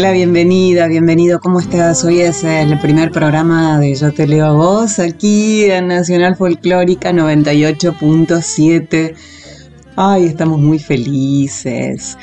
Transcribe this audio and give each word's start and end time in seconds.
Hola, 0.00 0.12
bienvenida, 0.12 0.86
bienvenido. 0.86 1.40
¿Cómo 1.40 1.60
estás? 1.60 2.04
Hoy 2.04 2.20
es 2.20 2.42
el 2.42 2.80
primer 2.80 3.12
programa 3.12 3.78
de 3.78 3.94
Yo 3.94 4.14
te 4.14 4.26
leo 4.26 4.46
a 4.46 4.52
vos 4.52 4.98
aquí 4.98 5.64
en 5.64 5.88
Nacional 5.88 6.36
Folclórica 6.36 7.12
98.7. 7.12 9.14
Ay, 9.96 10.24
estamos 10.24 10.58
muy 10.58 10.78
felices. 10.78 12.16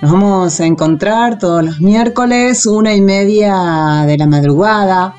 Nos 0.00 0.12
vamos 0.12 0.60
a 0.60 0.66
encontrar 0.66 1.40
todos 1.40 1.64
los 1.64 1.80
miércoles, 1.80 2.66
una 2.66 2.94
y 2.94 3.00
media 3.00 4.04
de 4.06 4.16
la 4.16 4.28
madrugada. 4.28 5.16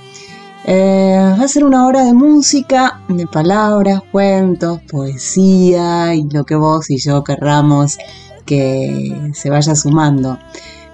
Eh, 0.63 1.35
va 1.37 1.43
a 1.43 1.47
ser 1.49 1.65
una 1.65 1.85
hora 1.85 2.05
de 2.05 2.13
música, 2.13 3.01
de 3.09 3.27
palabras, 3.27 4.01
cuentos, 4.13 4.79
poesía 4.89 6.15
y 6.15 6.23
lo 6.31 6.45
que 6.45 6.55
vos 6.55 6.89
y 6.89 6.97
yo 6.97 7.25
querramos 7.25 7.97
que 8.45 9.31
se 9.33 9.49
vaya 9.49 9.75
sumando. 9.75 10.39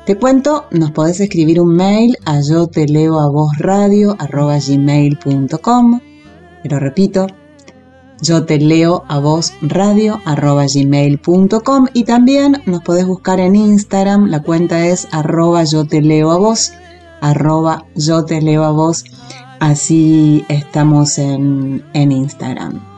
Te 0.06 0.18
cuento, 0.18 0.66
nos 0.72 0.92
podés 0.92 1.20
escribir 1.20 1.62
un 1.62 1.76
mail 1.76 2.18
a 2.26 2.42
yo 2.42 2.66
te 2.68 2.88
leo 2.88 3.20
a 3.20 3.30
vos 3.30 3.52
radio 3.60 4.18
gmail.com. 4.18 6.00
Pero 6.64 6.80
repito, 6.80 7.28
yo 8.22 8.46
te 8.46 8.60
leo 8.60 9.04
a 9.08 9.20
vos 9.20 9.54
radio 9.62 10.20
gmail.com 10.26 11.88
y 11.94 12.04
también 12.04 12.64
nos 12.66 12.82
podés 12.82 13.06
buscar 13.06 13.40
en 13.40 13.56
Instagram, 13.56 14.28
la 14.28 14.42
cuenta 14.42 14.86
es 14.88 15.08
arroba 15.12 15.64
yo 15.66 15.86
te 15.86 16.02
leo 16.02 16.32
a 16.32 16.38
vos, 16.38 16.74
arroba 17.22 17.86
yo 17.96 18.26
te 18.26 18.42
leo 18.42 18.64
a 18.64 18.72
vos, 18.72 19.06
así 19.60 20.46
estamos 20.50 21.20
en, 21.20 21.84
en 21.94 22.12
Instagram. 22.12 22.91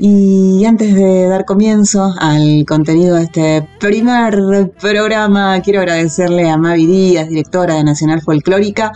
Y 0.00 0.64
antes 0.64 0.94
de 0.94 1.26
dar 1.26 1.44
comienzo 1.44 2.14
al 2.20 2.64
contenido 2.68 3.16
de 3.16 3.24
este 3.24 3.68
primer 3.80 4.70
programa, 4.80 5.60
quiero 5.60 5.80
agradecerle 5.80 6.48
a 6.48 6.56
Mavi 6.56 6.86
Díaz, 6.86 7.28
directora 7.28 7.74
de 7.74 7.82
Nacional 7.82 8.22
Folclórica, 8.22 8.92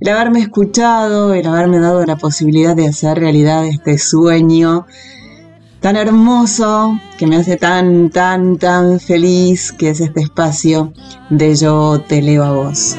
el 0.00 0.08
haberme 0.08 0.40
escuchado, 0.40 1.34
el 1.34 1.46
haberme 1.46 1.78
dado 1.78 2.04
la 2.06 2.16
posibilidad 2.16 2.74
de 2.74 2.88
hacer 2.88 3.18
realidad 3.18 3.66
este 3.66 3.98
sueño 3.98 4.86
tan 5.80 5.96
hermoso, 5.96 6.98
que 7.18 7.26
me 7.26 7.36
hace 7.36 7.56
tan, 7.56 8.08
tan, 8.08 8.56
tan 8.56 8.98
feliz, 8.98 9.72
que 9.72 9.90
es 9.90 10.00
este 10.00 10.22
espacio 10.22 10.92
de 11.28 11.54
Yo 11.54 12.00
te 12.08 12.22
leo 12.22 12.44
a 12.44 12.52
vos. 12.52 12.96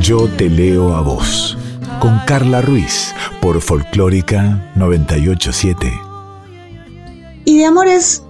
Yo 0.00 0.26
te 0.28 0.48
leo 0.48 0.94
a 0.94 1.02
vos, 1.02 1.58
con 2.00 2.18
Carla 2.26 2.62
Ruiz, 2.62 3.14
por 3.40 3.60
Folclórica 3.60 4.72
987. 4.74 6.13
Y 7.44 7.58
de 7.58 7.66
amores 7.66 8.22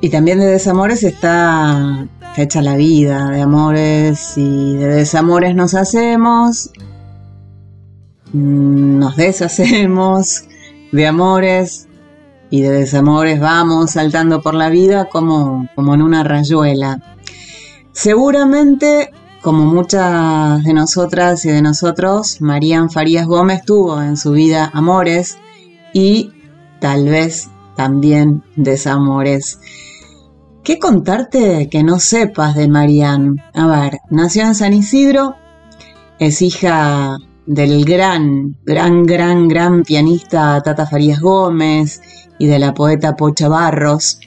y 0.00 0.10
también 0.10 0.38
de 0.38 0.46
desamores 0.46 1.02
está 1.02 2.06
hecha 2.36 2.62
la 2.62 2.76
vida. 2.76 3.30
De 3.30 3.40
amores 3.42 4.36
y 4.36 4.76
de 4.76 4.88
desamores 4.88 5.54
nos 5.54 5.74
hacemos, 5.74 6.70
mm, 8.32 8.98
nos 8.98 9.16
deshacemos. 9.16 10.44
De 10.92 11.06
amores 11.06 11.88
y 12.50 12.62
de 12.62 12.70
desamores 12.70 13.40
vamos 13.40 13.92
saltando 13.92 14.40
por 14.40 14.54
la 14.54 14.70
vida 14.70 15.06
como, 15.06 15.68
como 15.74 15.94
en 15.94 16.02
una 16.02 16.22
rayuela. 16.22 17.02
Seguramente, 17.92 19.10
como 19.42 19.64
muchas 19.64 20.62
de 20.62 20.72
nosotras 20.72 21.44
y 21.44 21.50
de 21.50 21.62
nosotros, 21.62 22.40
Marían 22.40 22.90
Farías 22.90 23.26
Gómez 23.26 23.64
tuvo 23.64 24.00
en 24.00 24.16
su 24.16 24.32
vida 24.32 24.70
amores 24.72 25.38
y 25.92 26.30
tal 26.80 27.08
vez 27.08 27.48
también 27.76 28.42
desamores. 28.56 29.60
¿Qué 30.64 30.78
contarte 30.78 31.68
que 31.70 31.84
no 31.84 32.00
sepas 32.00 32.56
de 32.56 32.66
Marianne? 32.66 33.42
A 33.54 33.66
ver, 33.66 33.98
nació 34.10 34.42
en 34.42 34.54
San 34.54 34.74
Isidro, 34.74 35.36
es 36.18 36.42
hija 36.42 37.18
del 37.46 37.84
gran, 37.84 38.56
gran, 38.64 39.04
gran, 39.04 39.46
gran 39.46 39.82
pianista 39.84 40.60
Tata 40.62 40.86
Farías 40.86 41.20
Gómez 41.20 42.00
y 42.38 42.46
de 42.46 42.58
la 42.58 42.74
poeta 42.74 43.14
Pocha 43.14 43.48
Barros. 43.48 44.18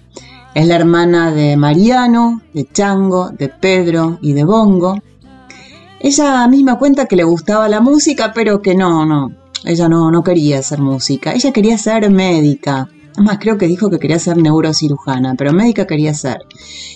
Es 0.54 0.66
la 0.66 0.76
hermana 0.76 1.32
de 1.32 1.58
Mariano, 1.58 2.42
de 2.54 2.66
Chango, 2.72 3.30
de 3.32 3.50
Pedro 3.50 4.18
y 4.22 4.34
de 4.34 4.46
Bongo. 4.46 4.98
Ella 6.00 6.48
misma 6.48 6.80
cuenta 6.80 7.06
que 7.06 7.18
le 7.18 7.24
gustaba 7.24 7.68
la 7.68 7.82
música, 7.82 8.32
pero 8.34 8.62
que 8.62 8.74
no, 8.74 9.06
no, 9.06 9.32
ella 9.66 9.90
no, 9.90 10.10
no 10.10 10.24
quería 10.24 10.60
hacer 10.60 10.80
música, 10.80 11.34
ella 11.34 11.52
quería 11.52 11.78
ser 11.78 12.10
médica. 12.10 12.88
Además, 13.20 13.40
creo 13.42 13.58
que 13.58 13.68
dijo 13.68 13.90
que 13.90 14.00
quería 14.00 14.18
ser 14.18 14.38
neurocirujana, 14.38 15.36
pero 15.36 15.52
médica 15.52 15.86
quería 15.86 16.14
ser. 16.14 16.38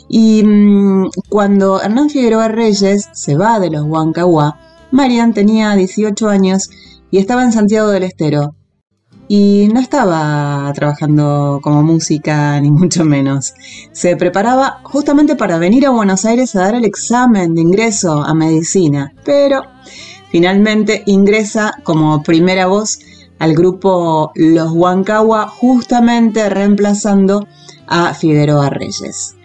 Y 0.08 0.42
mm, 0.42 1.10
cuando 1.28 1.82
Hernán 1.82 2.10
Figueroa 2.10 2.48
Reyes 2.48 3.10
se 3.12 3.36
va 3.36 3.60
de 3.60 3.70
los 3.70 3.84
Huancahuá, 3.84 4.58
Marian 4.92 5.34
tenía 5.34 5.76
18 5.76 6.30
años 6.30 6.70
y 7.12 7.18
estaba 7.18 7.44
en 7.44 7.52
Santiago 7.52 7.90
del 7.90 8.04
Estero. 8.04 8.56
Y 9.28 9.68
no 9.74 9.82
estaba 9.82 10.72
trabajando 10.74 11.60
como 11.62 11.84
música, 11.84 12.58
ni 12.62 12.72
mucho 12.72 13.04
menos. 13.04 13.54
Se 13.92 14.16
preparaba 14.16 14.80
justamente 14.84 15.36
para 15.36 15.58
venir 15.58 15.86
a 15.86 15.90
Buenos 15.90 16.24
Aires 16.24 16.56
a 16.56 16.62
dar 16.62 16.76
el 16.76 16.86
examen 16.86 17.54
de 17.54 17.60
ingreso 17.60 18.24
a 18.24 18.34
medicina, 18.34 19.14
pero 19.26 19.64
finalmente 20.32 21.04
ingresa 21.06 21.74
como 21.84 22.24
primera 22.24 22.68
voz 22.68 23.00
al 23.44 23.56
grupo 23.56 24.31
Los 24.36 24.72
Huancagua, 24.72 25.50
justamente 25.50 26.50
reemplazando 26.50 27.46
a 27.88 28.14
Figueroa 28.14 28.70
Reyes. 28.70 29.36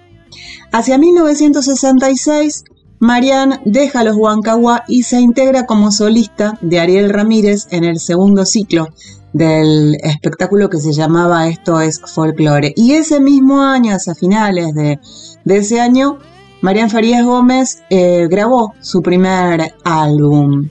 Hacia 0.70 0.98
1966, 0.98 2.62
Marianne 3.00 3.60
deja 3.64 4.04
los 4.04 4.14
Huancagua 4.14 4.84
y 4.86 5.02
se 5.02 5.20
integra 5.20 5.66
como 5.66 5.90
solista 5.90 6.56
de 6.60 6.78
Ariel 6.78 7.10
Ramírez 7.10 7.66
en 7.72 7.82
el 7.82 7.98
segundo 7.98 8.46
ciclo 8.46 8.86
del 9.32 9.96
espectáculo 10.00 10.70
que 10.70 10.78
se 10.78 10.92
llamaba 10.92 11.48
Esto 11.48 11.80
es 11.80 12.00
Folklore. 12.00 12.72
Y 12.76 12.92
ese 12.92 13.18
mismo 13.18 13.62
año, 13.62 13.96
hacia 13.96 14.14
finales 14.14 14.74
de, 14.74 15.00
ese 15.44 15.80
año, 15.80 16.18
Marianne 16.62 16.90
Farías 16.90 17.26
Gómez 17.26 17.82
eh, 17.90 18.28
grabó 18.30 18.74
su 18.80 19.02
primer 19.02 19.74
álbum. 19.82 20.68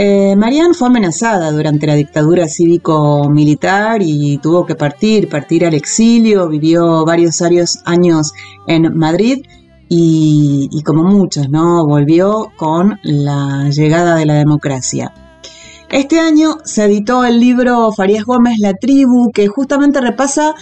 Eh, 0.00 0.36
fue 0.74 0.86
amenazada 0.86 1.50
durante 1.50 1.88
la 1.88 1.96
dictadura 1.96 2.46
cívico-militar 2.46 4.00
y 4.00 4.38
tuvo 4.38 4.64
que 4.64 4.76
partir, 4.76 5.28
partir 5.28 5.66
al 5.66 5.74
exilio, 5.74 6.48
vivió 6.48 7.04
varios 7.04 7.42
años 7.84 8.32
en 8.68 8.96
Madrid 8.96 9.42
y, 9.88 10.68
y, 10.70 10.82
como 10.84 11.02
muchos, 11.02 11.48
¿no? 11.48 11.84
Volvió 11.84 12.52
con 12.56 13.00
la 13.02 13.70
llegada 13.70 14.14
de 14.14 14.26
la 14.26 14.34
democracia. 14.34 15.12
Este 15.90 16.20
año 16.20 16.58
se 16.62 16.84
editó 16.84 17.24
el 17.24 17.40
libro 17.40 17.90
Farías 17.90 18.24
Gómez, 18.24 18.60
La 18.60 18.74
Tribu, 18.74 19.32
que 19.32 19.48
justamente 19.48 20.00
repasa 20.00 20.54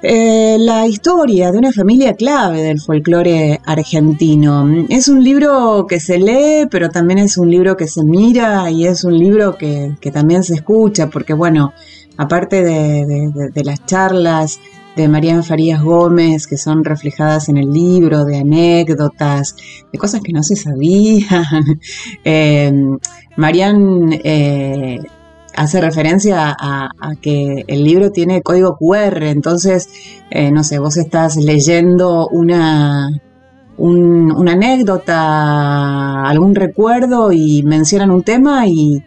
eh, 0.00 0.56
la 0.60 0.86
historia 0.86 1.50
de 1.50 1.58
una 1.58 1.72
familia 1.72 2.14
clave 2.14 2.62
del 2.62 2.80
folclore 2.80 3.60
argentino. 3.64 4.86
Es 4.88 5.08
un 5.08 5.24
libro 5.24 5.86
que 5.88 5.98
se 5.98 6.18
lee, 6.18 6.68
pero 6.70 6.88
también 6.88 7.18
es 7.18 7.36
un 7.36 7.50
libro 7.50 7.76
que 7.76 7.88
se 7.88 8.04
mira 8.04 8.70
y 8.70 8.86
es 8.86 9.02
un 9.02 9.18
libro 9.18 9.56
que, 9.56 9.96
también 10.12 10.44
se 10.44 10.54
escucha, 10.54 11.10
porque 11.10 11.34
bueno, 11.34 11.72
aparte 12.16 12.62
de, 12.62 13.64
las 13.64 13.84
charlas 13.86 14.60
de 14.94 15.08
Marian 15.08 15.42
Farías 15.42 15.82
Gómez, 15.82 16.46
que 16.46 16.56
son 16.56 16.84
reflejadas 16.84 17.48
en 17.48 17.56
el 17.56 17.72
libro, 17.72 18.24
de 18.24 18.38
anécdotas, 18.38 19.56
de 19.92 19.98
cosas 19.98 20.20
que 20.22 20.32
no 20.32 20.44
se 20.44 20.54
sabían. 20.54 21.44
eh, 22.24 22.72
eh, 24.24 24.98
hace 25.58 25.80
referencia 25.80 26.56
a, 26.58 26.88
que 27.20 27.64
el 27.66 27.82
libro 27.82 28.12
tiene 28.12 28.42
código 28.42 28.76
QR, 28.76 29.24
entonces, 29.24 29.88
eh, 30.30 30.52
no 30.52 30.62
sé, 30.62 30.78
vos 30.78 30.96
estás 30.96 31.36
leyendo 31.36 32.28
una, 32.28 33.10
una 33.76 34.52
anécdota, 34.52 36.22
algún 36.22 36.54
recuerdo 36.54 37.32
y 37.32 37.64
mencionan 37.64 38.12
un 38.12 38.22
tema 38.22 38.66
y, 38.68 39.02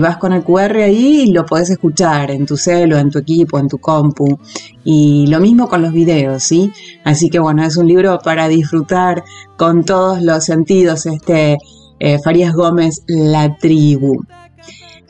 vas 0.00 0.18
con 0.18 0.32
el 0.34 0.44
QR 0.44 0.76
ahí 0.76 1.22
y 1.22 1.32
lo 1.32 1.44
podés 1.44 1.70
escuchar 1.70 2.30
en 2.30 2.46
tu 2.46 2.56
celo, 2.56 2.96
en 2.96 3.10
tu 3.10 3.18
equipo, 3.18 3.58
en 3.58 3.68
tu 3.68 3.78
compu. 3.78 4.38
Y 4.84 5.26
lo 5.28 5.40
mismo 5.40 5.68
con 5.68 5.82
los 5.82 5.92
videos, 5.92 6.44
¿sí? 6.44 6.70
Así 7.04 7.28
que 7.28 7.40
bueno, 7.40 7.64
es 7.64 7.76
un 7.76 7.88
libro 7.88 8.20
para 8.22 8.48
disfrutar 8.48 9.24
con 9.56 9.84
todos 9.84 10.22
los 10.22 10.44
sentidos, 10.44 11.06
este 11.06 11.56
eh, 11.98 12.18
Farías 12.22 12.52
Gómez, 12.52 13.02
La 13.08 13.56
Tribu. 13.56 14.22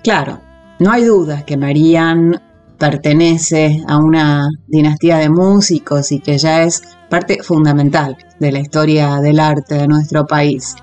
Claro, 0.02 0.40
no 0.78 0.90
hay 0.90 1.04
dudas 1.04 1.44
que 1.44 1.56
Marían 1.56 2.40
pertenece 2.78 3.82
a 3.88 3.98
una 3.98 4.48
dinastía 4.66 5.18
de 5.18 5.28
músicos 5.28 6.12
y 6.12 6.20
que 6.20 6.38
ya 6.38 6.62
es 6.62 6.82
parte 7.10 7.42
fundamental 7.42 8.16
de 8.38 8.52
la 8.52 8.60
historia 8.60 9.16
del 9.16 9.40
arte 9.40 9.74
de 9.74 9.88
nuestro 9.88 10.26
país. 10.26 10.76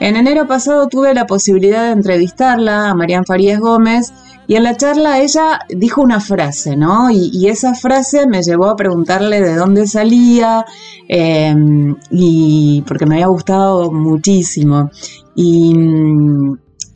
En 0.00 0.16
enero 0.16 0.46
pasado 0.46 0.86
tuve 0.86 1.12
la 1.12 1.26
posibilidad 1.26 1.86
de 1.86 1.92
entrevistarla 1.92 2.90
a 2.90 2.94
Marían 2.94 3.24
Farías 3.24 3.58
Gómez 3.58 4.12
y 4.46 4.54
en 4.54 4.62
la 4.62 4.76
charla 4.76 5.18
ella 5.18 5.58
dijo 5.68 6.00
una 6.00 6.20
frase, 6.20 6.76
¿no? 6.76 7.10
Y, 7.10 7.48
esa 7.48 7.74
frase 7.74 8.26
me 8.28 8.42
llevó 8.42 8.66
a 8.66 8.76
preguntarle 8.76 9.40
de 9.42 9.56
dónde 9.56 9.86
salía 9.86 10.64
em, 11.08 11.96
y 12.10 12.82
porque 12.86 13.06
me 13.06 13.16
había 13.16 13.26
gustado 13.26 13.90
muchísimo. 13.90 14.90
Y 15.34 15.74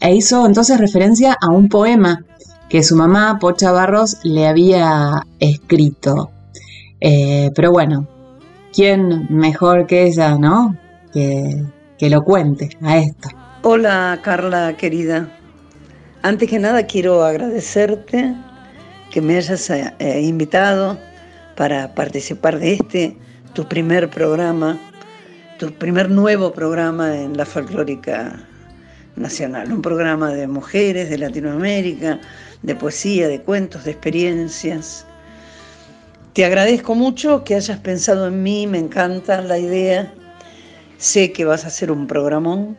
e 0.03 0.17
hizo 0.17 0.45
entonces 0.47 0.79
referencia 0.79 1.37
a 1.41 1.49
un 1.49 1.69
poema 1.69 2.25
que 2.69 2.83
su 2.83 2.97
mamá, 2.97 3.39
Pocha 3.41 3.71
Barros, 3.71 4.19
le 4.25 4.49
había 4.49 5.25
escrito. 5.39 6.33
Eh, 7.01 7.51
pero 7.55 7.71
bueno, 7.71 8.09
¿quién 8.73 9.29
mejor 9.31 9.87
que 9.87 10.05
ella, 10.05 10.37
no? 10.37 10.77
Que, 11.13 11.63
que 11.99 12.11
lo 12.11 12.23
cuente 12.23 12.71
a 12.83 12.99
esto. 12.99 13.29
Hola 13.63 14.19
Carla 14.23 14.77
querida. 14.77 15.29
Antes 16.23 16.51
que 16.51 16.59
nada 16.59 16.85
quiero 16.87 17.23
agradecerte 17.23 18.35
que 19.13 19.21
me 19.21 19.37
hayas 19.37 19.71
eh, 19.71 20.21
invitado 20.21 20.99
para 21.57 21.95
participar 21.95 22.59
de 22.59 22.73
este, 22.73 23.17
tu 23.53 23.69
primer 23.69 24.11
programa, 24.11 24.81
tu 25.61 25.73
primer 25.73 26.11
nuevo 26.11 26.53
programa 26.53 27.17
en 27.17 27.37
la 27.37 27.47
folclórica 27.47 28.49
nacional, 29.17 29.73
un 29.73 29.83
programa 29.83 30.33
de 30.33 30.47
mujeres 30.47 31.11
de 31.11 31.19
Latinoamérica, 31.19 32.21
de 32.63 32.75
poesía, 32.75 33.29
de 33.29 33.41
cuentos, 33.41 33.85
de 33.85 33.91
experiencias. 33.91 35.05
Te 36.33 36.45
agradezco 36.45 36.95
mucho 36.95 37.45
que 37.45 37.55
hayas 37.55 37.79
pensado 37.79 38.29
en 38.29 38.43
mí, 38.43 38.67
me 38.67 38.79
encanta 38.79 39.43
la 39.43 39.59
idea, 39.59 40.13
sé 40.97 41.33
que 41.33 41.45
vas 41.45 41.65
a 41.65 41.69
hacer 41.69 41.91
un 41.91 42.07
programón. 42.07 42.77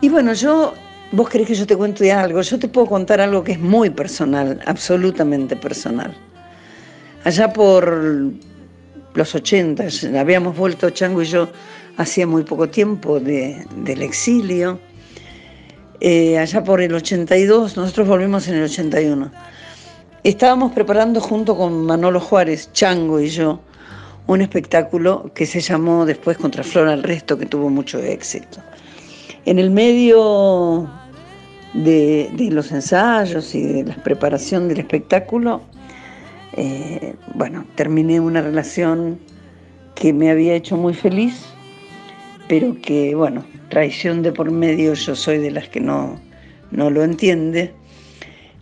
Y 0.00 0.08
bueno, 0.08 0.32
yo, 0.32 0.72
vos 1.12 1.28
querés 1.28 1.48
que 1.48 1.54
yo 1.54 1.66
te 1.66 1.76
cuente 1.76 2.10
algo, 2.12 2.40
yo 2.40 2.58
te 2.58 2.68
puedo 2.68 2.86
contar 2.86 3.20
algo 3.20 3.44
que 3.44 3.52
es 3.52 3.60
muy 3.60 3.90
personal, 3.90 4.60
absolutamente 4.64 5.56
personal. 5.56 6.14
Allá 7.24 7.52
por 7.52 8.32
los 9.14 9.34
80, 9.34 9.88
habíamos 10.18 10.56
vuelto 10.56 10.88
Chango 10.90 11.22
y 11.22 11.26
yo 11.26 11.48
hacía 11.96 12.26
muy 12.26 12.44
poco 12.44 12.68
tiempo 12.68 13.18
del 13.20 14.02
exilio 14.02 14.78
eh, 16.00 16.38
allá 16.38 16.62
por 16.62 16.80
el 16.80 16.94
82, 16.94 17.76
nosotros 17.76 18.08
volvimos 18.08 18.48
en 18.48 18.56
el 18.56 18.64
81. 18.64 19.30
Estábamos 20.22 20.72
preparando 20.72 21.20
junto 21.20 21.56
con 21.56 21.86
Manolo 21.86 22.20
Juárez, 22.20 22.70
Chango 22.72 23.20
y 23.20 23.28
yo, 23.28 23.60
un 24.26 24.40
espectáculo 24.40 25.30
que 25.34 25.46
se 25.46 25.60
llamó 25.60 26.04
después 26.04 26.36
Contra 26.36 26.64
Flor 26.64 26.88
al 26.88 27.02
Resto, 27.02 27.38
que 27.38 27.46
tuvo 27.46 27.70
mucho 27.70 27.98
éxito. 27.98 28.58
En 29.44 29.58
el 29.58 29.70
medio 29.70 30.90
de, 31.74 32.48
los 32.50 32.72
ensayos 32.72 33.54
y 33.54 33.62
de 33.62 33.84
la 33.84 33.94
preparación 33.96 34.68
del 34.68 34.80
espectáculo, 34.80 35.62
eh, 36.54 37.14
bueno, 37.34 37.64
terminé 37.74 38.18
una 38.18 38.42
relación 38.42 39.18
que 39.94 40.12
me 40.12 40.30
había 40.30 40.54
hecho 40.54 40.76
muy 40.76 40.94
feliz, 40.94 41.44
pero 42.48 42.76
que, 42.82 43.14
bueno, 43.14 43.44
traición 43.68 44.22
de 44.22 44.32
por 44.32 44.50
medio, 44.50 44.94
yo 44.94 45.14
soy 45.16 45.38
de 45.38 45.50
las 45.50 45.68
que 45.68 45.80
no, 45.80 46.20
no 46.70 46.90
lo 46.90 47.04
entiende, 47.04 47.72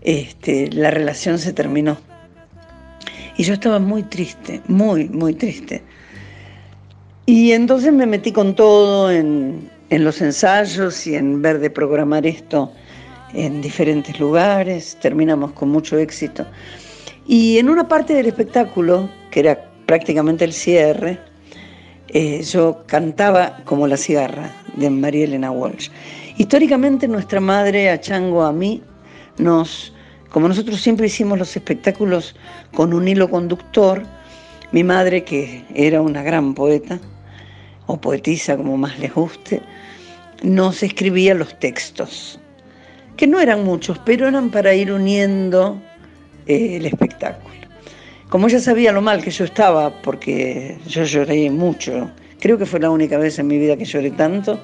este, 0.03 0.71
la 0.73 0.91
relación 0.91 1.39
se 1.39 1.53
terminó. 1.53 1.97
Y 3.37 3.45
yo 3.45 3.55
estaba 3.55 3.79
muy 3.79 4.05
triste, 4.05 4.61
muy, 4.69 5.09
muy 5.09 5.35
triste. 5.35 5.83
Y 7.27 7.53
entonces 7.53 7.93
me 7.93 8.07
metí 8.07 8.33
con 8.33 8.55
todo 8.55 9.11
en, 9.11 9.71
en 9.91 10.05
los 10.05 10.21
ensayos 10.21 11.07
y 11.07 11.17
en 11.17 11.43
ver 11.43 11.59
de 11.59 11.71
programar 11.71 12.27
esto 12.27 12.73
en 13.33 13.61
diferentes 13.61 14.21
lugares, 14.21 14.97
terminamos 15.01 15.53
con 15.53 15.71
mucho 15.71 15.99
éxito. 15.99 16.47
Y 17.27 17.59
en 17.59 17.69
una 17.69 17.89
parte 17.89 18.15
del 18.15 18.27
espectáculo, 18.27 19.09
que 19.31 19.41
era 19.41 19.71
prácticamente 19.87 20.45
el 20.45 20.53
cierre, 20.53 21.19
eh, 22.09 22.43
yo 22.43 22.85
cantaba 22.87 23.63
como 23.65 23.89
la 23.89 23.97
cigarra 23.97 24.64
de 24.77 24.91
María 24.91 25.25
Elena 25.25 25.51
Walsh. 25.51 25.89
Históricamente 26.37 27.09
nuestra 27.09 27.41
madre, 27.41 27.91
a 27.91 28.01
Chango, 28.01 28.43
a 28.43 28.53
mí, 28.53 28.83
nos, 29.39 29.93
como 30.31 30.49
nosotros 30.49 30.81
siempre 30.81 31.07
hicimos 31.07 31.39
los 31.39 31.57
espectáculos 31.57 32.35
con 32.75 32.93
un 32.93 33.07
hilo 33.09 33.29
conductor, 33.31 34.03
mi 34.73 34.83
madre, 34.83 35.25
que 35.25 35.65
era 35.75 36.01
una 36.03 36.23
gran 36.23 36.55
poeta, 36.55 36.99
o 37.87 38.01
poetisa, 38.01 38.57
como 38.57 38.77
más 38.77 38.99
les 38.99 39.15
guste, 39.15 39.63
nos 40.43 40.83
escribía 40.83 41.35
los 41.35 41.59
textos, 41.59 42.39
que 43.17 43.27
no 43.27 43.41
eran 43.41 43.65
muchos, 43.65 43.99
pero 44.05 44.29
eran 44.29 44.51
para 44.51 44.75
ir 44.75 44.93
uniendo 44.93 45.81
eh, 46.47 46.77
el 46.77 46.87
espectáculo. 46.87 47.55
Como 48.29 48.49
ella 48.49 48.59
sabía 48.59 48.91
lo 48.91 49.01
mal 49.01 49.23
que 49.23 49.31
yo 49.31 49.45
estaba, 49.45 50.03
porque 50.03 50.77
yo 50.89 51.05
lloré 51.05 51.51
mucho, 51.51 52.11
creo 52.45 52.59
que 52.59 52.67
fue 52.67 52.79
la 52.79 52.91
única 52.91 53.17
vez 53.17 53.39
en 53.39 53.47
mi 53.47 53.57
vida 53.57 53.75
que 53.75 53.87
lloré 53.87 54.11
tanto, 54.11 54.61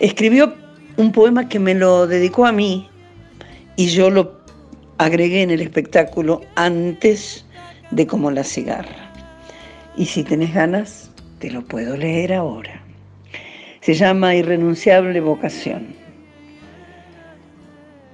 escribió 0.00 0.54
un 0.98 1.12
poema 1.12 1.48
que 1.48 1.58
me 1.58 1.74
lo 1.74 2.06
dedicó 2.06 2.44
a 2.44 2.52
mí 2.52 2.86
y 3.76 3.86
yo 3.86 4.10
lo 4.10 4.38
agregué 4.98 5.40
en 5.40 5.50
el 5.50 5.62
espectáculo 5.62 6.42
antes 6.56 7.46
de 7.90 8.06
Como 8.06 8.30
la 8.30 8.44
cigarra. 8.44 9.10
Y 9.96 10.04
si 10.04 10.22
tenés 10.22 10.52
ganas, 10.52 11.10
te 11.38 11.50
lo 11.50 11.62
puedo 11.64 11.96
leer 11.96 12.34
ahora. 12.34 12.82
Se 13.80 13.94
llama 13.94 14.34
Irrenunciable 14.34 15.22
vocación. 15.22 15.86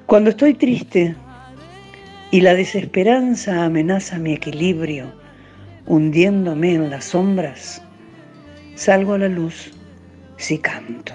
Cuando 0.07 0.31
estoy 0.31 0.55
triste, 0.55 1.17
y 2.31 2.41
la 2.41 2.55
desesperanza 2.55 3.65
amenaza 3.65 4.17
mi 4.17 4.35
equilibrio, 4.35 5.07
hundiéndome 5.87 6.75
en 6.75 6.91
las 6.91 7.07
sombras, 7.07 7.84
salgo 8.75 9.15
a 9.15 9.19
la 9.19 9.29
luz 9.29 9.73
si 10.37 10.59
canto. 10.59 11.13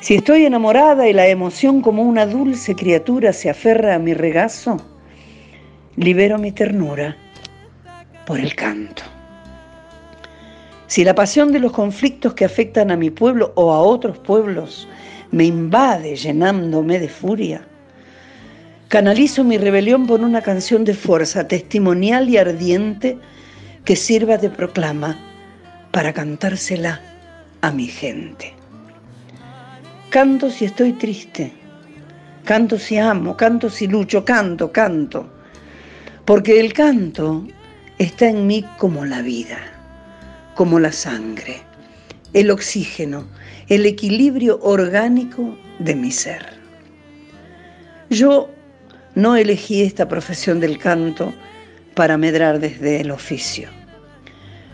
Si 0.00 0.14
estoy 0.14 0.44
enamorada 0.44 1.08
y 1.08 1.12
la 1.12 1.26
emoción 1.26 1.80
como 1.80 2.02
una 2.02 2.26
dulce 2.26 2.74
criatura 2.74 3.32
se 3.32 3.50
aferra 3.50 3.94
a 3.94 3.98
mi 3.98 4.14
regazo, 4.14 4.76
libero 5.96 6.38
mi 6.38 6.52
ternura 6.52 7.16
por 8.26 8.38
el 8.38 8.54
canto. 8.54 9.02
Si 10.86 11.02
la 11.02 11.14
pasión 11.14 11.50
de 11.50 11.58
los 11.58 11.72
conflictos 11.72 12.34
que 12.34 12.44
afectan 12.44 12.90
a 12.90 12.96
mi 12.96 13.10
pueblo 13.10 13.52
o 13.56 13.72
a 13.72 13.80
otros 13.80 14.18
pueblos 14.18 14.86
me 15.32 15.44
invade 15.44 16.14
llenándome 16.14 17.00
de 17.00 17.08
furia, 17.08 17.66
Canalizo 18.88 19.42
mi 19.42 19.58
rebelión 19.58 20.06
por 20.06 20.20
una 20.20 20.42
canción 20.42 20.84
de 20.84 20.94
fuerza 20.94 21.48
testimonial 21.48 22.30
y 22.30 22.36
ardiente 22.36 23.18
que 23.84 23.96
sirva 23.96 24.38
de 24.38 24.48
proclama 24.48 25.18
para 25.96 26.12
cantársela 26.12 27.00
a 27.62 27.70
mi 27.70 27.86
gente. 27.86 28.52
Canto 30.10 30.50
si 30.50 30.66
estoy 30.66 30.92
triste, 30.92 31.50
canto 32.44 32.78
si 32.78 32.98
amo, 32.98 33.34
canto 33.34 33.70
si 33.70 33.86
lucho, 33.86 34.22
canto, 34.22 34.70
canto, 34.70 35.26
porque 36.26 36.60
el 36.60 36.74
canto 36.74 37.46
está 37.96 38.28
en 38.28 38.46
mí 38.46 38.62
como 38.76 39.06
la 39.06 39.22
vida, 39.22 39.56
como 40.54 40.78
la 40.78 40.92
sangre, 40.92 41.62
el 42.34 42.50
oxígeno, 42.50 43.26
el 43.68 43.86
equilibrio 43.86 44.60
orgánico 44.60 45.56
de 45.78 45.94
mi 45.94 46.10
ser. 46.10 46.44
Yo 48.10 48.50
no 49.14 49.34
elegí 49.34 49.80
esta 49.80 50.06
profesión 50.06 50.60
del 50.60 50.76
canto 50.76 51.32
para 51.94 52.18
medrar 52.18 52.60
desde 52.60 53.00
el 53.00 53.10
oficio. 53.10 53.70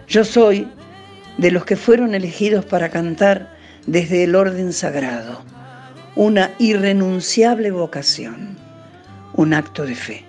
Yo 0.09 0.25
soy 0.25 0.67
de 1.39 1.51
los 1.51 1.65
que 1.65 1.77
fueron 1.77 2.15
elegidos 2.15 2.65
para 2.65 2.91
cantar 2.91 3.55
desde 3.87 4.25
el 4.25 4.35
orden 4.35 4.73
sagrado, 4.73 5.43
una 6.15 6.51
irrenunciable 6.59 7.71
vocación, 7.71 8.57
un 9.35 9.55
acto 9.55 9.85
de 9.85 9.95
fe. 9.95 10.25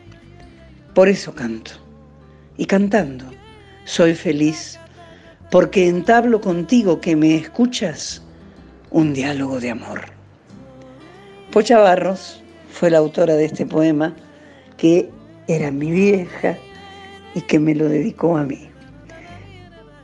Por 0.93 1.09
eso 1.09 1.33
canto. 1.33 1.71
Y 2.57 2.65
cantando, 2.65 3.25
soy 3.85 4.13
feliz 4.13 4.79
porque 5.53 5.87
entablo 5.87 6.41
contigo 6.41 6.99
que 6.99 7.15
me 7.15 7.35
escuchas 7.35 8.23
un 8.89 9.13
diálogo 9.13 9.59
de 9.59 9.71
amor. 9.71 10.01
Pocha 11.51 11.77
Barros 11.77 12.41
fue 12.71 12.89
la 12.89 12.97
autora 12.97 13.35
de 13.35 13.45
este 13.45 13.65
poema 13.65 14.15
que 14.77 15.09
era 15.47 15.69
mi 15.69 15.91
vieja 15.91 16.57
y 17.35 17.41
que 17.41 17.59
me 17.59 17.75
lo 17.75 17.87
dedicó 17.87 18.37
a 18.37 18.43
mí, 18.43 18.69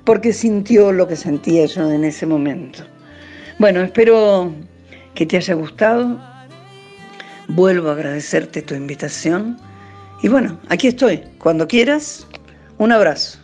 porque 0.10 0.34
sintió 0.34 0.92
lo 0.92 1.08
que 1.08 1.16
sentía 1.16 1.68
yo 1.68 1.92
en 1.92 2.04
ese 2.04 2.25
momento. 2.25 2.80
Bueno, 3.60 3.82
espero 3.82 4.51
que 5.13 5.28
te 5.28 5.38
haya 5.38 5.54
gustado. 5.54 6.20
Vuelvo 7.48 7.89
a 7.89 7.92
agradecerte 7.92 8.63
tu 8.63 8.74
invitación. 8.74 9.60
Y 10.24 10.28
bueno, 10.28 10.60
aquí 10.68 10.88
estoy. 10.88 11.22
Cuando 11.38 11.68
quieras, 11.68 12.25
un 12.80 12.92
abrazo. 12.92 13.38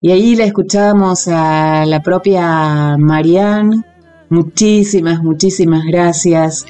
Y 0.00 0.10
ahí 0.10 0.34
la 0.34 0.46
escuchábamos 0.46 1.28
a 1.28 1.86
la 1.86 2.02
propia 2.02 2.96
Marianne. 2.98 3.84
Muchísimas, 4.28 5.22
muchísimas 5.22 5.84
gracias. 5.84 6.66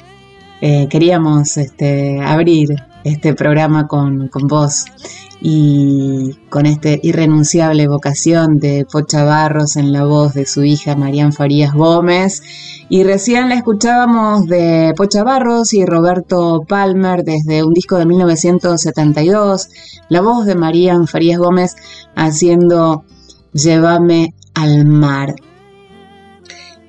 Eh, 0.61 0.87
queríamos 0.91 1.57
este, 1.57 2.19
abrir 2.21 2.69
este 3.07 3.33
programa 3.33 3.87
con, 3.87 4.27
con 4.27 4.47
vos 4.47 4.85
y 5.41 6.33
con 6.49 6.65
esta 6.65 6.89
irrenunciable 7.01 7.87
vocación 7.87 8.57
de 8.57 8.85
Pocha 8.91 9.23
Barros 9.23 9.75
en 9.75 9.91
la 9.93 10.05
voz 10.05 10.33
de 10.33 10.45
su 10.45 10.63
hija 10.63 10.95
Marían 10.95 11.33
Farías 11.33 11.73
Gómez. 11.73 12.41
Y 12.89 13.03
recién 13.03 13.49
la 13.49 13.55
escuchábamos 13.55 14.47
de 14.47 14.93
Pocha 14.95 15.23
Barros 15.23 15.73
y 15.73 15.85
Roberto 15.85 16.61
Palmer 16.67 17.23
desde 17.23 17.63
un 17.63 17.73
disco 17.73 17.97
de 17.97 18.05
1972, 18.05 19.69
la 20.09 20.21
voz 20.21 20.45
de 20.45 20.55
Marían 20.55 21.07
Farías 21.07 21.39
Gómez 21.39 21.75
haciendo 22.15 23.03
Llévame 23.53 24.33
al 24.53 24.85
mar. 24.85 25.35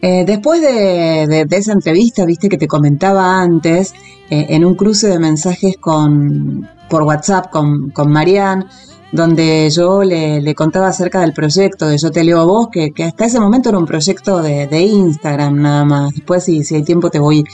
Eh, 0.00 0.24
después 0.24 0.60
de, 0.60 1.46
esa 1.50 1.72
entrevista, 1.72 2.24
viste 2.24 2.48
que 2.48 2.58
te 2.58 2.68
comentaba 2.68 3.40
antes, 3.40 3.94
eh, 4.30 4.46
en 4.50 4.64
un 4.64 4.74
cruce 4.74 5.08
de 5.08 5.18
mensajes 5.18 5.76
con, 5.78 6.68
por 6.88 7.02
WhatsApp 7.02 7.50
con, 7.50 7.90
con 7.90 8.10
Marianne, 8.10 8.66
donde 9.10 9.68
yo 9.70 10.04
le, 10.04 10.54
contaba 10.54 10.88
acerca 10.88 11.20
del 11.20 11.32
proyecto 11.32 11.88
de 11.88 11.98
Yo 11.98 12.10
Te 12.10 12.22
Leo 12.24 12.40
a 12.40 12.44
Vos, 12.44 12.68
que, 12.70 12.92
hasta 13.04 13.24
ese 13.24 13.40
momento 13.40 13.70
era 13.70 13.78
un 13.78 13.86
proyecto 13.86 14.42
de, 14.42 14.80
Instagram 14.80 15.60
nada 15.60 15.84
más. 15.84 16.14
Después, 16.14 16.44
si, 16.44 16.62
si 16.62 16.76
hay 16.76 16.82
tiempo, 16.82 17.10
te 17.10 17.18
voy 17.18 17.44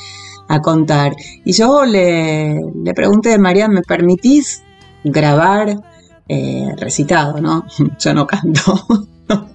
a 0.48 0.60
contar. 0.60 1.14
Y 1.44 1.52
yo 1.52 1.84
le, 1.84 2.60
le 2.82 2.94
pregunté 2.94 3.38
Marianne, 3.38 3.76
¿me 3.76 3.82
permitís 3.82 4.62
grabar 5.04 5.80
eh, 6.28 6.74
recitado, 6.76 7.40
no? 7.40 7.64
Yo 7.98 8.14
no 8.14 8.26
canto. 8.26 8.86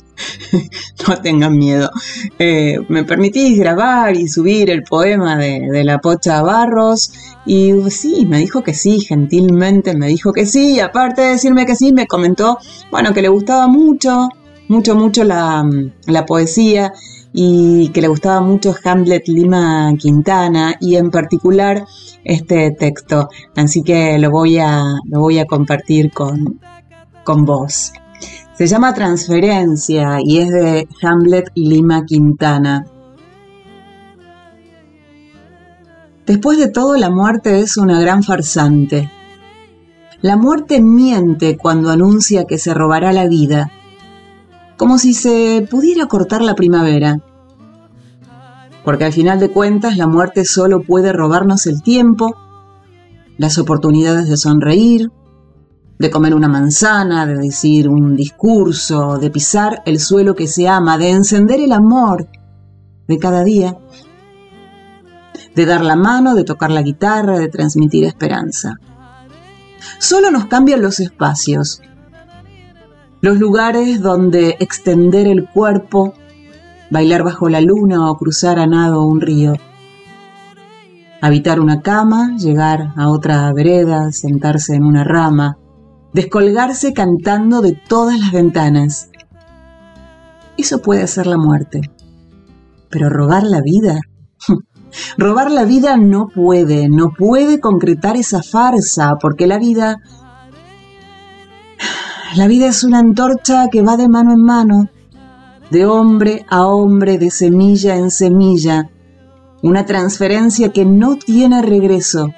no 1.08 1.18
tengan 1.18 1.58
miedo. 1.58 1.90
Eh, 2.38 2.78
me 2.88 3.04
permitís 3.04 3.58
grabar 3.60 4.16
y 4.16 4.28
subir 4.28 4.70
el 4.70 4.84
poema 4.84 5.38
de, 5.38 5.84
la 5.84 6.00
Pocha 6.00 6.42
Barros. 6.42 7.12
Y 7.46 7.74
sí, 7.90 8.26
me 8.26 8.40
dijo 8.40 8.64
que 8.64 8.74
sí, 8.74 9.00
gentilmente 9.00 9.96
me 9.96 10.08
dijo 10.08 10.34
que 10.34 10.46
sí. 10.46 10.76
Y 10.76 10.80
aparte 10.80 11.22
de 11.22 11.30
decirme 11.30 11.66
que 11.66 11.76
sí, 11.76 11.94
me 11.94 12.08
comentó, 12.08 12.60
bueno, 12.92 13.14
que 13.14 13.22
le 13.22 13.30
gustaba 13.30 13.68
mucho, 13.68 14.30
mucho, 14.68 14.96
mucho 14.96 15.24
la, 15.24 15.68
la 16.08 16.26
poesía 16.26 16.94
y 17.32 17.90
que 17.90 18.02
le 18.02 18.08
gustaba 18.08 18.42
mucho 18.42 18.76
Hamlet 18.84 19.28
Lima 19.28 19.94
Quintana 19.98 20.76
y 20.80 20.96
en 20.96 21.12
particular 21.12 21.86
este 22.24 22.72
texto. 22.72 23.30
Así 23.56 23.84
que 23.84 24.18
lo 24.18 24.32
voy 24.32 24.58
a, 24.58 24.84
lo 25.06 25.20
voy 25.20 25.40
a 25.40 25.46
compartir 25.46 26.12
con, 26.12 26.60
con 27.24 27.46
vos. 27.46 27.92
Se 28.60 28.68
llama 28.68 28.94
Transferencia 28.94 30.18
y 30.22 30.40
es 30.40 30.50
de 30.50 30.86
Hamlet 31.02 31.50
Lima 31.56 32.04
Quintana. 32.04 32.86
Después 36.26 36.58
de 36.58 36.68
todo, 36.68 36.98
la 36.98 37.10
muerte 37.10 37.62
es 37.62 37.78
una 37.78 38.02
gran 38.02 38.22
farsante. 38.22 39.10
La 40.20 40.36
muerte 40.36 40.82
miente 40.82 41.56
cuando 41.56 41.90
anuncia 41.90 42.44
que 42.44 42.58
se 42.58 42.74
robará 42.74 43.14
la 43.14 43.30
vida, 43.30 43.72
como 44.76 44.98
si 44.98 45.14
se 45.14 45.66
pudiera 45.72 46.08
cortar 46.08 46.42
la 46.42 46.56
primavera. 46.56 47.16
Porque 48.84 49.06
al 49.06 49.14
final 49.14 49.40
de 49.40 49.52
cuentas 49.52 49.96
la 49.96 50.08
muerte 50.08 50.44
solo 50.44 50.82
puede 50.82 51.14
robarnos 51.14 51.66
el 51.66 51.82
tiempo, 51.82 52.36
las 53.38 53.58
oportunidades 53.58 54.28
de 54.28 54.36
sonreír, 54.36 55.14
de 56.00 56.10
comer 56.10 56.34
una 56.34 56.48
manzana, 56.48 57.26
de 57.26 57.36
decir 57.36 57.90
un 57.90 58.16
discurso, 58.16 59.18
de 59.18 59.30
pisar 59.30 59.84
el 59.86 60.00
suelo 60.00 60.34
que 60.34 60.48
se 60.48 60.68
ama, 60.68 60.98
de 60.98 61.10
encender 61.10 61.60
el 61.60 61.74
amor 61.74 62.30
de 63.06 63.20
cada 63.20 63.44
día, 63.44 63.78
de 65.56 65.66
dar 65.66 65.84
la 65.84 65.98
mano, 65.98 66.36
de 66.36 66.46
tocar 66.46 66.72
la 66.72 66.84
guitarra, 66.84 67.38
de 67.38 67.50
transmitir 67.50 68.06
esperanza. 68.06 68.78
Solo 69.98 70.32
nos 70.32 70.46
cambian 70.46 70.82
los 70.82 71.02
espacios, 71.02 71.82
los 73.20 73.38
lugares 73.38 74.02
donde 74.02 74.56
extender 74.62 75.28
el 75.28 75.50
cuerpo, 75.50 76.14
bailar 76.90 77.24
bajo 77.24 77.50
la 77.50 77.60
luna 77.60 78.10
o 78.10 78.18
cruzar 78.18 78.58
a 78.58 78.68
nado 78.68 79.06
un 79.06 79.20
río. 79.20 79.54
Habitar 81.22 81.60
una 81.60 81.82
cama, 81.82 82.38
llegar 82.38 82.94
a 82.96 83.10
otra 83.10 83.52
vereda, 83.52 84.14
sentarse 84.14 84.76
en 84.76 84.86
una 84.86 85.04
rama, 85.04 85.58
descolgarse 86.20 86.92
cantando 86.92 87.62
de 87.62 87.72
todas 87.72 88.20
las 88.20 88.34
ventanas. 88.34 89.10
Eso 90.58 90.82
puede 90.82 91.08
ser 91.08 91.28
la 91.28 91.38
muerte. 91.38 91.80
Pero 92.90 93.10
robar 93.10 93.44
la 93.44 93.62
vida. 93.62 94.02
robar 95.18 95.50
la 95.50 95.64
vida 95.64 95.96
no 95.96 96.28
puede, 96.28 96.90
no 96.90 97.12
puede 97.18 97.62
concretar 97.62 98.18
esa 98.18 98.44
farsa, 98.44 99.16
porque 99.22 99.48
la 99.48 99.60
vida... 99.60 99.98
La 102.36 102.48
vida 102.48 102.68
es 102.68 102.84
una 102.84 103.00
antorcha 103.00 103.70
que 103.72 103.82
va 103.82 103.98
de 103.98 104.08
mano 104.08 104.34
en 104.34 104.44
mano, 104.44 104.90
de 105.72 105.88
hombre 105.88 106.46
a 106.48 106.68
hombre, 106.68 107.18
de 107.18 107.32
semilla 107.32 107.96
en 107.96 108.12
semilla, 108.12 108.92
una 109.64 109.88
transferencia 109.88 110.72
que 110.72 110.86
no 110.86 111.16
tiene 111.16 111.64
regreso, 111.64 112.30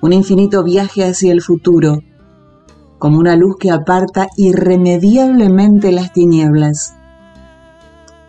un 0.00 0.12
infinito 0.12 0.62
viaje 0.62 1.02
hacia 1.02 1.32
el 1.32 1.42
futuro, 1.42 1.98
como 2.98 3.18
una 3.18 3.36
luz 3.36 3.56
que 3.58 3.70
aparta 3.70 4.28
irremediablemente 4.36 5.92
las 5.92 6.12
tinieblas. 6.12 6.94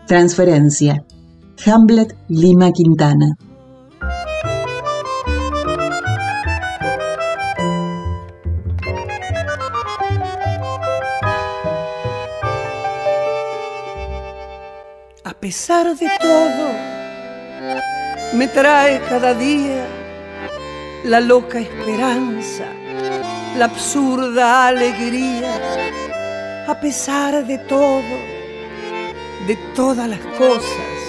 Transferencia. 0.05 1.03
Hamlet 1.65 2.15
Lima 2.27 2.71
Quintana. 2.71 3.35
A 15.23 15.33
pesar 15.39 15.95
de 15.95 16.07
todo, 16.19 16.71
me 18.33 18.47
trae 18.47 19.01
cada 19.09 19.33
día 19.33 19.85
la 21.05 21.21
loca 21.21 21.59
esperanza 21.59 22.65
la 23.57 23.65
absurda 23.65 24.67
alegría, 24.67 26.65
a 26.67 26.79
pesar 26.79 27.43
de 27.43 27.57
todo, 27.57 28.03
de 29.47 29.55
todas 29.75 30.07
las 30.07 30.19
cosas, 30.37 30.99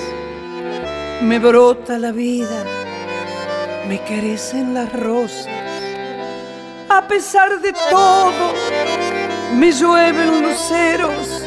me 1.21 1.39
brota 1.39 1.99
la 1.99 2.11
vida, 2.11 2.65
me 3.87 4.01
carecen 4.01 4.73
las 4.73 4.91
rosas, 4.95 5.47
a 6.89 7.07
pesar 7.07 7.61
de 7.61 7.75
todo, 7.91 8.55
me 9.55 9.71
llueven 9.71 10.43
luceros, 10.43 11.45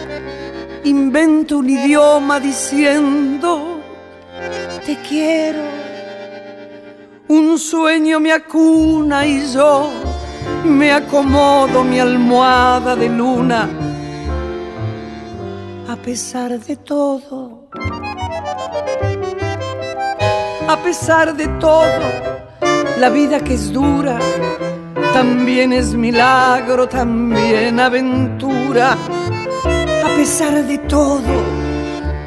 invento 0.83 1.57
un 1.57 1.69
idioma 1.71 2.39
diciendo, 2.39 3.81
te 4.85 4.97
quiero, 4.97 5.63
un 7.27 7.57
sueño 7.57 8.19
me 8.19 8.33
acuna 8.33 9.25
y 9.25 9.51
yo 9.51 10.10
me 10.65 10.91
acomodo 10.91 11.83
mi 11.83 11.99
almohada 11.99 12.95
de 12.95 13.09
luna. 13.09 13.69
A 15.87 15.95
pesar 15.95 16.59
de 16.59 16.75
todo, 16.77 17.67
a 20.67 20.77
pesar 20.83 21.35
de 21.35 21.47
todo, 21.59 22.05
la 22.99 23.09
vida 23.09 23.39
que 23.39 23.55
es 23.55 23.71
dura 23.71 24.17
también 25.13 25.73
es 25.73 25.93
milagro, 25.93 26.87
también 26.87 27.79
aventura. 27.79 28.95
A 30.05 30.15
pesar 30.15 30.63
de 30.65 30.77
todo, 30.77 31.33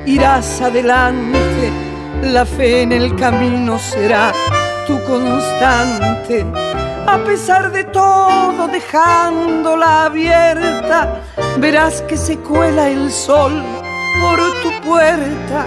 irás 0.04 0.60
adelante, 0.60 1.72
la 2.22 2.44
fe 2.44 2.82
en 2.82 2.92
el 2.92 3.16
camino 3.16 3.78
será 3.78 4.32
tu 4.86 5.02
constante 5.04 6.44
a 7.06 7.18
pesar 7.24 7.72
de 7.72 7.84
todo 7.84 8.68
dejándola 8.68 10.06
abierta, 10.06 11.20
verás 11.58 12.02
que 12.02 12.16
se 12.16 12.38
cuela 12.38 12.88
el 12.88 13.10
sol 13.10 13.62
por 14.20 14.38
tu 14.62 14.86
puerta. 14.86 15.66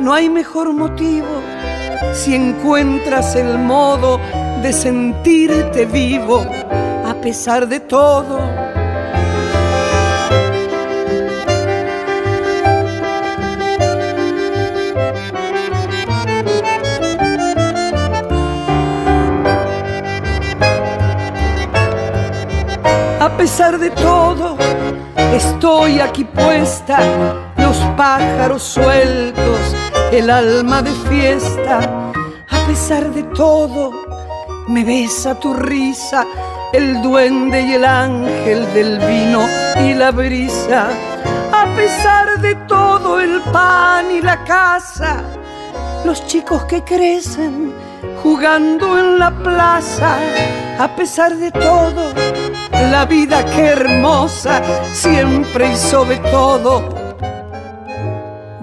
No 0.00 0.12
hay 0.12 0.28
mejor 0.28 0.72
motivo 0.72 1.42
si 2.12 2.34
encuentras 2.34 3.34
el 3.36 3.58
modo 3.58 4.20
de 4.62 4.72
sentirte 4.72 5.86
vivo 5.86 6.46
a 7.06 7.14
pesar 7.20 7.68
de 7.68 7.80
todo. 7.80 8.65
A 23.26 23.36
pesar 23.36 23.76
de 23.76 23.90
todo, 23.90 24.56
estoy 25.34 25.98
aquí 25.98 26.24
puesta, 26.24 27.00
los 27.56 27.76
pájaros 27.96 28.62
sueltos, 28.62 29.58
el 30.12 30.30
alma 30.30 30.80
de 30.80 30.92
fiesta. 31.10 32.12
A 32.48 32.66
pesar 32.68 33.12
de 33.12 33.24
todo, 33.24 33.90
me 34.68 34.84
besa 34.84 35.34
tu 35.40 35.54
risa, 35.54 36.24
el 36.72 37.02
duende 37.02 37.62
y 37.62 37.72
el 37.72 37.84
ángel 37.84 38.72
del 38.72 39.00
vino 39.00 39.48
y 39.84 39.94
la 39.94 40.12
brisa. 40.12 40.86
A 41.52 41.66
pesar 41.74 42.40
de 42.40 42.54
todo, 42.68 43.18
el 43.20 43.40
pan 43.52 44.08
y 44.08 44.22
la 44.22 44.44
casa, 44.44 45.24
los 46.04 46.24
chicos 46.28 46.64
que 46.66 46.84
crecen 46.84 47.74
jugando 48.22 48.98
en 48.98 49.18
la 49.18 49.30
plaza. 49.42 50.18
A 50.78 50.94
pesar 50.94 51.36
de 51.36 51.50
todo, 51.50 52.12
la 52.70 53.06
vida 53.06 53.44
que 53.46 53.62
hermosa, 53.62 54.62
siempre 54.92 55.72
y 55.72 55.76
sobre 55.76 56.18
todo, 56.18 56.82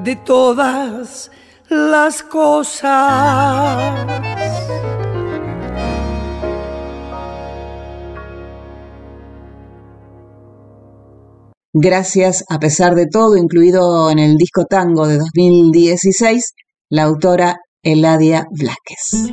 de 0.04 0.16
todas 0.18 1.32
las 1.70 2.22
cosas. 2.22 4.06
Gracias 11.76 12.44
a 12.50 12.60
pesar 12.60 12.94
de 12.94 13.08
todo, 13.08 13.36
incluido 13.36 14.12
en 14.12 14.20
el 14.20 14.36
disco 14.36 14.66
Tango 14.66 15.08
de 15.08 15.18
2016, 15.18 16.54
la 16.90 17.04
autora 17.04 17.58
Eladia 17.84 18.48
Blaques. 18.52 19.32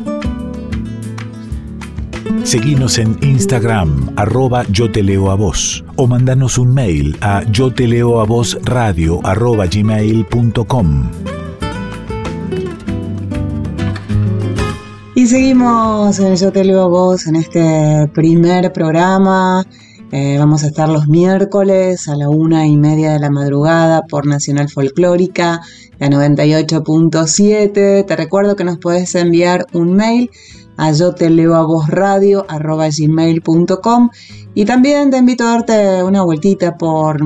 Seguimos 2.42 2.99
en 2.99 3.16
Instagram, 3.23 4.12
arroba 4.16 4.64
yo 4.71 4.90
te 4.90 5.04
leo 5.04 5.30
a 5.30 5.37
vos, 5.37 5.85
o 5.95 6.09
mandanos 6.09 6.59
un 6.59 6.75
mail 6.75 7.16
a 7.21 7.45
yo 7.50 7.73
te 7.73 7.87
leo 7.87 8.21
a 8.21 8.25
vos 8.25 8.59
radio 8.64 9.25
arroba 9.25 9.66
gmail.com. 9.66 11.11
Y 15.21 15.26
seguimos 15.26 16.19
en 16.19 16.35
Yo 16.35 16.50
Te 16.50 16.64
Leo 16.64 16.80
a 16.80 16.87
Vos 16.87 17.26
en 17.26 17.37
este 17.37 18.09
primer 18.14 18.73
programa. 18.73 19.66
Eh, 20.12 20.36
vamos 20.38 20.64
a 20.64 20.66
estar 20.66 20.88
los 20.88 21.06
miércoles 21.06 22.08
a 22.08 22.16
la 22.16 22.28
una 22.28 22.66
y 22.66 22.76
media 22.76 23.12
de 23.12 23.20
la 23.20 23.30
madrugada 23.30 24.02
por 24.02 24.26
Nacional 24.26 24.68
Folclórica, 24.68 25.60
la 26.00 26.08
98.7. 26.08 28.06
Te 28.06 28.16
recuerdo 28.16 28.56
que 28.56 28.64
nos 28.64 28.78
puedes 28.78 29.14
enviar 29.14 29.66
un 29.72 29.94
mail 29.94 30.30
a 30.76 30.90
yo 30.90 31.14
te 31.14 31.30
leo 31.30 31.54
a 31.54 31.62
vos 31.62 31.88
radio 31.88 32.44
gmail.com 32.48 34.10
y 34.54 34.64
también 34.64 35.10
te 35.10 35.18
invito 35.18 35.44
a 35.44 35.50
darte 35.50 36.02
una 36.02 36.22
vueltita 36.22 36.76
por 36.76 37.20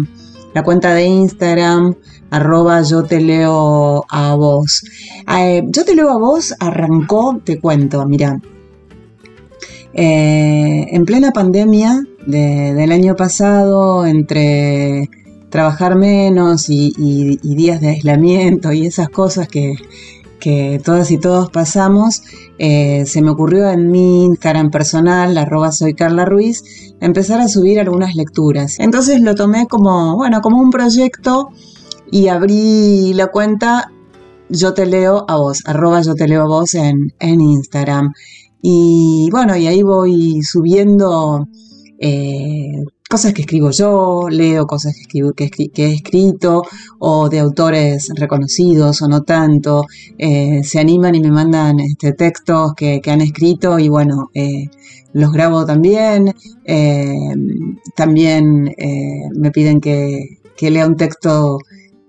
la 0.53 0.63
cuenta 0.63 0.93
de 0.93 1.07
Instagram 1.07 1.95
arroba 2.31 2.83
yo 2.83 3.05
te 3.05 3.21
leo 3.21 4.05
a 4.11 4.35
vos. 4.35 4.85
Eh, 5.39 5.63
yo 5.69 5.85
te 5.87 5.95
leo 5.95 6.11
a 6.11 6.19
vos 6.19 6.55
arrancó, 6.61 7.41
te 7.43 7.61
cuento, 7.61 8.05
mira, 8.07 8.41
eh, 9.95 10.87
en 10.91 11.05
plena 11.07 11.31
pandemia 11.31 12.03
del 12.27 12.93
año 12.93 13.17
pasado, 13.17 14.07
entre 14.07 15.09
trabajar 15.55 15.95
menos 15.97 16.69
y, 16.69 17.39
días 17.43 17.81
de 17.81 17.91
aislamiento 17.91 18.73
y 18.73 18.87
esas 18.87 19.09
cosas 19.09 19.47
que, 19.47 19.77
todas 20.85 21.11
y 21.11 21.19
todos 21.19 21.49
pasamos, 21.51 22.23
eh, 22.59 23.05
se 23.07 23.23
me 23.23 23.31
ocurrió 23.31 23.71
en 23.71 23.91
mi 23.91 24.25
Instagram 24.25 24.71
personal, 24.71 25.39
arroba 25.39 25.73
soy 25.73 25.95
Carla 25.95 26.29
empezar 27.01 27.41
a 27.41 27.49
subir 27.49 27.79
algunas 27.79 28.17
lecturas. 28.17 28.81
Entonces 28.81 29.21
lo 29.21 29.35
tomé 29.35 29.67
como, 29.69 30.17
bueno, 30.17 30.41
como 30.41 30.61
un 30.61 30.71
proyecto 30.71 31.51
y 32.11 32.29
abrí 32.29 33.13
la 33.15 33.29
cuenta 33.29 33.91
Yo 34.49 34.75
te 34.75 34.87
leo 34.87 35.25
a 35.29 35.37
vos, 35.37 35.63
arroba 35.65 36.03
yo 36.03 36.15
te 36.15 36.29
leo 36.29 36.43
a 36.43 36.49
vos 36.49 36.75
en, 36.75 37.13
Instagram. 37.21 38.13
Y 38.61 39.29
bueno, 39.31 39.57
y 39.57 39.67
ahí 39.67 39.83
voy 39.83 40.43
subiendo 40.43 41.47
eh, 42.07 42.85
cosas 43.09 43.33
que 43.33 43.43
escribo 43.43 43.71
yo, 43.71 44.29
leo 44.29 44.67
cosas 44.67 44.95
que, 45.09 45.49
que, 45.73 45.85
he 45.87 45.95
escrito, 45.95 46.63
o 46.99 47.31
de 47.31 47.39
autores 47.39 48.11
reconocidos 48.15 49.01
o 49.03 49.09
no 49.09 49.23
tanto. 49.23 49.87
Eh, 50.19 50.63
se 50.65 50.81
animan 50.81 51.15
y 51.15 51.21
me 51.21 51.31
mandan 51.31 51.81
este, 51.81 52.13
textos 52.13 52.75
que, 52.77 53.01
han 53.07 53.23
escrito 53.23 53.79
y 53.79 53.89
bueno, 53.89 54.31
eh, 54.35 54.69
los 55.15 55.33
grabo 55.33 55.65
también. 55.65 56.35
también 57.97 58.75
me 59.35 59.51
piden 59.51 59.81
que, 59.81 60.41
que 60.57 60.71
lea 60.71 60.87
un 60.87 60.97
texto 60.97 61.59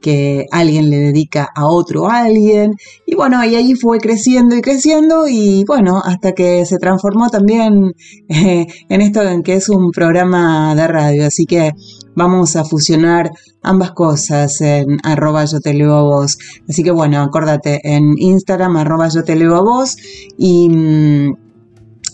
que 0.06 0.46
alguien 0.52 0.92
le 0.92 1.00
dedica 1.00 1.50
a 1.56 1.66
otro 1.66 2.08
alguien. 2.08 2.74
Y 3.08 3.16
bueno, 3.16 3.44
y 3.44 3.56
ahí 3.56 3.74
fue 3.74 3.98
creciendo 3.98 4.56
y 4.56 4.62
creciendo 4.62 5.28
y 5.28 5.64
bueno, 5.66 6.00
hasta 6.06 6.34
que 6.34 6.64
se 6.68 6.78
transformó 6.78 7.30
también 7.32 7.94
eh, 8.30 8.68
en 8.88 9.02
esto 9.02 9.24
en 9.24 9.42
que 9.42 9.56
es 9.56 9.68
un 9.68 9.90
programa 9.90 10.76
de 10.76 10.88
radio. 10.88 11.26
Así 11.26 11.46
que 11.48 11.72
vamos 12.16 12.56
a 12.56 12.66
fusionar 12.66 13.32
ambas 13.64 13.94
cosas 13.94 14.62
en 14.62 15.00
arroba 15.02 15.44
yo 15.46 15.60
te 15.60 15.74
leo 15.74 15.96
a 15.96 16.04
vos. 16.04 16.38
Así 16.70 16.84
que 16.84 16.92
bueno, 16.92 17.24
acordate 17.24 17.82
en 17.84 18.14
Instagram 18.16 18.78
arroba 18.78 19.08
yo 19.10 19.24
te 19.24 19.36
leo 19.36 19.56
a 19.56 19.62
vos 19.62 19.96
y... 20.38 20.70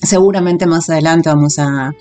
Seguramente 0.01 0.65
más 0.65 0.89
adelante 0.89 1.29
vamos 1.29 1.59
a, 1.59 1.91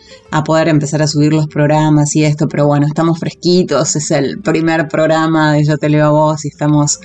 poder 0.44 0.68
empezar 0.68 1.02
a 1.02 1.06
subir 1.06 1.32
los 1.32 1.46
programas 1.48 2.16
y 2.16 2.24
esto, 2.24 2.48
pero 2.48 2.66
bueno, 2.66 2.86
estamos 2.86 3.18
fresquitos, 3.18 3.94
es 3.94 4.10
el 4.10 4.40
primer 4.40 4.88
programa 4.88 5.52
de 5.52 5.64
Yo 5.64 5.76
Te 5.76 5.90
Leo 5.90 6.06
a 6.06 6.10
Vos 6.10 6.44
y 6.46 6.48
estamos 6.48 6.98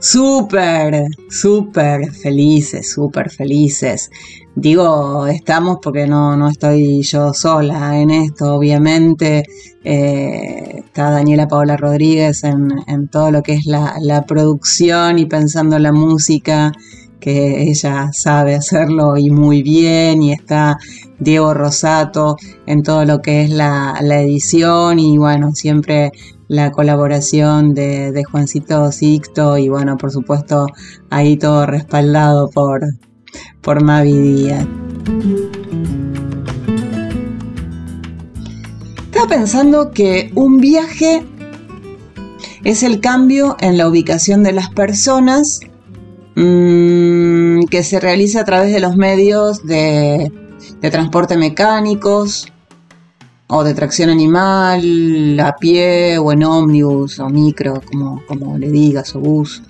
súper, 0.00 1.06
súper 1.30 2.12
felices, 2.12 2.90
súper 2.90 3.30
felices. 3.30 4.10
Digo, 4.56 5.28
estamos 5.28 5.78
porque 5.80 6.08
no, 6.08 6.36
no 6.36 6.48
estoy 6.48 7.02
yo 7.02 7.32
sola 7.32 7.98
en 8.00 8.10
esto, 8.10 8.56
obviamente. 8.56 9.44
Eh, 9.84 10.82
está 10.84 11.10
Daniela 11.10 11.46
Paola 11.46 11.76
Rodríguez 11.76 12.42
en, 12.42 12.68
en, 12.88 13.08
todo 13.08 13.30
lo 13.30 13.42
que 13.42 13.54
es 13.54 13.64
la, 13.64 13.94
la 14.00 14.22
producción 14.22 15.18
y 15.18 15.26
pensando 15.26 15.76
en 15.76 15.84
la 15.84 15.92
música 15.92 16.72
que 17.22 17.62
ella 17.62 18.10
sabe 18.12 18.56
hacerlo 18.56 19.16
y 19.16 19.30
muy 19.30 19.62
bien, 19.62 20.22
y 20.22 20.32
está 20.32 20.76
Diego 21.20 21.54
Rosato 21.54 22.36
en 22.66 22.82
todo 22.82 23.04
lo 23.04 23.22
que 23.22 23.42
es 23.44 23.50
la, 23.50 23.94
edición 24.00 24.98
y 24.98 25.16
bueno, 25.18 25.54
siempre 25.54 26.10
la 26.48 26.72
colaboración 26.72 27.74
de, 27.74 28.24
Juancito 28.28 28.90
Sixto 28.90 29.56
y 29.56 29.68
bueno, 29.68 29.96
por 29.96 30.10
supuesto 30.10 30.66
ahí 31.10 31.36
todo 31.36 31.64
respaldado 31.64 32.50
por, 32.50 32.82
por 33.60 33.84
Mavi 33.84 34.18
Díaz. 34.18 34.66
Estaba 39.04 39.28
pensando 39.28 39.92
que 39.92 40.32
un 40.34 40.58
viaje 40.58 41.24
es 42.64 42.82
el 42.82 43.00
cambio 43.00 43.56
en 43.60 43.78
la 43.78 43.88
ubicación 43.88 44.42
de 44.42 44.52
las 44.52 44.70
personas 44.70 45.60
Mm, 46.34 47.64
que 47.64 47.82
se 47.82 48.00
realiza 48.00 48.40
a 48.40 48.44
través 48.44 48.72
de 48.72 48.80
los 48.80 48.96
medios 48.96 49.64
de, 49.64 50.32
transporte 50.80 51.36
mecánicos 51.36 52.46
o 53.48 53.64
de 53.64 53.74
tracción 53.74 54.08
animal, 54.08 55.38
a 55.40 55.54
pie 55.56 56.18
o 56.18 56.32
en 56.32 56.42
ómnibus 56.44 57.18
o 57.18 57.28
micro, 57.28 57.82
como, 57.82 58.22
como 58.26 58.56
le 58.56 58.70
digas, 58.70 59.14
o 59.14 59.20
bus, 59.20 59.62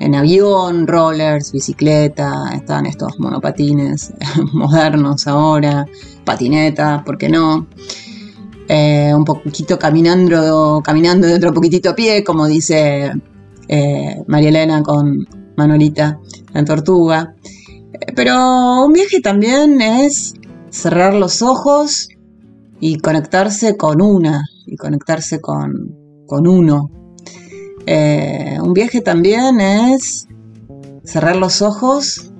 en 0.00 0.14
avión, 0.16 0.88
rollers, 0.88 1.52
bicicleta, 1.52 2.50
están 2.52 2.86
estos 2.86 3.18
monopatines 3.20 4.12
modernos 4.52 5.26
ahora, 5.28 5.86
patineta, 6.24 7.04
¿por 7.04 7.16
qué 7.16 7.28
no? 7.28 7.68
Eh, 8.68 9.12
un 9.14 9.24
poquito 9.24 9.78
caminando, 9.78 10.82
caminando 10.84 11.26
de 11.28 11.34
otro 11.34 11.54
poquitito 11.54 11.90
a 11.90 11.94
pie, 11.94 12.24
como 12.24 12.46
dice 12.46 13.12
eh, 13.68 14.22
María 14.26 14.48
Elena 14.48 14.82
con, 14.82 15.26
Manolita, 15.58 16.20
la 16.54 16.64
tortuga. 16.64 17.34
Pero 18.14 18.84
un 18.86 18.92
viaje 18.92 19.20
también 19.20 19.80
es 19.80 20.34
cerrar 20.70 21.14
los 21.14 21.42
ojos 21.42 22.08
y 22.78 22.98
conectarse 22.98 23.76
con 23.76 24.00
una, 24.00 24.44
y 24.66 24.76
conectarse 24.76 25.40
con, 25.40 25.96
uno. 26.28 26.90
Eh, 27.86 28.58
un 28.62 28.72
viaje 28.72 29.00
también 29.00 29.60
es 29.60 30.28
cerrar 31.02 31.34
los 31.34 31.60
ojos 31.60 32.30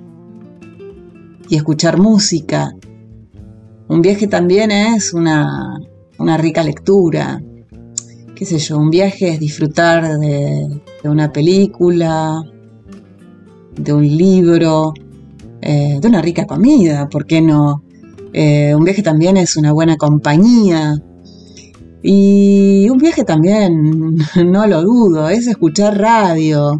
y 1.49 1.57
escuchar 1.57 1.97
música. 1.97 2.71
Un 3.89 4.01
viaje 4.01 4.27
también 4.27 4.71
es 4.71 5.13
una, 5.13 5.77
una 6.19 6.37
rica 6.37 6.63
lectura. 6.63 7.41
Qué 8.33 8.45
sé 8.45 8.59
yo, 8.59 8.77
un 8.77 8.89
viaje 8.89 9.31
es 9.31 9.39
disfrutar 9.41 10.19
de, 10.19 10.81
una 11.03 11.33
película, 11.33 12.41
de 13.79 13.93
un 13.93 14.05
libro, 14.05 14.93
eh, 15.61 15.97
de 16.01 16.07
una 16.07 16.21
rica 16.21 16.45
comida, 16.45 17.07
¿por 17.09 17.25
qué 17.25 17.41
no? 17.41 17.83
Eh, 18.33 18.75
un 18.75 18.83
viaje 18.83 19.01
también 19.01 19.37
es 19.37 19.57
una 19.57 19.71
buena 19.71 19.97
compañía. 19.97 20.95
Y 22.01 22.87
un 22.89 22.97
viaje 22.97 23.23
también, 23.23 24.15
no 24.45 24.67
lo 24.67 24.81
dudo, 24.83 25.29
es 25.29 25.47
escuchar 25.47 25.97
radio, 25.97 26.79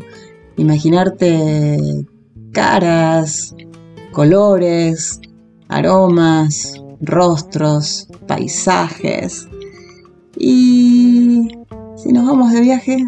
imaginarte 0.58 1.78
caras, 2.52 3.56
colores, 4.12 5.20
aromas, 5.68 6.74
rostros, 7.02 8.08
paisajes. 8.28 9.48
Y 10.38 11.50
si 11.98 12.14
nos 12.14 12.26
vamos 12.26 12.54
de 12.54 12.62
viaje, 12.62 13.08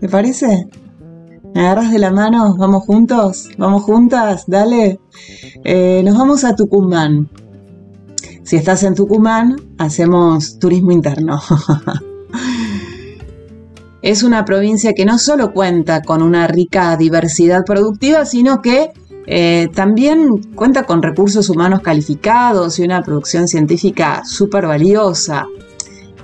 ¿te 0.00 0.08
parece? 0.08 0.68
¿Me 1.58 1.66
agarras 1.66 1.90
de 1.90 1.98
la 1.98 2.12
mano? 2.12 2.54
¿Vamos 2.56 2.84
juntos? 2.84 3.48
¿Vamos 3.58 3.82
juntas? 3.82 4.44
Dale. 4.46 5.00
Eh, 5.64 6.02
nos 6.04 6.16
vamos 6.16 6.44
a 6.44 6.54
Tucumán. 6.54 7.28
Si 8.44 8.54
estás 8.54 8.84
en 8.84 8.94
Tucumán, 8.94 9.56
hacemos 9.76 10.60
turismo 10.60 10.92
interno. 10.92 11.40
es 14.02 14.22
una 14.22 14.44
provincia 14.44 14.92
que 14.92 15.04
no 15.04 15.18
solo 15.18 15.52
cuenta 15.52 16.02
con 16.02 16.22
una 16.22 16.46
rica 16.46 16.96
diversidad 16.96 17.64
productiva, 17.66 18.24
sino 18.24 18.62
que 18.62 18.92
eh, 19.26 19.66
también 19.74 20.52
cuenta 20.54 20.84
con 20.84 21.02
recursos 21.02 21.50
humanos 21.50 21.80
calificados 21.80 22.78
y 22.78 22.84
una 22.84 23.02
producción 23.02 23.48
científica 23.48 24.22
súper 24.24 24.68
valiosa. 24.68 25.48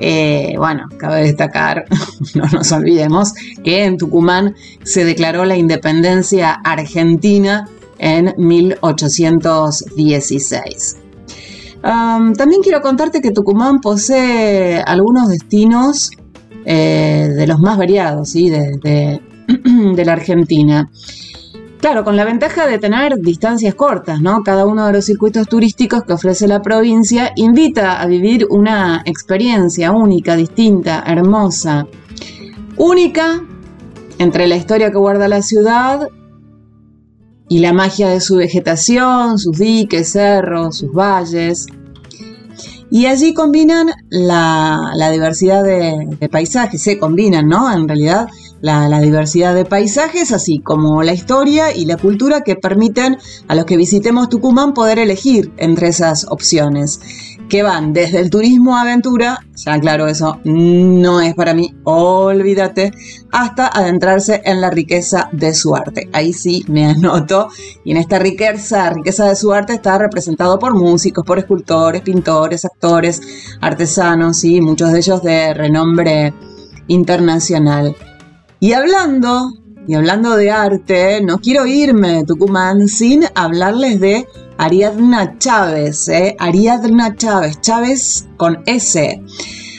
Eh, 0.00 0.54
bueno, 0.56 0.88
cabe 0.98 1.22
destacar, 1.22 1.84
no 2.34 2.44
nos 2.52 2.72
olvidemos, 2.72 3.32
que 3.62 3.84
en 3.84 3.96
Tucumán 3.96 4.56
se 4.82 5.04
declaró 5.04 5.44
la 5.44 5.56
independencia 5.56 6.50
argentina 6.52 7.68
en 7.98 8.34
1816. 8.36 10.96
también 11.82 12.62
quiero 12.62 12.82
contarte 12.82 13.20
que 13.20 13.30
Tucumán 13.30 13.80
posee 13.80 14.82
algunos 14.84 15.28
destinos 15.28 16.10
eh, 16.64 17.28
de 17.34 17.46
los 17.46 17.60
más 17.60 17.76
variados 17.76 18.34
de 19.92 20.04
la 20.04 20.12
Argentina. 20.12 20.90
Claro, 21.84 22.02
con 22.02 22.16
la 22.16 22.24
ventaja 22.24 22.66
de 22.66 22.78
tener 22.78 23.18
distancias 23.20 23.74
cortas, 23.74 24.22
¿no? 24.22 24.42
Cada 24.42 24.64
uno 24.64 24.86
de 24.86 24.94
los 24.94 25.04
circuitos 25.04 25.46
turísticos 25.46 26.02
que 26.04 26.14
ofrece 26.14 26.48
la 26.48 26.62
provincia 26.62 27.32
invita 27.36 28.00
a 28.00 28.06
vivir 28.06 28.46
una 28.48 29.02
experiencia 29.04 29.92
única, 29.92 30.34
distinta, 30.34 31.04
hermosa. 31.06 31.86
Única 32.78 33.44
entre 34.16 34.46
la 34.46 34.56
historia 34.56 34.90
que 34.90 34.96
guarda 34.96 35.28
la 35.28 35.42
ciudad 35.42 36.08
y 37.50 37.58
la 37.58 37.74
magia 37.74 38.08
de 38.08 38.22
su 38.22 38.36
vegetación, 38.36 39.38
sus 39.38 39.58
diques, 39.58 40.10
cerros, 40.10 40.78
sus 40.78 40.90
valles. 40.90 41.66
Y 42.90 43.04
allí 43.04 43.34
combinan 43.34 43.90
la, 44.08 45.10
diversidad 45.12 45.62
de, 45.62 46.30
paisajes, 46.30 46.82
se 46.82 46.98
combinan, 46.98 47.46
¿no? 47.46 47.70
En 47.70 47.86
realidad 47.86 48.26
la, 48.64 48.98
diversidad 48.98 49.54
de 49.54 49.66
paisajes, 49.66 50.32
así 50.32 50.58
como 50.58 51.02
la 51.02 51.12
historia 51.12 51.76
y 51.76 51.84
la 51.84 51.98
cultura 51.98 52.40
que 52.40 52.56
permiten 52.56 53.18
a 53.46 53.54
los 53.54 53.66
que 53.66 53.76
visitemos 53.76 54.30
Tucumán 54.30 54.72
poder 54.72 54.98
elegir 54.98 55.52
entre 55.58 55.88
esas 55.88 56.26
opciones, 56.30 56.98
que 57.50 57.62
van 57.62 57.92
desde 57.92 58.20
el 58.20 58.30
turismo 58.30 58.78
aventura, 58.78 59.40
ya 59.54 59.78
claro, 59.78 60.06
eso 60.06 60.40
no 60.44 61.20
es 61.20 61.34
para 61.34 61.52
mí, 61.52 61.74
olvídate, 61.84 62.92
hasta 63.30 63.66
adentrarse 63.66 64.40
en 64.46 64.62
la 64.62 64.70
riqueza 64.70 65.28
de 65.32 65.52
su 65.52 65.76
arte. 65.76 66.08
Ahí 66.14 66.32
sí 66.32 66.64
me 66.66 66.86
anoto, 66.86 67.48
y 67.84 67.90
en 67.90 67.98
esta 67.98 68.18
riqueza, 68.18 68.88
riqueza 68.88 69.26
de 69.28 69.36
su 69.36 69.52
arte 69.52 69.74
está 69.74 69.98
representado 69.98 70.58
por 70.58 70.74
músicos, 70.74 71.22
por 71.26 71.38
escultores, 71.38 72.00
pintores, 72.00 72.64
actores, 72.64 73.20
artesanos 73.60 74.42
y 74.42 74.62
muchos 74.62 74.90
de 74.90 74.98
ellos 75.00 75.22
de 75.22 75.52
renombre 75.52 76.32
internacional. 76.88 77.94
Y 78.60 78.72
hablando, 78.72 79.52
y 79.86 79.94
hablando 79.94 80.36
de 80.36 80.50
arte, 80.50 81.20
no 81.22 81.38
quiero 81.38 81.66
irme 81.66 82.18
de 82.18 82.24
Tucumán 82.24 82.88
sin 82.88 83.24
hablarles 83.34 84.00
de 84.00 84.26
Ariadna 84.56 85.38
Chávez, 85.38 86.08
¿eh? 86.08 86.36
Ariadna 86.38 87.16
Chávez, 87.16 87.60
Chávez 87.60 88.26
con 88.36 88.62
S. 88.66 89.22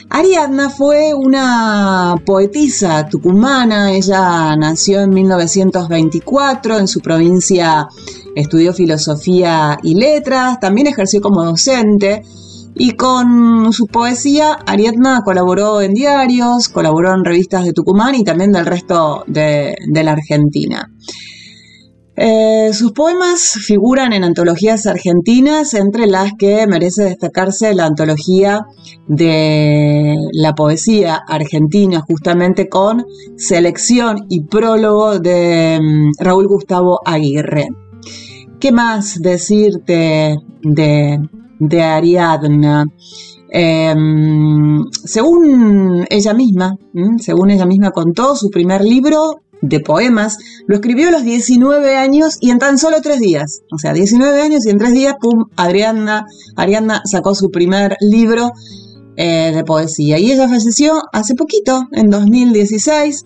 Ariadna 0.08 0.70
fue 0.70 1.14
una 1.14 2.14
poetisa 2.24 3.08
tucumana, 3.08 3.92
ella 3.92 4.54
nació 4.56 5.00
en 5.00 5.10
1924 5.10 6.78
en 6.78 6.86
su 6.86 7.00
provincia, 7.00 7.88
estudió 8.36 8.72
filosofía 8.72 9.78
y 9.82 9.94
letras, 9.94 10.60
también 10.60 10.86
ejerció 10.86 11.20
como 11.20 11.44
docente 11.44 12.22
y 12.78 12.92
con 12.92 13.72
su 13.72 13.86
poesía, 13.86 14.58
Ariadna 14.66 15.22
colaboró 15.24 15.80
en 15.80 15.94
diarios, 15.94 16.68
colaboró 16.68 17.14
en 17.14 17.24
revistas 17.24 17.64
de 17.64 17.72
Tucumán 17.72 18.14
y 18.14 18.22
también 18.22 18.52
del 18.52 18.66
resto 18.66 19.24
de, 19.26 19.74
la 19.90 20.12
Argentina. 20.12 20.86
Eh, 22.18 22.70
sus 22.74 22.92
poemas 22.92 23.58
figuran 23.64 24.12
en 24.12 24.24
antologías 24.24 24.86
argentinas, 24.86 25.72
entre 25.72 26.06
las 26.06 26.32
que 26.38 26.66
merece 26.66 27.04
destacarse 27.04 27.74
la 27.74 27.86
antología 27.86 28.60
de 29.06 30.14
la 30.32 30.52
poesía 30.52 31.18
argentina, 31.26 32.02
justamente 32.06 32.68
con 32.68 33.06
selección 33.36 34.26
y 34.28 34.44
prólogo 34.44 35.18
de 35.18 35.78
mm, 35.80 36.22
Raúl 36.22 36.46
Gustavo 36.46 37.00
Aguirre. 37.06 37.68
¿Qué 38.60 38.70
más 38.70 39.18
decirte 39.20 40.36
de 40.62 41.18
de 41.58 41.82
Ariadna. 41.82 42.84
Em, 43.48 44.82
según 45.04 46.04
ella 46.10 46.34
misma, 46.34 46.76
según 47.18 47.50
ella 47.50 47.66
misma 47.66 47.90
contó, 47.90 48.36
su 48.36 48.50
primer 48.50 48.82
libro 48.82 49.40
de 49.62 49.80
poemas 49.80 50.36
lo 50.66 50.74
escribió 50.74 51.08
a 51.08 51.12
los 51.12 51.24
19 51.24 51.96
años 51.96 52.36
y 52.40 52.50
en 52.50 52.58
tan 52.58 52.78
solo 52.78 53.00
tres 53.02 53.20
días. 53.20 53.62
O 53.72 53.78
sea, 53.78 53.92
19 53.92 54.42
años 54.42 54.66
y 54.66 54.70
en 54.70 54.78
tres 54.78 54.92
días, 54.92 55.14
pum, 55.20 55.44
Ariadna, 55.56 56.26
Ariadna 56.56 57.02
sacó 57.04 57.34
su 57.34 57.50
primer 57.50 57.96
libro 58.00 58.50
eh, 59.16 59.52
de 59.54 59.64
poesía. 59.64 60.18
Y 60.18 60.32
ella 60.32 60.48
falleció 60.48 61.00
hace 61.12 61.34
poquito, 61.34 61.88
en 61.92 62.10
2016, 62.10 63.24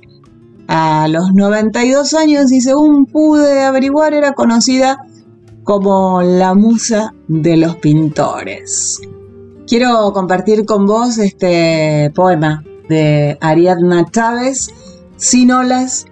a 0.69 1.09
los 1.09 1.33
92 1.35 2.15
años 2.15 2.53
y 2.53 2.61
según 2.61 3.07
pude 3.07 3.61
averiguar 3.63 4.15
era 4.15 4.35
conocida 4.35 4.99
como 5.65 6.23
la 6.23 6.55
musa 6.55 7.15
de 7.29 7.57
los 7.57 7.77
pintores. 7.77 9.01
Quiero 9.67 10.13
compartir 10.13 10.65
con 10.65 10.87
vos 10.87 11.19
este 11.19 12.11
poema 12.15 12.65
de 12.89 13.39
Ariadna 13.41 14.07
Chávez, 14.11 14.69
Sin 15.17 15.53
olas 15.53 16.07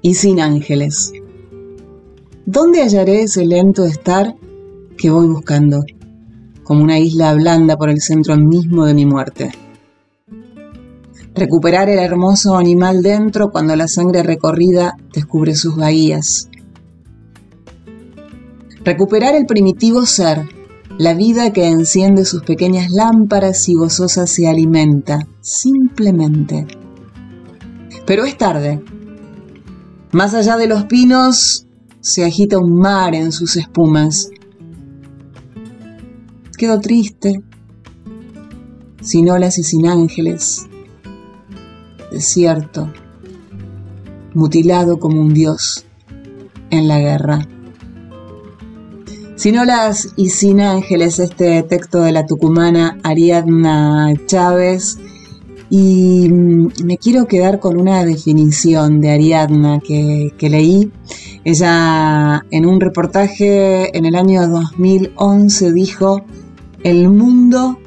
y 0.00 0.14
sin 0.14 0.40
ángeles. 0.40 1.12
¿Dónde 2.46 2.82
hallaré 2.82 3.22
ese 3.22 3.44
lento 3.44 3.84
estar 3.84 4.34
que 4.96 5.10
voy 5.10 5.28
buscando, 5.28 5.84
como 6.62 6.82
una 6.82 6.98
isla 6.98 7.34
blanda 7.34 7.76
por 7.76 7.90
el 7.90 8.00
centro 8.00 8.36
mismo 8.36 8.86
de 8.86 8.94
mi 8.94 9.04
muerte? 9.04 9.52
Recuperar 11.34 11.90
el 11.90 11.98
hermoso 11.98 12.56
animal 12.56 13.02
dentro 13.02 13.50
cuando 13.50 13.76
la 13.76 13.86
sangre 13.86 14.22
recorrida 14.22 14.94
descubre 15.12 15.54
sus 15.54 15.76
bahías 15.76 16.48
Recuperar 18.84 19.34
el 19.34 19.46
primitivo 19.46 20.04
ser, 20.04 20.46
la 20.98 21.14
vida 21.14 21.54
que 21.54 21.66
enciende 21.66 22.26
sus 22.26 22.42
pequeñas 22.42 22.90
lámparas 22.90 23.66
y 23.70 23.74
gozosa 23.74 24.26
se 24.26 24.46
alimenta, 24.46 25.26
simplemente. 25.40 26.66
Pero 28.04 28.24
es 28.24 28.36
tarde. 28.36 28.84
Más 30.12 30.34
allá 30.34 30.58
de 30.58 30.66
los 30.66 30.84
pinos 30.84 31.66
se 32.00 32.26
agita 32.26 32.58
un 32.58 32.78
mar 32.78 33.14
en 33.14 33.32
sus 33.32 33.56
espumas. 33.56 34.28
Quedo 36.58 36.78
triste, 36.78 37.42
sin 39.00 39.30
olas 39.30 39.58
y 39.58 39.62
sin 39.62 39.86
ángeles, 39.86 40.66
desierto, 42.12 42.92
mutilado 44.34 44.98
como 44.98 45.22
un 45.22 45.32
dios 45.32 45.86
en 46.68 46.86
la 46.86 47.00
guerra. 47.00 47.48
Sin 49.36 49.58
olas 49.58 50.14
y 50.16 50.30
sin 50.30 50.60
ángeles, 50.60 51.18
este 51.18 51.62
texto 51.64 52.02
de 52.02 52.12
la 52.12 52.24
tucumana 52.24 52.98
Ariadna 53.02 54.12
Chávez. 54.26 54.98
Y 55.70 56.28
mm, 56.30 56.68
me 56.84 56.98
quiero 56.98 57.26
quedar 57.26 57.58
con 57.58 57.80
una 57.80 58.04
definición 58.04 59.00
de 59.00 59.10
Ariadna 59.10 59.80
que, 59.80 60.32
que 60.38 60.50
leí. 60.50 60.92
Ella 61.42 62.44
en 62.50 62.64
un 62.64 62.80
reportaje 62.80 63.96
en 63.96 64.06
el 64.06 64.14
año 64.14 64.46
2011 64.46 65.72
dijo, 65.72 66.24
el 66.84 67.08
mundo 67.08 67.78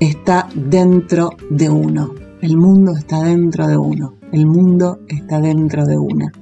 está 0.00 0.48
dentro 0.54 1.30
de 1.48 1.70
uno. 1.70 2.12
El 2.42 2.56
mundo 2.56 2.92
está 2.96 3.22
dentro 3.22 3.68
de 3.68 3.76
uno. 3.76 4.14
El 4.32 4.46
mundo 4.46 4.98
está 5.06 5.40
dentro 5.40 5.86
de 5.86 5.96
una. 5.96 6.32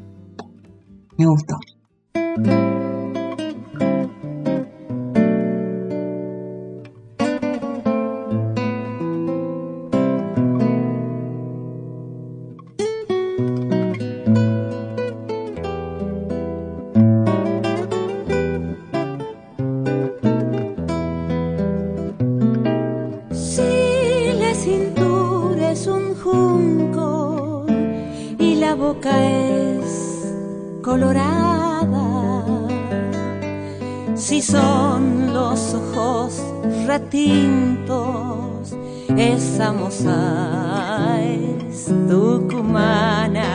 Me 1.19 1.27
gustó. 1.27 1.59
distintos, 37.37 38.75
esa 39.17 39.73
moza 39.73 41.23
es 41.23 41.87
tucumana. 42.09 43.47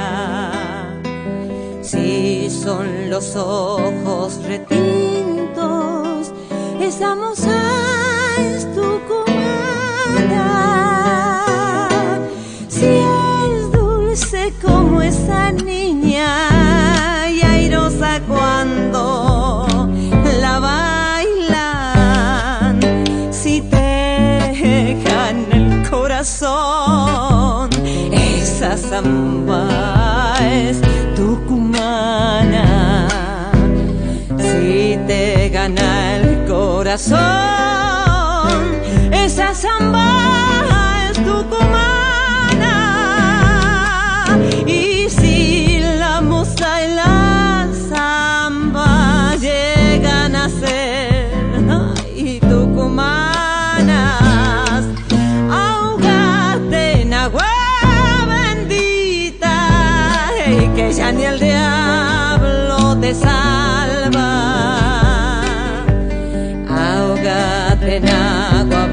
Si 1.82 2.50
son 2.50 3.10
los 3.10 3.36
ojos 3.36 4.39
retintos, 4.48 6.32
esa 6.80 7.15
moza 7.15 7.60
es 8.39 8.65
tucumana. 8.76 9.39
Si 12.67 12.86
es 12.86 13.72
dulce 13.72 14.54
como 14.62 15.02
esa 15.02 15.52
samba 28.91 30.36
es 30.41 30.82
tucumana. 31.15 32.65
Si 34.38 34.99
te 35.08 35.49
gana 35.49 36.17
el 36.17 36.45
corazón, 36.45 37.21
esa 39.13 39.56
samba 39.56 40.08
es 41.10 41.17
tucumana. 41.23 41.81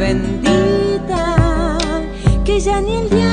bendita, 0.08 1.78
que 2.44 2.58
ya 2.60 2.80
ni 2.80 2.96
el 2.96 3.10
día 3.10 3.27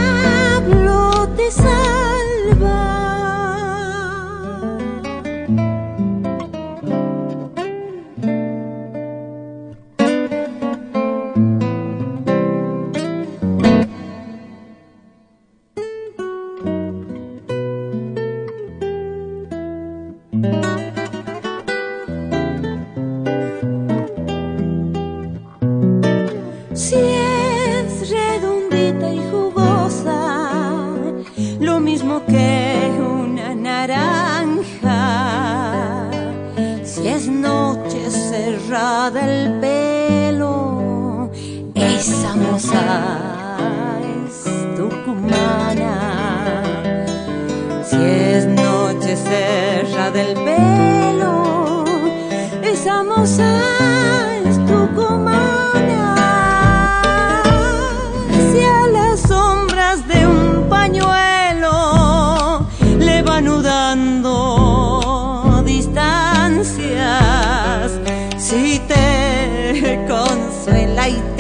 que 32.35 33.01
una 33.01 33.55
naranja. 33.55 35.03
Si 36.83 37.07
es 37.07 37.27
noche 37.27 38.09
cerrada 38.09 39.19
el 39.31 39.59
pelo, 39.59 41.29
esa 41.73 42.35
moza 42.35 42.85
es 44.17 44.35
tucumana. 44.77 45.93
Si 47.89 47.97
es 47.97 48.45
noche 48.47 49.15
cerrada 49.15 50.21
el 50.21 50.33
pelo, 50.47 51.85
esa 52.63 53.03
moza 53.03 53.49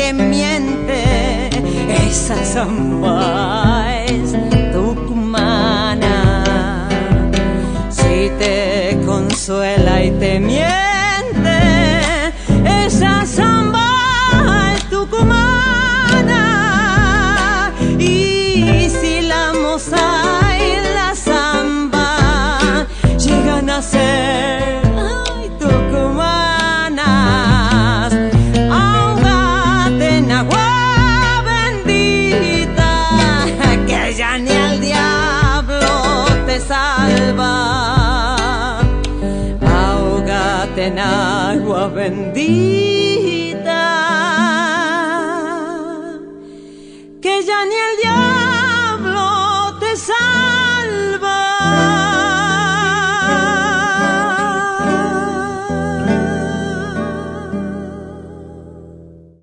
que 0.05 0.13
miente 0.13 1.49
esa 2.07 2.35
zamba. 2.45 3.74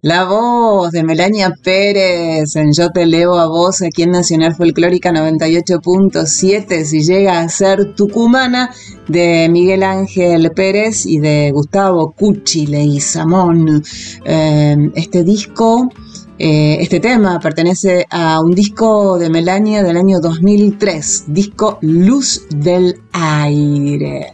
La 0.05 0.25
voz 0.25 0.91
de 0.91 1.05
Melania 1.05 1.55
Pérez 1.63 2.57
en 2.57 2.73
Yo 2.73 2.91
te 2.91 3.07
leo 3.07 3.39
a 3.39 3.47
vos 3.47 3.83
aquí 3.83 4.03
en 4.03 4.11
Nacional 4.11 4.57
Folclórica 4.57 5.13
98.7 5.13 6.85
si 6.85 7.05
llega 7.05 7.39
a 7.39 7.49
ser 7.49 7.95
tucumana 7.95 8.75
de 9.07 9.49
Miguel 9.49 9.85
Ángel 9.85 10.51
Pérez 10.57 11.07
y 11.07 11.21
de 11.21 11.53
Gustavo 11.53 12.11
Cucci 12.19 12.67
Leizamón. 12.67 13.81
Eh, 14.25 14.91
este 14.97 15.23
disco, 15.23 15.89
eh, 16.37 16.79
este 16.81 16.99
tema 16.99 17.39
pertenece 17.39 18.05
a 18.11 18.41
un 18.41 18.57
disco 18.57 19.19
de 19.19 19.31
Melania 19.31 19.85
del 19.85 19.99
año 19.99 20.19
2003, 20.19 21.27
disco 21.29 21.79
Luz 21.81 22.47
del 22.51 23.01
Aire. 23.13 24.33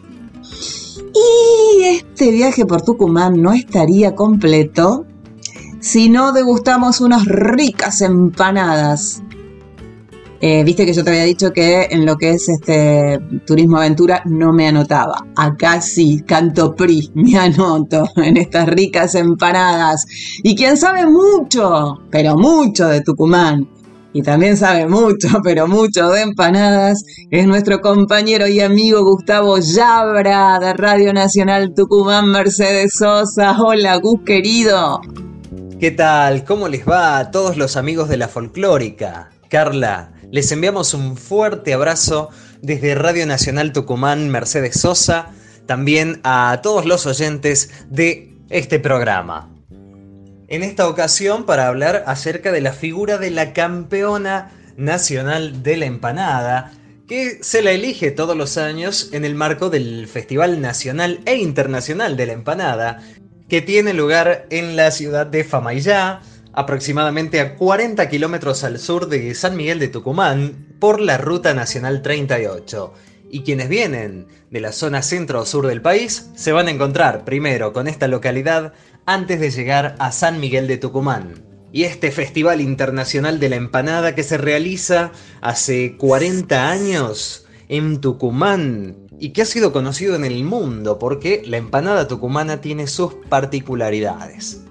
Y 1.13 1.83
este 1.83 2.31
viaje 2.31 2.65
por 2.65 2.81
Tucumán 2.81 3.43
no 3.43 3.53
estaría 3.53 4.15
completo 4.15 5.05
si 5.81 6.09
no 6.09 6.33
degustamos 6.33 7.01
unas 7.01 7.25
ricas 7.25 8.01
empanadas. 8.01 9.23
Eh, 10.41 10.63
viste 10.63 10.87
que 10.87 10.93
yo 10.93 11.03
te 11.03 11.11
había 11.11 11.25
dicho 11.25 11.53
que 11.53 11.89
en 11.91 12.07
lo 12.07 12.17
que 12.17 12.31
es 12.31 12.49
este 12.49 13.19
turismo 13.45 13.79
aventura 13.79 14.23
no 14.25 14.53
me 14.53 14.69
anotaba. 14.69 15.27
Acá 15.37 15.81
sí, 15.81 16.23
canto 16.25 16.77
PRI, 16.77 17.11
me 17.15 17.37
anoto 17.37 18.09
en 18.17 18.37
estas 18.37 18.69
ricas 18.69 19.15
empanadas. 19.15 20.07
Y 20.43 20.55
quien 20.55 20.77
sabe 20.77 21.07
mucho, 21.07 22.03
pero 22.11 22.37
mucho 22.37 22.87
de 22.87 23.01
Tucumán, 23.01 23.69
y 24.13 24.23
también 24.23 24.57
sabe 24.57 24.87
mucho, 24.87 25.29
pero 25.45 25.67
mucho 25.67 26.09
de 26.11 26.23
empanadas, 26.23 27.03
es 27.31 27.47
nuestro 27.47 27.81
compañero 27.81 28.47
y 28.47 28.61
amigo 28.61 29.05
Gustavo 29.05 29.59
Yabra 29.59 30.59
de 30.61 30.73
Radio 30.73 31.13
Nacional 31.13 31.73
Tucumán, 31.75 32.31
Mercedes 32.31 32.95
Sosa. 32.95 33.57
Hola, 33.61 33.97
Gus 33.97 34.21
querido. 34.25 35.01
¿Qué 35.81 35.93
tal? 35.93 36.45
¿Cómo 36.45 36.67
les 36.67 36.89
va 36.89 37.19
a 37.19 37.31
todos 37.31 37.57
los 37.57 37.77
amigos 37.77 38.09
de 38.09 38.17
la 38.17 38.27
folclórica? 38.27 39.31
Carla, 39.49 40.11
les 40.33 40.51
enviamos 40.51 40.93
un 40.93 41.17
fuerte 41.17 41.73
abrazo 41.73 42.31
desde 42.61 42.97
Radio 42.97 43.27
Nacional 43.27 43.73
Tucumán, 43.73 44.29
Mercedes 44.29 44.81
Sosa, 44.81 45.31
también 45.67 46.21
a 46.25 46.59
todos 46.65 46.85
los 46.85 47.07
oyentes 47.07 47.71
de 47.89 48.35
este 48.51 48.81
programa. 48.81 49.55
En 50.49 50.65
esta 50.65 50.89
ocasión 50.89 51.47
para 51.47 51.69
hablar 51.69 52.03
acerca 52.09 52.51
de 52.51 52.61
la 52.61 52.73
figura 52.73 53.17
de 53.17 53.31
la 53.31 53.53
campeona 53.53 54.51
nacional 54.77 55.63
de 55.63 55.77
la 55.77 55.87
empanada, 55.87 56.73
que 57.09 57.39
se 57.41 57.63
la 57.63 57.71
elige 57.71 58.11
todos 58.11 58.37
los 58.37 58.59
años 58.59 59.11
en 59.13 59.25
el 59.25 59.35
marco 59.35 59.71
del 59.71 60.09
Festival 60.09 60.61
Nacional 60.61 61.21
e 61.25 61.37
Internacional 61.37 62.19
de 62.19 62.27
la 62.27 62.35
Empanada, 62.35 63.03
que 63.49 63.63
tiene 63.63 63.95
lugar 63.95 64.47
en 64.51 64.77
la 64.77 64.91
ciudad 64.91 65.27
de 65.27 65.43
Famaillá, 65.43 66.21
aproximadamente 66.53 67.41
a 67.41 67.57
40 67.57 68.09
kilómetros 68.09 68.63
al 68.63 68.79
sur 68.79 69.09
de 69.09 69.35
San 69.35 69.57
Miguel 69.57 69.79
de 69.79 69.89
Tucumán, 69.89 70.67
por 70.79 71.01
la 71.01 71.17
Ruta 71.17 71.55
Nacional 71.55 72.03
38. 72.03 72.93
Y 73.31 73.43
quienes 73.43 73.69
vienen 73.69 74.27
de 74.51 74.61
la 74.61 74.73
zona 74.73 75.03
centro 75.03 75.45
sur 75.47 75.67
del 75.67 75.83
país 75.83 76.31
se 76.35 76.53
van 76.53 76.69
a 76.69 76.71
encontrar 76.71 77.25
primero 77.25 77.73
con 77.73 77.89
esta 77.89 78.07
localidad 78.09 78.75
antes 79.07 79.41
de 79.41 79.51
llegar 79.51 79.95
a 79.99 80.13
San 80.13 80.41
Miguel 80.41 80.67
de 80.67 80.77
Tucumán. 80.77 81.43
Y 81.73 81.85
este 81.85 82.11
Festival 82.11 82.61
Internacional 82.61 83.41
de 83.41 83.49
la 83.51 83.57
Empanada 83.57 84.15
que 84.15 84.23
se 84.23 84.39
realiza 84.39 85.13
hace 85.41 85.97
40 85.97 86.71
años 86.71 87.47
en 87.69 88.01
Tucumán 88.01 89.08
y 89.19 89.31
que 89.31 89.43
ha 89.43 89.47
sido 89.47 89.73
conocido 89.73 90.15
en 90.17 90.25
el 90.25 90.45
mundo 90.45 90.99
porque 90.99 91.43
la 91.45 91.57
empanada 91.57 92.09
tucumana 92.09 92.61
tiene 92.61 92.87
sus 92.87 93.15
particularidades. 93.29 94.63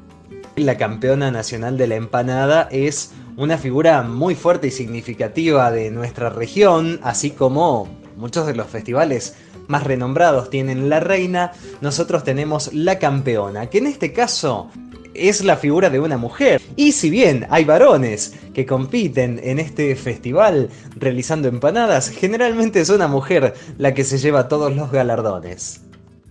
La 0.56 0.78
campeona 0.78 1.32
nacional 1.32 1.78
de 1.78 1.88
la 1.88 1.96
empanada 1.96 2.68
es 2.72 3.12
una 3.36 3.58
figura 3.58 4.02
muy 4.02 4.36
fuerte 4.36 4.68
y 4.68 4.72
significativa 4.72 5.72
de 5.72 5.92
nuestra 5.92 6.30
región, 6.30 7.00
así 7.04 7.32
como 7.32 7.88
muchos 8.16 8.48
de 8.48 8.56
los 8.56 8.68
festivales 8.68 9.36
más 9.68 9.84
renombrados 9.84 10.50
tienen 10.50 10.90
la 10.90 11.00
reina, 11.00 11.52
nosotros 11.82 12.24
tenemos 12.24 12.74
la 12.74 13.00
campeona, 13.00 13.70
que 13.70 13.78
en 13.78 13.88
este 13.88 14.14
caso 14.14 14.72
es 15.18 15.44
la 15.44 15.58
figura 15.58 15.90
de 15.90 16.00
una 16.00 16.18
mujer. 16.18 16.62
Y 16.76 16.92
si 16.92 17.10
bien 17.10 17.48
hay 17.50 17.66
varones 17.66 18.36
que 18.54 18.66
compiten 18.66 19.40
en 19.44 19.60
este 19.60 19.96
festival 19.96 20.70
realizando 20.96 21.48
empanadas, 21.48 22.10
generalmente 22.10 22.80
es 22.80 22.90
una 22.90 23.08
mujer 23.08 23.54
la 23.78 23.94
que 23.94 24.04
se 24.04 24.18
lleva 24.18 24.48
todos 24.48 24.76
los 24.76 24.92
galardones. 24.92 25.82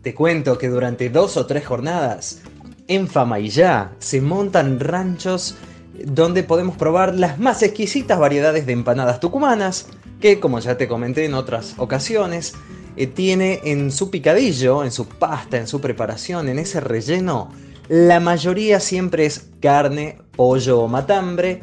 Te 0.03 0.14
cuento 0.14 0.57
que 0.59 0.68
durante 0.68 1.11
dos 1.11 1.37
o 1.37 1.46
tres 1.46 1.66
jornadas 1.66 2.42
en 2.88 3.09
Famaillá 3.09 3.92
se 3.99 4.20
montan 4.20 4.79
ranchos 4.79 5.57
donde 6.05 6.42
podemos 6.42 6.77
probar 6.77 7.14
las 7.14 7.38
más 7.38 7.62
exquisitas 7.62 8.18
variedades 8.18 8.66
de 8.66 8.72
empanadas 8.72 9.20
tucumanas, 9.20 9.88
que 10.20 10.40
como 10.40 10.59
ya 10.59 10.77
te 10.77 10.88
comenté 10.88 11.25
en 11.25 11.35
otras 11.35 11.75
ocasiones, 11.79 12.55
eh, 12.96 13.07
tiene 13.07 13.61
en 13.64 13.90
su 13.90 14.11
picadillo, 14.11 14.85
en 14.85 14.92
su 14.92 15.07
pasta, 15.07 15.59
en 15.59 15.66
su 15.66 15.81
preparación, 15.81 16.49
en 16.49 16.59
ese 16.59 16.81
relleno, 16.81 17.51
la 17.88 18.20
mayoría 18.20 18.81
siempre 18.81 19.27
es 19.27 19.49
carne, 19.61 20.18
pollo 20.35 20.81
o 20.81 20.88
matambre, 20.88 21.61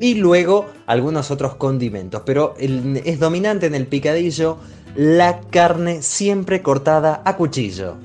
y 0.00 0.14
luego 0.14 0.66
algunos 0.86 1.30
otros 1.30 1.54
condimentos, 1.54 2.22
pero 2.26 2.54
es 2.58 3.20
dominante 3.20 3.66
en 3.66 3.74
el 3.74 3.86
picadillo 3.86 4.58
la 4.96 5.40
carne 5.40 6.02
siempre 6.02 6.62
cortada 6.62 7.22
a 7.24 7.36
cuchillo. 7.36 7.96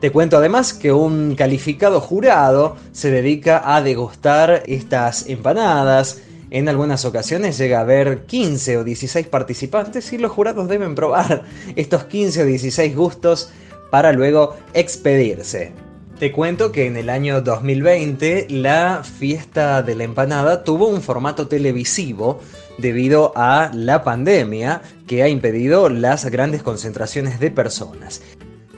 Te 0.00 0.10
cuento 0.10 0.38
además 0.38 0.72
que 0.72 0.92
un 0.92 1.34
calificado 1.34 2.00
jurado 2.00 2.76
se 2.92 3.10
dedica 3.10 3.74
a 3.74 3.82
degustar 3.82 4.62
estas 4.66 5.26
empanadas. 5.28 6.22
En 6.50 6.68
algunas 6.68 7.04
ocasiones 7.04 7.58
llega 7.58 7.78
a 7.78 7.82
haber 7.82 8.24
15 8.24 8.78
o 8.78 8.84
16 8.84 9.26
participantes 9.26 10.12
y 10.12 10.18
los 10.18 10.32
jurados 10.32 10.68
deben 10.68 10.94
probar 10.94 11.44
estos 11.76 12.04
15 12.04 12.42
o 12.42 12.46
16 12.46 12.96
gustos 12.96 13.50
para 13.90 14.12
luego 14.12 14.56
expedirse. 14.72 15.89
Te 16.20 16.32
cuento 16.32 16.70
que 16.70 16.84
en 16.84 16.98
el 16.98 17.08
año 17.08 17.40
2020 17.40 18.48
la 18.50 19.02
fiesta 19.02 19.82
de 19.82 19.94
la 19.94 20.04
empanada 20.04 20.64
tuvo 20.64 20.86
un 20.86 21.00
formato 21.00 21.48
televisivo 21.48 22.40
debido 22.76 23.32
a 23.36 23.70
la 23.72 24.04
pandemia 24.04 24.82
que 25.06 25.22
ha 25.22 25.28
impedido 25.28 25.88
las 25.88 26.26
grandes 26.26 26.62
concentraciones 26.62 27.40
de 27.40 27.50
personas. 27.50 28.20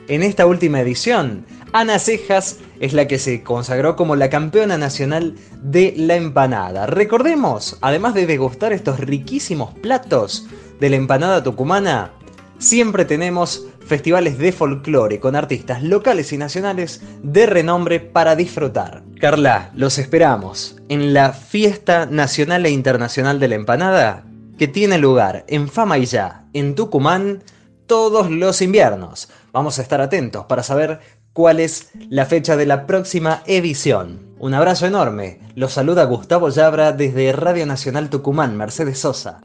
En 0.06 0.22
esta 0.22 0.46
última 0.46 0.82
edición, 0.82 1.44
Ana 1.72 1.98
Cejas 1.98 2.58
es 2.78 2.92
la 2.92 3.08
que 3.08 3.18
se 3.18 3.42
consagró 3.42 3.96
como 3.96 4.14
la 4.14 4.30
campeona 4.30 4.78
nacional 4.78 5.34
de 5.64 5.94
la 5.96 6.14
empanada. 6.14 6.86
Recordemos, 6.86 7.76
además 7.80 8.14
de 8.14 8.26
degustar 8.26 8.72
estos 8.72 9.00
riquísimos 9.00 9.74
platos 9.80 10.46
de 10.78 10.90
la 10.90 10.96
empanada 10.96 11.42
tucumana, 11.42 12.12
siempre 12.62 13.04
tenemos 13.04 13.66
festivales 13.84 14.38
de 14.38 14.52
folclore 14.52 15.20
con 15.20 15.36
artistas 15.36 15.82
locales 15.82 16.32
y 16.32 16.38
nacionales 16.38 17.02
de 17.22 17.46
renombre 17.46 18.00
para 18.00 18.36
disfrutar. 18.36 19.02
Carla, 19.20 19.70
los 19.74 19.98
esperamos 19.98 20.76
en 20.88 21.12
la 21.12 21.32
Fiesta 21.32 22.06
Nacional 22.06 22.64
e 22.64 22.70
Internacional 22.70 23.40
de 23.40 23.48
la 23.48 23.56
Empanada 23.56 24.24
que 24.58 24.68
tiene 24.68 24.98
lugar 24.98 25.44
en 25.48 25.68
Fama 25.68 25.98
y 25.98 26.06
Ya, 26.06 26.44
en 26.52 26.74
Tucumán, 26.74 27.42
todos 27.86 28.30
los 28.30 28.62
inviernos. 28.62 29.28
Vamos 29.52 29.78
a 29.78 29.82
estar 29.82 30.00
atentos 30.00 30.44
para 30.46 30.62
saber 30.62 31.00
cuál 31.32 31.58
es 31.58 31.90
la 32.08 32.26
fecha 32.26 32.56
de 32.56 32.66
la 32.66 32.86
próxima 32.86 33.42
edición. 33.46 34.20
Un 34.38 34.54
abrazo 34.54 34.86
enorme. 34.86 35.40
Los 35.56 35.72
saluda 35.72 36.04
Gustavo 36.04 36.48
Yabra 36.48 36.92
desde 36.92 37.32
Radio 37.32 37.66
Nacional 37.66 38.08
Tucumán, 38.08 38.56
Mercedes 38.56 39.00
Sosa. 39.00 39.40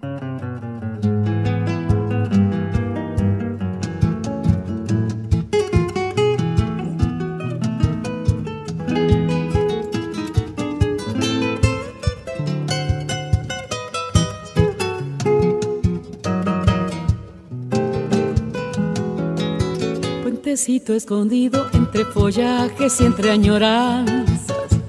Puentecito 20.58 20.96
escondido 20.96 21.68
entre 21.72 22.04
follajes 22.04 23.00
y 23.00 23.06
entre 23.06 23.30
añoranzas. 23.30 24.80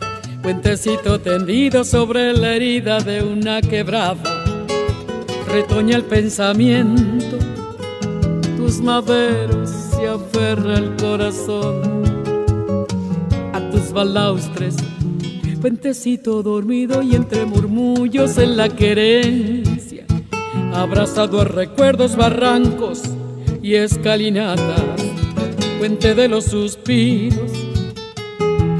Puentecito 0.40 1.20
tendido 1.20 1.84
sobre 1.84 2.32
la 2.32 2.54
herida 2.54 3.00
de 3.00 3.22
una 3.22 3.60
quebrada. 3.60 4.16
Retoña 5.46 5.96
el 5.96 6.04
pensamiento, 6.04 7.36
tus 8.56 8.80
maderos 8.80 9.68
se 9.68 10.08
aferra 10.08 10.78
el 10.78 10.96
corazón 10.96 12.02
a 13.52 13.60
tus 13.70 13.92
balaustres. 13.92 14.74
Puentecito 15.60 16.42
dormido 16.42 17.02
y 17.02 17.14
entre 17.14 17.44
murmullos 17.44 18.38
en 18.38 18.56
la 18.56 18.70
querencia, 18.70 20.06
abrazado 20.72 21.42
a 21.42 21.44
recuerdos, 21.44 22.16
barrancos 22.16 23.02
y 23.60 23.74
escalinatas 23.74 25.07
puente 25.78 26.14
de 26.14 26.28
los 26.28 26.46
suspiros. 26.46 27.52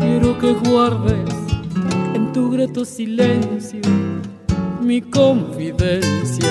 Quiero 0.00 0.36
que 0.38 0.52
guardes 0.68 1.30
en 2.14 2.32
tu 2.32 2.50
grato 2.50 2.84
silencio 2.84 3.80
mi 4.82 5.00
confidencia. 5.00 6.50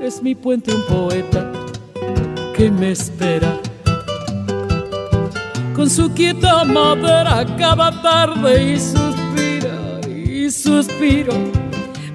Es 0.00 0.22
mi 0.22 0.34
puente 0.34 0.74
un 0.74 0.82
poeta 0.86 1.52
que 2.56 2.70
me 2.70 2.92
espera. 2.92 3.58
Con 5.76 5.90
su 5.90 6.10
quieta 6.12 6.64
madera 6.64 7.44
cada 7.58 8.02
tarde 8.02 8.72
y 8.72 8.78
suspira 8.78 10.00
y 10.08 10.50
suspiro. 10.50 11.34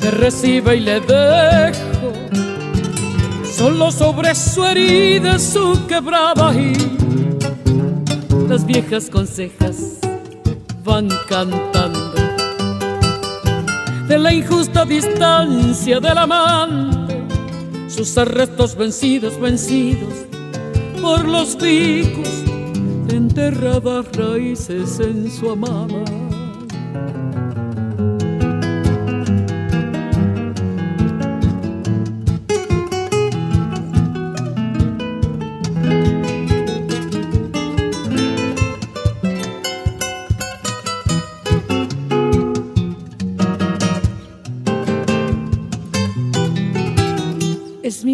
Me 0.01 0.11
recibe 0.11 0.77
y 0.77 0.79
le 0.79 0.99
dejo 1.01 2.46
solo 3.57 3.91
sobre 3.91 4.35
su 4.35 4.63
herida, 4.63 5.39
su 5.39 5.87
quebrada 5.87 6.53
y 6.53 6.75
las 8.47 8.63
viejas 8.63 9.09
consejas 9.09 9.97
van 10.83 11.09
cantando 11.27 12.13
de 14.07 14.19
la 14.19 14.31
injusta 14.31 14.85
distancia 14.85 15.99
del 15.99 16.19
amante, 16.19 17.19
sus 17.87 18.15
arrestos 18.19 18.75
vencidos, 18.75 19.39
vencidos 19.39 20.13
por 21.01 21.27
los 21.27 21.55
picos, 21.55 22.29
enterradas 23.09 24.05
raíces 24.15 24.99
en 24.99 25.31
su 25.31 25.49
amada. 25.49 26.26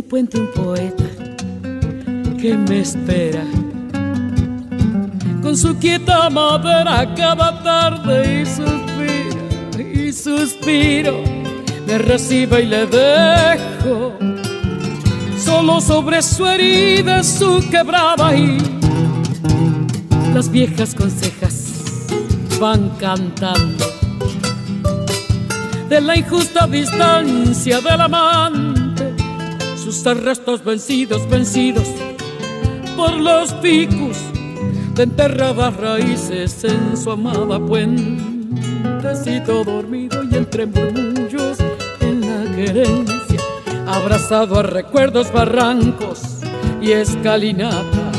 Puente 0.03 0.39
un 0.39 0.47
poeta 0.47 1.03
que 2.39 2.55
me 2.55 2.81
espera. 2.81 3.43
Con 5.41 5.57
su 5.57 5.77
quieta 5.77 6.29
madera 6.29 7.13
cada 7.15 7.63
tarde 7.63 8.41
y 8.41 8.45
suspira 8.45 9.93
y 9.93 10.11
suspiro, 10.11 11.23
me 11.87 11.97
recibe 11.97 12.63
y 12.63 12.65
le 12.65 12.85
dejo 12.85 14.13
solo 15.37 15.81
sobre 15.81 16.21
su 16.21 16.45
herida 16.45 17.23
su 17.23 17.61
quebrada 17.69 18.35
y 18.35 18.57
las 20.33 20.49
viejas 20.49 20.95
consejas 20.95 21.73
van 22.59 22.89
cantando 22.99 23.85
de 25.89 26.01
la 26.01 26.15
injusta 26.17 26.65
distancia 26.65 27.81
del 27.81 28.01
amante 28.01 28.62
sus 29.93 30.07
arrestos 30.07 30.63
vencidos, 30.63 31.29
vencidos 31.29 31.87
por 32.97 33.13
los 33.13 33.53
picos 33.55 34.17
de 34.95 35.03
enterradas 35.03 35.77
raíces 35.77 36.63
en 36.63 36.97
su 36.97 37.11
amada 37.11 37.59
puentecito 37.59 38.63
dormido 39.63 40.23
y 40.23 40.35
entre 40.35 40.65
murmullos 40.65 41.59
en 41.99 42.21
la 42.21 42.55
querencia, 42.55 43.39
abrazado 43.85 44.59
a 44.59 44.63
recuerdos, 44.63 45.31
barrancos 45.31 46.39
y 46.81 46.91
escalinatas, 46.91 48.17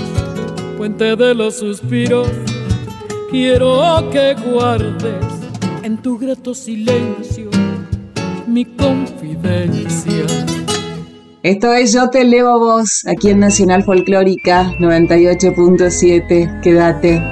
puente 0.76 1.16
de 1.16 1.34
los 1.34 1.56
suspiros, 1.56 2.28
quiero 3.32 4.08
que 4.10 4.34
guardes 4.34 5.26
en 5.82 5.96
tu 6.00 6.18
grato 6.18 6.54
silencio 6.54 7.50
mi 8.46 8.64
confidencia. 8.64 10.13
Esto 11.44 11.74
es 11.74 11.92
Yo 11.92 12.08
te 12.08 12.24
leo 12.24 12.48
a 12.48 12.56
vos, 12.56 13.02
aquí 13.06 13.28
en 13.28 13.40
Nacional 13.40 13.84
Folclórica 13.84 14.72
98.7. 14.80 16.62
Quédate. 16.62 17.22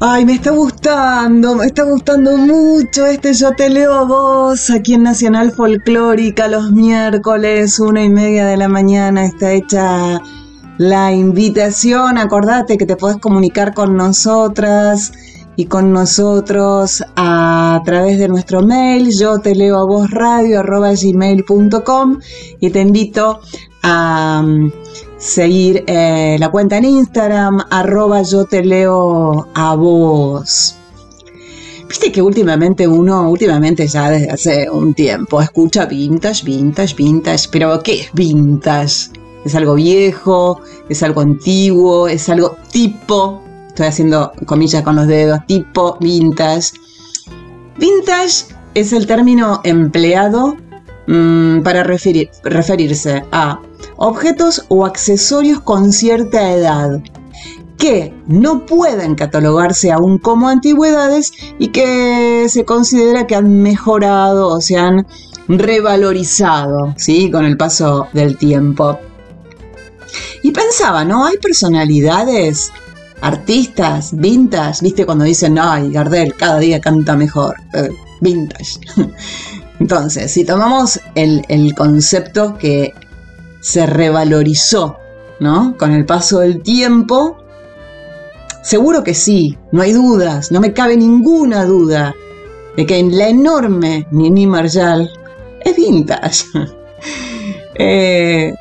Ay, 0.00 0.24
me 0.24 0.32
está 0.32 0.52
gustando, 0.52 1.56
me 1.56 1.66
está 1.66 1.82
gustando 1.82 2.38
mucho 2.38 3.04
este 3.04 3.34
Yo 3.34 3.50
te 3.54 3.68
leo 3.68 3.92
a 3.92 4.04
vos 4.04 4.70
aquí 4.70 4.94
en 4.94 5.02
Nacional 5.02 5.52
Folclórica 5.52 6.48
los 6.48 6.72
miércoles, 6.72 7.78
una 7.78 8.02
y 8.02 8.08
media 8.08 8.46
de 8.46 8.56
la 8.56 8.68
mañana. 8.68 9.26
Está 9.26 9.52
hecha 9.52 10.22
la 10.78 11.12
invitación. 11.12 12.16
Acordate 12.16 12.78
que 12.78 12.86
te 12.86 12.96
podés 12.96 13.18
comunicar 13.18 13.74
con 13.74 13.98
nosotras 13.98 15.12
y 15.56 15.66
con 15.66 15.92
nosotros 15.92 17.02
a 17.16 17.80
través 17.84 18.18
de 18.18 18.28
nuestro 18.28 18.62
mail, 18.62 19.10
yo 19.16 19.38
te 19.40 19.54
leo 19.54 19.78
a 19.78 19.84
vos 19.84 20.10
radio 20.10 20.62
gmail.com 20.62 22.18
y 22.60 22.70
te 22.70 22.80
invito 22.80 23.40
a 23.82 24.42
um, 24.44 24.70
seguir 25.18 25.84
eh, 25.86 26.36
la 26.38 26.50
cuenta 26.50 26.78
en 26.78 26.84
Instagram 26.84 27.60
arroba 27.70 28.22
yo 28.22 28.44
te 28.46 28.64
leo 28.64 29.48
a 29.54 29.74
vos. 29.74 30.76
Viste 31.88 32.12
que 32.12 32.22
últimamente 32.22 32.86
uno, 32.86 33.28
últimamente 33.28 33.86
ya 33.88 34.10
desde 34.10 34.30
hace 34.30 34.70
un 34.70 34.94
tiempo, 34.94 35.42
escucha 35.42 35.86
vintage, 35.86 36.44
vintage, 36.44 36.94
vintage, 36.94 37.48
pero 37.50 37.82
¿qué 37.82 38.02
es 38.02 38.12
vintage? 38.12 39.10
¿Es 39.44 39.54
algo 39.54 39.74
viejo? 39.74 40.60
¿Es 40.88 41.02
algo 41.02 41.20
antiguo? 41.20 42.06
¿Es 42.06 42.28
algo 42.28 42.56
tipo? 42.70 43.42
Estoy 43.80 43.88
haciendo 43.88 44.32
comillas 44.44 44.82
con 44.82 44.96
los 44.96 45.06
dedos, 45.06 45.40
tipo 45.46 45.96
vintage. 46.00 46.72
Vintage 47.78 48.44
es 48.74 48.92
el 48.92 49.06
término 49.06 49.62
empleado 49.64 50.54
mm, 51.06 51.62
para 51.62 51.82
referirse 51.82 53.24
a 53.32 53.58
objetos 53.96 54.66
o 54.68 54.84
accesorios 54.84 55.60
con 55.60 55.94
cierta 55.94 56.52
edad 56.52 57.02
que 57.78 58.12
no 58.26 58.66
pueden 58.66 59.14
catalogarse 59.14 59.90
aún 59.90 60.18
como 60.18 60.48
antigüedades 60.48 61.32
y 61.58 61.68
que 61.68 62.48
se 62.50 62.66
considera 62.66 63.26
que 63.26 63.34
han 63.34 63.62
mejorado 63.62 64.48
o 64.48 64.60
se 64.60 64.76
han 64.76 65.06
revalorizado 65.48 66.92
¿sí? 66.98 67.30
con 67.30 67.46
el 67.46 67.56
paso 67.56 68.08
del 68.12 68.36
tiempo. 68.36 68.98
Y 70.42 70.50
pensaba, 70.50 71.02
¿no? 71.02 71.24
Hay 71.24 71.38
personalidades 71.38 72.72
artistas 73.20 74.16
vintage, 74.16 74.82
viste 74.82 75.04
cuando 75.04 75.24
dicen, 75.24 75.58
ay, 75.58 75.90
Gardel 75.90 76.34
cada 76.34 76.58
día 76.58 76.80
canta 76.80 77.16
mejor, 77.16 77.56
eh, 77.74 77.90
vintage. 78.20 78.80
Entonces, 79.80 80.30
si 80.30 80.44
tomamos 80.44 81.00
el, 81.14 81.74
concepto 81.74 82.56
que 82.58 82.94
se 83.60 83.86
revalorizó, 83.86 84.98
¿no? 85.40 85.76
Con 85.78 85.92
el 85.92 86.04
paso 86.04 86.40
del 86.40 86.62
tiempo, 86.62 87.38
seguro 88.62 89.02
que 89.02 89.14
sí, 89.14 89.58
no 89.72 89.80
hay 89.80 89.92
dudas, 89.92 90.52
no 90.52 90.60
me 90.60 90.74
cabe 90.74 90.96
ninguna 90.96 91.64
duda 91.64 92.14
de 92.76 92.86
que 92.86 93.02
la 93.02 93.28
enorme 93.28 94.06
Nini 94.10 94.46
Marshall 94.46 95.10
es 95.64 95.76
vintage. 95.76 96.44
eh, 97.74 98.52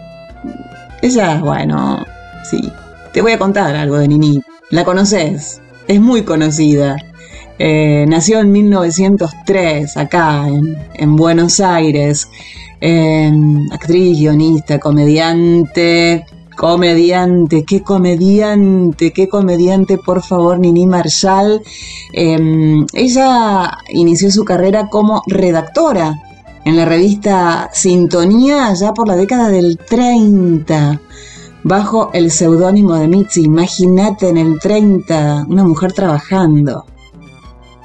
ella, 1.01 1.39
bueno, 1.39 2.05
sí, 2.49 2.72
te 3.12 3.22
voy 3.22 3.34
a 3.34 3.39
contar 3.39 3.76
algo 3.76 3.97
de 3.97 4.07
Nini. 4.07 4.41
La 4.72 4.86
conoces, 4.86 5.61
es 5.88 5.99
muy 5.99 6.22
conocida. 6.22 6.95
Eh, 7.57 8.05
nació 8.07 8.39
en 8.39 8.51
1903 8.51 9.97
acá 9.97 10.45
en, 10.93 11.15
Buenos 11.15 11.59
Aires. 11.59 12.30
actriz, 13.72 14.20
guionista, 14.20 14.80
comediante, 14.80 16.24
comediante, 16.55 17.65
qué 17.65 17.82
comediante, 17.82 19.11
qué 19.11 19.28
comediante, 19.28 19.97
por 19.97 20.22
favor, 20.22 20.59
Nini 20.59 20.86
Marshall. 20.86 21.63
Em, 22.13 22.86
ella 22.93 23.76
inició 23.89 24.30
su 24.30 24.45
carrera 24.45 24.88
como 24.88 25.24
redactora 25.26 26.13
en 26.63 26.78
la 26.78 26.86
revista 26.86 27.72
Sintonía 27.74 28.72
ya 28.76 28.93
por 28.93 29.07
la 29.07 29.15
década 29.15 29.49
del 29.49 29.80
30 29.80 31.01
bajo 31.64 32.10
el 32.14 32.32
seudónimo 32.32 32.95
de 32.95 33.07
Mitzi. 33.07 33.43
Imagínate 33.43 34.30
en 34.30 34.38
el 34.38 34.60
30, 34.60 35.45
una 35.47 35.64
mujer 35.64 35.93
trabajando. 35.93 36.86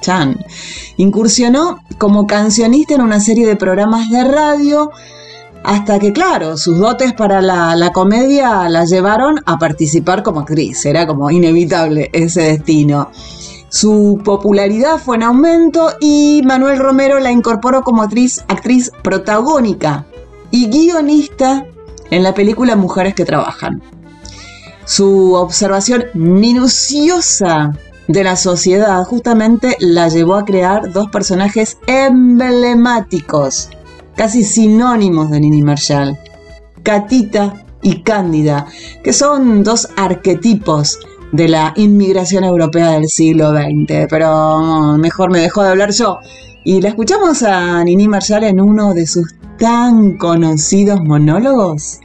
Chan. 0.01 0.37
Incursionó 0.97 1.79
como 1.97 2.27
cancionista 2.27 2.95
en 2.95 3.01
una 3.01 3.19
serie 3.19 3.47
de 3.47 3.55
programas 3.55 4.09
de 4.09 4.23
radio 4.23 4.91
hasta 5.63 5.97
que, 5.97 6.13
claro, 6.13 6.57
sus 6.57 6.77
dotes 6.77 7.13
para 7.13 7.41
la, 7.41 7.75
la, 7.75 7.91
comedia 7.91 8.69
la 8.69 8.85
llevaron 8.85 9.41
a 9.47 9.57
participar 9.57 10.21
como 10.21 10.41
actriz. 10.41 10.85
Era 10.85 11.07
como 11.07 11.31
inevitable 11.31 12.11
ese 12.13 12.41
destino. 12.41 13.09
Su 13.69 14.21
popularidad 14.23 14.99
fue 14.99 15.17
en 15.17 15.23
aumento 15.23 15.91
y 15.99 16.41
Manuel 16.45 16.77
Romero 16.77 17.19
la 17.19 17.31
incorporó 17.31 17.81
como 17.81 18.03
actriz, 18.03 18.45
actriz 18.47 18.91
protagónica 19.01 20.05
y 20.51 20.69
guionista 20.69 21.65
en 22.15 22.23
la 22.23 22.33
película 22.33 22.77
Mujeres 22.77 23.13
que 23.13 23.25
Trabajan. 23.25 23.81
Su 24.85 25.33
observación 25.33 26.05
minuciosa 26.13 27.77
de 28.07 28.23
la 28.23 28.37
sociedad 28.37 29.03
justamente 29.03 29.75
la 29.79 30.07
llevó 30.07 30.35
a 30.35 30.45
crear 30.45 30.93
dos 30.93 31.09
personajes 31.09 31.77
emblemáticos, 31.87 33.69
casi 34.15 34.45
sinónimos 34.45 35.29
de 35.29 35.41
Nini 35.41 35.61
Marshall, 35.61 36.17
Catita 36.83 37.65
y 37.81 38.01
Cándida, 38.01 38.67
que 39.03 39.11
son 39.11 39.65
dos 39.65 39.89
arquetipos 39.97 40.99
de 41.33 41.49
la 41.49 41.73
inmigración 41.75 42.45
europea 42.45 42.91
del 42.91 43.09
siglo 43.09 43.51
XX. 43.51 44.07
Pero 44.09 44.97
mejor 44.97 45.31
me 45.31 45.41
dejó 45.41 45.63
de 45.63 45.69
hablar 45.69 45.91
yo. 45.91 46.19
Y 46.63 46.79
la 46.79 46.89
escuchamos 46.89 47.43
a 47.43 47.83
Nini 47.83 48.07
Marshall 48.07 48.45
en 48.45 48.61
uno 48.61 48.93
de 48.93 49.05
sus 49.05 49.35
tan 49.57 50.17
conocidos 50.17 51.01
monólogos? 51.01 51.99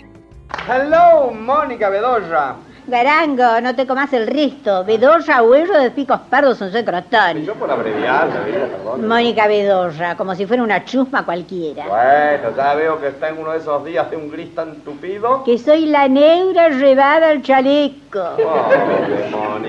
Hello, 0.67 1.31
Mónica 1.33 1.89
Bedoya. 1.91 2.70
Garango, 2.91 3.61
no 3.63 3.75
te 3.77 3.87
comas 3.87 4.13
el 4.13 4.27
resto. 4.27 4.85
Bedoya, 4.85 5.43
huello 5.43 5.75
de 5.75 5.93
picos 5.93 6.19
pardos, 6.29 6.59
son 6.59 6.69
Y 6.77 6.83
crotón. 6.83 7.45
yo 7.45 7.55
por 7.55 7.71
abreviar, 7.71 8.27
la 8.29 8.41
vida, 8.41 8.67
perdón. 8.67 9.07
Mónica 9.07 9.47
Bedoya, 9.47 10.17
como 10.17 10.35
si 10.35 10.45
fuera 10.45 10.63
una 10.65 10.85
chusma 10.85 11.25
cualquiera. 11.25 11.87
Bueno, 11.87 12.57
ya 12.57 12.75
veo 12.75 13.01
que 13.01 13.09
está 13.09 13.29
en 13.29 13.39
uno 13.39 13.53
de 13.53 13.59
esos 13.59 13.85
días 13.85 14.11
de 14.11 14.17
un 14.17 14.29
gris 14.31 14.53
tan 14.57 14.75
tupido. 14.81 15.45
Que 15.45 15.57
soy 15.57 15.87
la 15.87 16.09
negra 16.09 16.69
llevada 16.71 17.29
al 17.29 17.43
chaleco. 17.43 18.01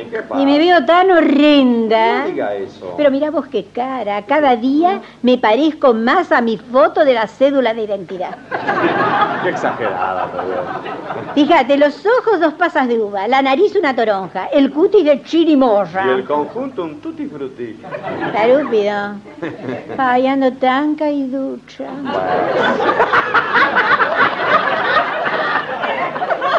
¿qué 0.09 0.21
pasa? 0.23 0.41
Y 0.41 0.45
me 0.45 0.57
veo 0.57 0.83
tan 0.85 1.11
horrenda. 1.11 2.19
No 2.23 2.27
diga 2.27 2.55
eso. 2.55 2.95
Pero 2.97 3.11
mira 3.11 3.29
vos 3.29 3.45
qué 3.47 3.65
cara, 3.65 4.23
cada 4.25 4.55
día 4.55 4.99
me 5.21 5.37
parezco 5.37 5.93
más 5.93 6.31
a 6.31 6.41
mi 6.41 6.57
foto 6.57 7.05
de 7.05 7.13
la 7.13 7.27
cédula 7.27 7.73
de 7.75 7.83
identidad. 7.83 8.35
Qué 9.43 9.49
exagerada, 9.49 10.27
perdón. 10.31 10.65
Fíjate, 11.33 11.77
los 11.77 12.05
ojos 12.05 12.39
dos 12.39 12.53
pasas 12.53 12.87
de 12.87 12.99
uva, 12.99 13.10
la 13.27 13.41
nariz 13.41 13.75
una 13.75 13.95
toronja, 13.95 14.47
el 14.47 14.71
cutis 14.71 15.03
de 15.03 15.21
chirimoya. 15.23 16.05
Y 16.05 16.09
el 16.09 16.25
conjunto 16.25 16.83
un 16.83 17.01
tutti 17.01 17.25
frutti. 17.25 17.79
Tarúpido. 18.33 19.15
Ay, 19.97 20.27
ando 20.27 20.51
tan 20.53 20.95
caiducha. 20.95 21.89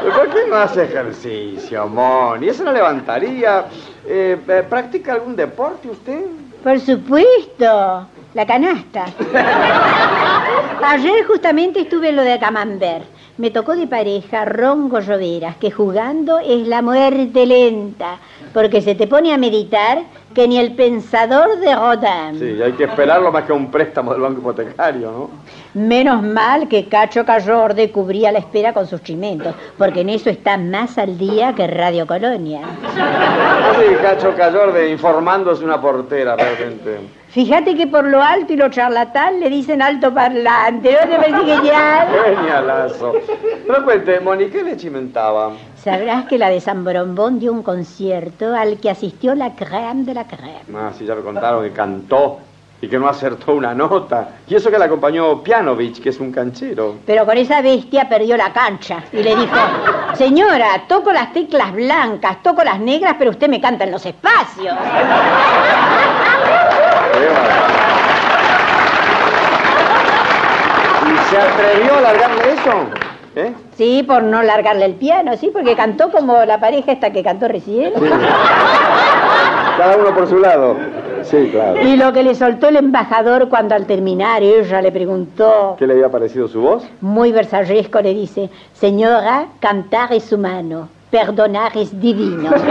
¿Pero 0.00 0.14
¿Por 0.14 0.28
qué 0.30 0.40
no 0.48 0.56
hace 0.56 0.84
ejercicio, 0.84 1.88
Moni? 1.88 2.48
Eso 2.48 2.64
no 2.64 2.72
levantaría. 2.72 3.66
Eh, 4.06 4.36
eh, 4.48 4.64
¿Practica 4.68 5.14
algún 5.14 5.36
deporte 5.36 5.88
usted? 5.88 6.24
Por 6.62 6.78
supuesto, 6.80 8.06
la 8.34 8.46
canasta. 8.46 9.06
Ayer 10.84 11.24
justamente 11.26 11.80
estuve 11.80 12.10
en 12.10 12.16
lo 12.16 12.22
de 12.22 12.38
Camembert. 12.38 13.04
Me 13.42 13.50
tocó 13.50 13.74
de 13.74 13.88
pareja 13.88 14.44
Rongo 14.44 15.00
Lloveras, 15.00 15.56
que 15.56 15.72
jugando 15.72 16.38
es 16.38 16.64
la 16.68 16.80
muerte 16.80 17.44
lenta, 17.44 18.18
porque 18.54 18.80
se 18.80 18.94
te 18.94 19.08
pone 19.08 19.34
a 19.34 19.36
meditar 19.36 20.04
que 20.32 20.46
ni 20.46 20.58
el 20.58 20.76
pensador 20.76 21.58
de 21.58 21.74
Rodin. 21.74 22.38
Sí, 22.38 22.62
hay 22.62 22.70
que 22.74 22.84
esperarlo 22.84 23.32
más 23.32 23.42
que 23.42 23.52
un 23.52 23.68
préstamo 23.68 24.12
del 24.12 24.22
banco 24.22 24.38
hipotecario, 24.38 25.10
¿no? 25.10 25.30
Menos 25.74 26.22
mal 26.22 26.68
que 26.68 26.86
Cacho 26.86 27.24
Callorde 27.24 27.90
cubría 27.90 28.30
la 28.30 28.38
espera 28.38 28.72
con 28.72 28.86
sus 28.86 29.02
chimentos, 29.02 29.56
porque 29.76 30.02
en 30.02 30.10
eso 30.10 30.30
está 30.30 30.56
más 30.56 30.96
al 30.96 31.18
día 31.18 31.52
que 31.52 31.66
Radio 31.66 32.06
Colonia. 32.06 32.60
Así, 32.60 33.92
Cacho 34.00 34.36
Callorde 34.36 34.88
informándose 34.88 35.64
una 35.64 35.80
portera, 35.80 36.36
realmente. 36.36 37.21
Fíjate 37.32 37.74
que 37.74 37.86
por 37.86 38.04
lo 38.04 38.22
alto 38.22 38.52
y 38.52 38.56
lo 38.56 38.68
charlatán 38.68 39.40
le 39.40 39.48
dicen 39.48 39.80
alto 39.80 40.12
parlante, 40.12 40.92
¿no 40.92 41.08
te 41.08 41.16
parece 41.16 41.44
genial? 41.56 42.08
Genialazo. 42.26 43.14
Pero 43.66 43.84
cuente, 43.84 44.20
Moni, 44.20 44.50
¿qué 44.50 44.62
le 44.62 44.76
chimentaba? 44.76 45.52
Sabrás 45.76 46.26
que 46.26 46.36
la 46.36 46.50
de 46.50 46.60
San 46.60 46.84
Borombón 46.84 47.38
dio 47.38 47.50
un 47.50 47.62
concierto 47.62 48.54
al 48.54 48.78
que 48.78 48.90
asistió 48.90 49.34
la 49.34 49.56
crème 49.56 50.04
de 50.04 50.12
la 50.12 50.26
crème. 50.28 50.76
Ah, 50.76 50.90
sí, 50.96 51.06
ya 51.06 51.14
me 51.14 51.22
contaron 51.22 51.64
que 51.64 51.72
cantó 51.72 52.38
y 52.82 52.88
que 52.88 52.98
no 52.98 53.08
acertó 53.08 53.54
una 53.54 53.72
nota. 53.74 54.28
Y 54.46 54.54
eso 54.54 54.70
que 54.70 54.78
le 54.78 54.84
acompañó 54.84 55.42
Pianovich, 55.42 56.02
que 56.02 56.10
es 56.10 56.20
un 56.20 56.32
canchero. 56.32 56.96
Pero 57.06 57.24
con 57.24 57.38
esa 57.38 57.62
bestia 57.62 58.10
perdió 58.10 58.36
la 58.36 58.52
cancha 58.52 59.04
y 59.10 59.22
le 59.22 59.34
dijo, 59.36 59.56
señora, 60.16 60.82
toco 60.86 61.10
las 61.12 61.32
teclas 61.32 61.72
blancas, 61.72 62.42
toco 62.42 62.62
las 62.62 62.78
negras, 62.78 63.14
pero 63.18 63.30
usted 63.30 63.48
me 63.48 63.58
canta 63.58 63.84
en 63.84 63.92
los 63.92 64.04
espacios. 64.04 64.76
¿Y 71.06 71.30
se 71.30 71.38
atrevió 71.38 71.96
a 71.96 72.00
largarle 72.00 72.52
eso? 72.54 72.72
¿Eh? 73.34 73.52
Sí, 73.76 74.02
por 74.06 74.22
no 74.22 74.42
largarle 74.42 74.84
el 74.84 74.94
piano, 74.94 75.36
sí, 75.38 75.50
porque 75.52 75.74
cantó 75.74 76.10
como 76.10 76.44
la 76.44 76.60
pareja 76.60 76.92
esta 76.92 77.10
que 77.12 77.22
cantó 77.22 77.48
recién. 77.48 77.92
Cada 79.78 79.96
uno 79.96 80.14
por 80.14 80.26
su 80.28 80.38
lado. 80.38 80.76
Sí, 81.22 81.48
claro. 81.50 81.80
Y 81.80 81.96
lo 81.96 82.12
que 82.12 82.22
le 82.24 82.34
soltó 82.34 82.68
el 82.68 82.76
embajador 82.76 83.48
cuando 83.48 83.74
al 83.74 83.86
terminar 83.86 84.42
ella 84.42 84.82
le 84.82 84.92
preguntó, 84.92 85.76
¿Qué 85.78 85.86
le 85.86 85.94
había 85.94 86.10
parecido 86.10 86.46
su 86.48 86.60
voz? 86.60 86.84
muy 87.00 87.32
versallesco, 87.32 88.00
le 88.02 88.12
dice, 88.12 88.50
señora, 88.74 89.46
cantar 89.60 90.12
es 90.12 90.30
humano, 90.32 90.88
perdonar 91.10 91.72
es 91.76 91.98
divino. 91.98 92.50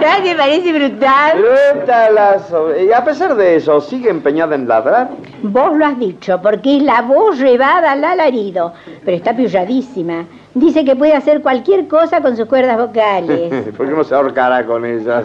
¿No 0.00 0.22
te 0.22 0.34
parece 0.34 0.72
brutal? 0.72 1.38
Brutalazo. 1.74 2.78
Y 2.78 2.92
a 2.92 3.04
pesar 3.04 3.34
de 3.34 3.56
eso, 3.56 3.80
¿sigue 3.80 4.10
empeñada 4.10 4.54
en 4.54 4.68
ladrar? 4.68 5.10
Vos 5.42 5.76
lo 5.76 5.86
has 5.86 5.98
dicho, 5.98 6.40
porque 6.42 6.76
es 6.76 6.82
la 6.82 7.02
voz 7.02 7.38
llevada 7.38 7.92
al 7.92 8.04
alarido, 8.04 8.72
pero 9.04 9.16
está 9.16 9.34
pilladísima. 9.34 10.24
Dice 10.58 10.84
que 10.84 10.96
puede 10.96 11.14
hacer 11.14 11.40
cualquier 11.40 11.86
cosa 11.86 12.20
con 12.20 12.36
sus 12.36 12.46
cuerdas 12.46 12.76
vocales. 12.78 13.52
¿Por 13.76 13.86
qué 13.86 13.92
no 13.94 14.02
se 14.02 14.12
ahorcará 14.14 14.66
con 14.66 14.84
ellas? 14.84 15.24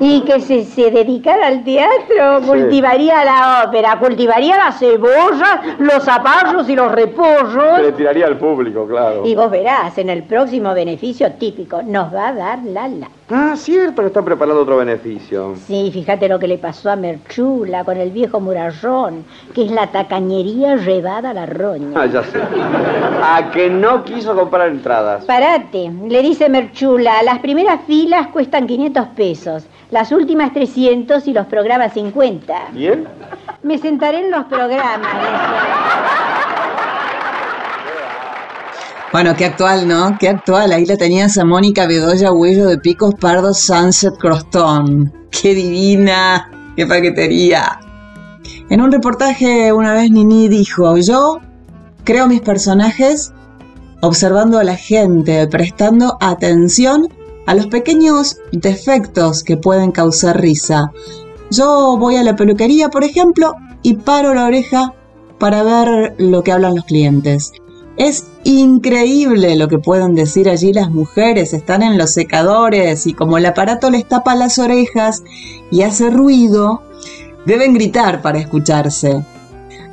Y 0.00 0.22
que 0.22 0.40
si 0.40 0.64
se 0.64 0.90
dedicara 0.90 1.46
al 1.48 1.62
teatro, 1.62 2.40
cultivaría 2.46 3.22
la 3.22 3.64
ópera, 3.68 3.98
cultivaría 3.98 4.56
las 4.56 4.78
cebollas, 4.78 5.60
los 5.78 6.02
zapallos 6.04 6.66
y 6.70 6.74
los 6.76 6.88
Se 6.88 6.96
repollos. 6.96 7.82
le 7.82 7.92
tiraría 7.92 8.26
al 8.26 8.38
público, 8.38 8.86
claro. 8.86 9.26
Y 9.26 9.34
vos 9.34 9.50
verás, 9.50 9.98
en 9.98 10.08
el 10.08 10.22
próximo 10.22 10.72
beneficio 10.72 11.30
típico, 11.32 11.82
nos 11.82 12.12
va 12.14 12.28
a 12.28 12.32
dar 12.32 12.58
la 12.64 12.88
la. 12.88 13.08
Ah, 13.34 13.54
cierto 13.56 14.02
que 14.02 14.08
está 14.08 14.20
preparando 14.22 14.60
otro 14.62 14.76
beneficio. 14.76 15.54
Sí, 15.66 15.90
fíjate 15.92 16.28
lo 16.28 16.38
que 16.38 16.46
le 16.48 16.58
pasó 16.58 16.90
a 16.90 16.96
Merchula 16.96 17.82
con 17.84 17.96
el 17.96 18.10
viejo 18.10 18.40
murallón, 18.40 19.24
que 19.54 19.64
es 19.64 19.70
la 19.70 19.86
tacañería 19.86 20.76
llevada 20.76 21.30
a 21.30 21.34
la 21.34 21.46
roña. 21.46 21.88
Ah, 21.94 22.06
ya 22.06 22.22
sé. 22.24 22.38
A 23.22 23.50
que 23.50 23.70
no 23.70 24.04
quiso 24.04 24.34
comprar 24.34 24.61
entradas. 24.68 25.24
Parate, 25.24 25.90
le 26.08 26.22
dice 26.22 26.48
Merchula, 26.48 27.22
las 27.22 27.38
primeras 27.38 27.80
filas 27.86 28.28
cuestan 28.28 28.66
500 28.66 29.08
pesos, 29.08 29.64
las 29.90 30.12
últimas 30.12 30.52
300 30.52 31.26
y 31.28 31.32
los 31.32 31.46
programas 31.46 31.92
50. 31.92 32.54
¿Y 32.74 32.86
él? 32.86 33.06
Me 33.62 33.78
sentaré 33.78 34.20
en 34.20 34.30
los 34.30 34.44
programas. 34.44 35.12
Bueno, 39.12 39.36
qué 39.36 39.44
actual, 39.44 39.86
¿no? 39.86 40.16
Qué 40.18 40.30
actual. 40.30 40.72
Ahí 40.72 40.86
la 40.86 40.96
tenías 40.96 41.36
a 41.36 41.44
Mónica 41.44 41.86
Bedoya 41.86 42.32
Huello 42.32 42.66
de 42.66 42.78
Picos 42.78 43.14
Pardos 43.14 43.60
Sunset 43.60 44.16
Crostón. 44.16 45.12
¡Qué 45.30 45.54
divina! 45.54 46.50
¡Qué 46.76 46.86
paquetería! 46.86 47.78
En 48.70 48.80
un 48.80 48.90
reportaje 48.90 49.70
una 49.70 49.92
vez 49.92 50.10
Nini 50.10 50.48
dijo, 50.48 50.96
yo 50.96 51.40
creo 52.04 52.26
mis 52.26 52.40
personajes 52.40 53.34
observando 54.02 54.58
a 54.58 54.64
la 54.64 54.76
gente, 54.76 55.46
prestando 55.46 56.18
atención 56.20 57.08
a 57.46 57.54
los 57.54 57.68
pequeños 57.68 58.38
defectos 58.50 59.44
que 59.44 59.56
pueden 59.56 59.92
causar 59.92 60.40
risa. 60.40 60.92
Yo 61.50 61.96
voy 61.98 62.16
a 62.16 62.24
la 62.24 62.36
peluquería, 62.36 62.88
por 62.88 63.04
ejemplo, 63.04 63.54
y 63.82 63.94
paro 63.94 64.34
la 64.34 64.46
oreja 64.46 64.94
para 65.38 65.62
ver 65.62 66.14
lo 66.18 66.42
que 66.42 66.52
hablan 66.52 66.74
los 66.74 66.84
clientes. 66.84 67.52
Es 67.96 68.26
increíble 68.42 69.54
lo 69.54 69.68
que 69.68 69.78
pueden 69.78 70.14
decir 70.14 70.48
allí 70.48 70.72
las 70.72 70.90
mujeres, 70.90 71.52
están 71.52 71.82
en 71.82 71.96
los 71.96 72.10
secadores 72.10 73.06
y 73.06 73.12
como 73.12 73.38
el 73.38 73.46
aparato 73.46 73.90
les 73.90 74.08
tapa 74.08 74.34
las 74.34 74.58
orejas 74.58 75.22
y 75.70 75.82
hace 75.82 76.10
ruido, 76.10 76.82
deben 77.44 77.74
gritar 77.74 78.20
para 78.20 78.38
escucharse. 78.38 79.22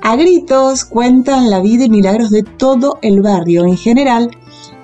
A 0.02 0.16
gritos 0.16 0.86
cuentan 0.86 1.50
la 1.50 1.60
vida 1.60 1.86
y 1.86 1.90
milagros 1.90 2.30
de 2.30 2.44
todo 2.44 3.00
el 3.02 3.22
barrio. 3.22 3.66
En 3.66 3.78
general, 3.78 4.32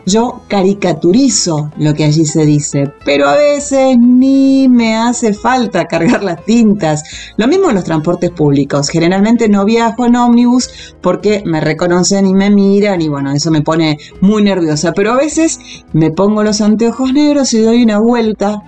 yo 0.05 0.41
caricaturizo 0.47 1.71
lo 1.77 1.93
que 1.95 2.03
allí 2.03 2.25
se 2.25 2.45
dice, 2.45 2.91
pero 3.05 3.27
a 3.27 3.35
veces 3.35 3.97
ni 3.97 4.67
me 4.69 4.95
hace 4.95 5.33
falta 5.33 5.85
cargar 5.85 6.21
las 6.21 6.45
tintas. 6.45 7.03
Lo 7.37 7.47
mismo 7.47 7.69
en 7.69 7.75
los 7.75 7.85
transportes 7.85 8.29
públicos. 8.29 8.89
Generalmente 8.89 9.49
no 9.49 9.65
viajo 9.65 10.05
en 10.05 10.15
ómnibus 10.15 10.95
porque 11.01 11.41
me 11.45 11.59
reconocen 11.59 12.27
y 12.27 12.33
me 12.33 12.51
miran 12.51 13.01
y 13.01 13.07
bueno, 13.07 13.31
eso 13.31 13.49
me 13.49 13.61
pone 13.61 13.97
muy 14.21 14.43
nerviosa. 14.43 14.91
Pero 14.93 15.13
a 15.13 15.17
veces 15.17 15.59
me 15.93 16.11
pongo 16.11 16.43
los 16.43 16.61
anteojos 16.61 17.11
negros 17.13 17.53
y 17.53 17.61
doy 17.61 17.83
una 17.83 17.99
vuelta 17.99 18.61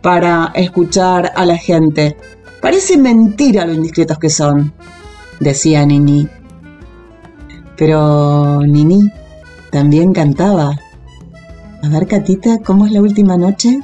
para 0.00 0.52
escuchar 0.54 1.32
a 1.34 1.44
la 1.44 1.56
gente. 1.56 2.16
Parece 2.60 2.96
mentira 2.96 3.66
lo 3.66 3.72
indiscretos 3.74 4.18
que 4.18 4.30
son, 4.30 4.72
decía 5.40 5.84
Nini. 5.84 6.28
Pero 7.76 8.60
Nini 8.60 9.10
también 9.70 10.12
cantaba. 10.12 10.70
A 11.82 11.88
ver, 11.88 12.06
Catita, 12.06 12.58
¿cómo 12.64 12.86
es 12.86 12.92
la 12.92 13.02
última 13.02 13.36
noche? 13.36 13.80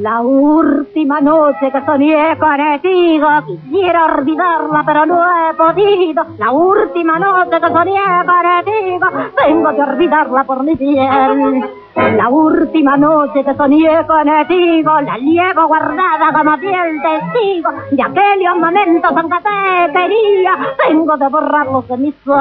La 0.00 0.20
última 0.20 1.20
noche 1.20 1.70
que 1.72 1.84
soñé 1.84 2.38
contigo, 2.38 3.28
quisiera 3.46 4.06
olvidarla, 4.06 4.82
pero 4.86 5.04
no 5.04 5.20
he 5.20 5.54
podido. 5.54 6.24
La 6.38 6.52
última 6.52 7.18
noche 7.18 7.60
que 7.60 7.68
soñé 7.68 8.00
contigo, 8.24 9.06
tengo 9.36 9.74
que 9.74 9.82
olvidarla 9.82 10.44
por 10.44 10.62
mi 10.62 10.76
piel. 10.76 11.64
La 11.96 12.28
última 12.28 12.96
noche 12.98 13.42
que 13.42 13.54
soñé 13.54 14.06
contigo, 14.06 15.00
la 15.00 15.16
llevo 15.16 15.66
guardada 15.66 16.30
como 16.30 16.58
fiel 16.58 17.00
testigo 17.00 17.70
de 17.90 18.02
aquellos 18.02 18.56
momentos 18.58 19.10
en 19.12 19.28
te 19.30 19.92
quería. 19.92 20.74
Tengo 20.86 21.16
de 21.16 21.28
borrarlos 21.28 21.88
de 21.88 21.96
mi 21.96 22.12
ser. 22.12 22.34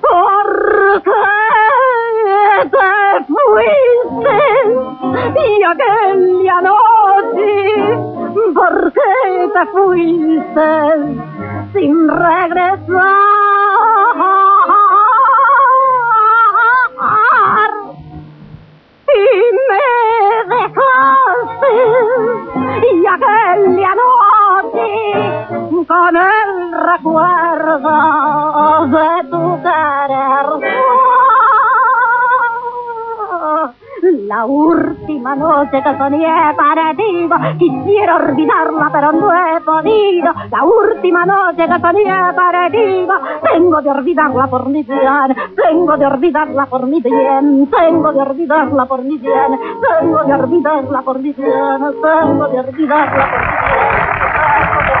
¿Por 0.00 1.02
qué 1.02 1.10
te 2.70 3.24
fuiste? 3.26 4.38
Y 5.40 5.62
aquella 5.64 6.60
noche, 6.60 7.52
¿por 8.54 8.92
qué 8.92 9.50
te 9.54 9.66
fuiste 9.72 10.70
sin 11.72 12.08
regresar? 12.08 13.10
Me 19.70 20.54
dejaste 20.54 21.72
y 22.92 23.06
aquella 23.06 23.92
noche 24.02 24.88
con 25.86 26.14
el 26.16 26.50
recuerdo 26.90 27.96
de 28.86 29.10
tu 29.30 29.42
querer 29.62 30.46
la 34.30 34.44
última 34.44 35.34
noche 35.34 35.82
que 35.82 35.98
soñé 35.98 36.54
contigo, 36.56 37.36
quisiera 37.58 38.14
olvidarla 38.14 38.88
pero 38.92 39.10
no 39.10 39.28
he 39.32 39.60
podido. 39.62 40.32
La 40.52 40.62
última 40.62 41.26
noche 41.26 41.66
que 41.66 41.80
soñé 41.80 42.14
contigo, 42.38 43.14
tengo 43.42 43.82
de 43.82 43.90
olvidarla 43.90 44.46
por 44.46 44.68
mi 44.68 44.84
bien, 44.84 45.36
tengo 45.56 45.96
de 45.96 46.06
olvidarla 46.06 46.66
por 46.66 46.86
mi 46.86 47.00
bien, 47.00 47.68
tengo 47.68 48.12
de 48.12 48.22
olvidarla 48.22 48.86
por 48.86 49.02
mi 49.02 49.18
bien, 49.18 49.58
tengo 49.98 50.22
de 50.22 50.34
olvidarla 50.34 51.02
por 51.02 51.18
mi 51.18 51.32
bien, 51.32 51.80
tengo 52.00 52.48
de 52.48 52.60
olvidarla 52.60 53.30
por 53.30 53.40
mi 53.40 53.50
bien. 53.50 54.99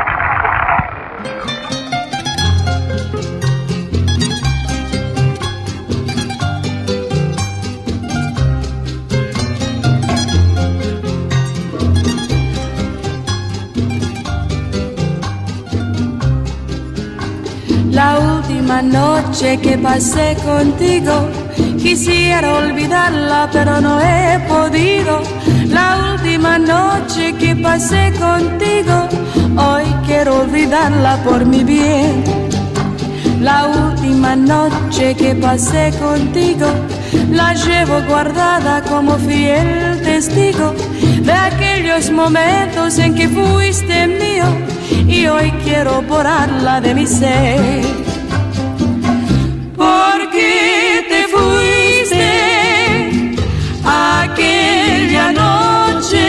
La 18.02 18.18
última 18.18 18.80
noche 18.80 19.58
que 19.58 19.76
pasé 19.76 20.34
contigo, 20.42 21.28
quisiera 21.76 22.54
olvidarla, 22.54 23.50
pero 23.52 23.78
no 23.82 24.00
he 24.00 24.38
podido. 24.48 25.20
La 25.68 26.14
última 26.14 26.58
noche 26.58 27.34
que 27.34 27.54
pasé 27.54 28.10
contigo, 28.18 28.96
hoy 29.58 29.84
quiero 30.06 30.40
olvidarla 30.40 31.22
por 31.24 31.44
mi 31.44 31.62
bien. 31.62 32.24
La 33.38 33.66
última 33.66 34.34
noche 34.34 35.14
que 35.14 35.34
pasé 35.34 35.92
contigo, 35.98 36.68
la 37.30 37.52
llevo 37.52 38.00
guardada 38.08 38.80
como 38.80 39.18
fiel 39.18 40.00
testigo 40.02 40.72
de 41.20 41.32
aquellos 41.32 42.10
momentos 42.10 42.98
en 42.98 43.14
que 43.14 43.28
fuiste 43.28 44.06
mío 44.06 44.69
y 45.08 45.26
hoy 45.26 45.50
quiero 45.64 46.02
borrarla 46.02 46.80
de 46.80 46.94
mi 46.94 47.06
ser. 47.06 47.82
Porque 49.76 51.06
te 51.08 51.28
fuiste 51.34 52.28
aquella 53.84 55.32
noche, 55.32 56.26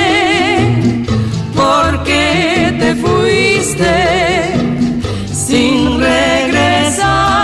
porque 1.55 2.75
te 2.79 2.95
fuiste 2.95 3.93
sin 5.33 5.99
regresar 5.99 7.41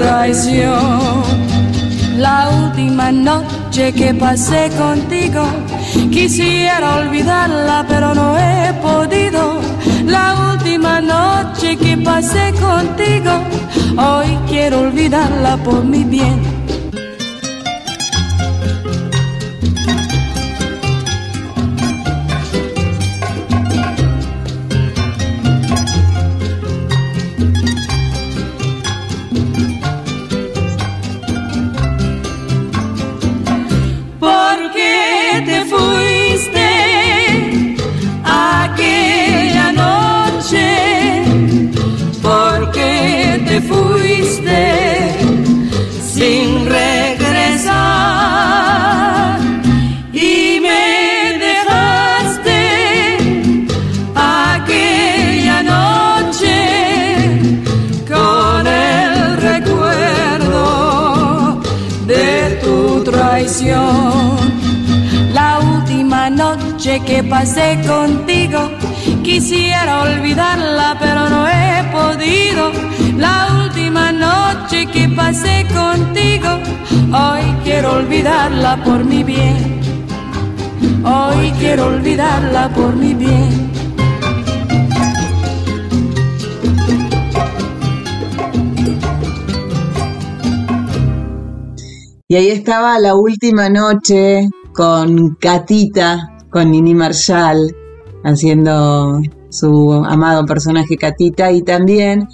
traición. 0.00 1.22
La 2.16 2.48
última 2.62 3.12
noche 3.12 3.92
que 3.92 4.14
pasé 4.14 4.70
contigo, 4.78 5.44
quisiera 6.10 6.96
olvidarla, 6.96 7.84
pero 7.88 8.14
no 8.14 8.38
he 8.38 8.72
podido. 8.88 9.60
La 10.06 10.52
última 10.52 11.00
noche 11.00 11.76
que 11.76 11.96
pasé 11.98 12.52
contigo, 12.68 13.32
hoy 13.96 14.30
quiero 14.48 14.80
olvidarla 14.80 15.56
por 15.58 15.84
mi 15.84 16.04
bien. 16.04 16.59
Pasé 67.22 67.78
contigo, 67.86 68.70
quisiera 69.22 70.02
olvidarla, 70.02 70.96
pero 70.98 71.28
no 71.28 71.48
he 71.48 71.84
podido. 71.92 72.72
La 73.16 73.48
última 73.64 74.12
noche 74.12 74.86
que 74.86 75.08
pasé 75.08 75.66
contigo, 75.74 76.48
hoy 77.12 77.44
quiero 77.64 77.94
olvidarla 77.94 78.82
por 78.84 79.04
mi 79.04 79.22
bien. 79.24 79.80
Hoy 81.04 81.50
quiero 81.58 81.86
olvidarla 81.86 82.68
por 82.70 82.94
mi 82.94 83.14
bien. 83.14 83.70
Y 92.28 92.36
ahí 92.36 92.48
estaba 92.48 92.98
la 93.00 93.16
última 93.16 93.68
noche 93.68 94.48
con 94.72 95.34
Catita, 95.34 96.39
con 96.50 96.70
Nini 96.70 96.94
Marshall, 96.94 97.74
haciendo 98.24 99.20
su 99.48 99.92
amado 99.92 100.44
personaje 100.44 100.96
Catita, 100.96 101.50
y 101.52 101.62
también 101.62 102.28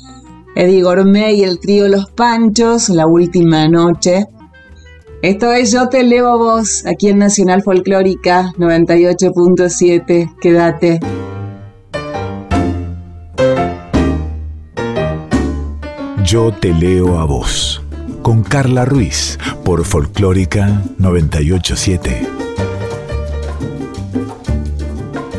Eddie 0.55 0.83
Gourmet 0.83 1.37
y 1.37 1.45
el 1.45 1.61
trío 1.61 1.87
Los 1.89 2.11
Panchos, 2.11 2.89
la 2.89 3.07
última 3.07 3.69
noche. 3.69 4.27
Esto 5.23 5.53
es 5.53 5.73
Yo 5.73 5.89
te 5.89 6.03
leo 6.03 6.29
a 6.29 6.37
vos, 6.37 6.85
aquí 6.87 7.09
en 7.09 7.19
Nacional 7.19 7.63
Folclórica 7.63 8.53
98.7. 8.59 10.35
Quédate. 10.41 11.01
Yo 16.25 16.53
te 16.53 16.75
leo 16.75 17.19
a 17.19 17.25
vos. 17.25 17.83
Con 18.23 18.43
Carla 18.43 18.85
Ruiz 18.85 19.39
por 19.65 19.85
Folclórica 19.85 20.83
987. 20.99 22.46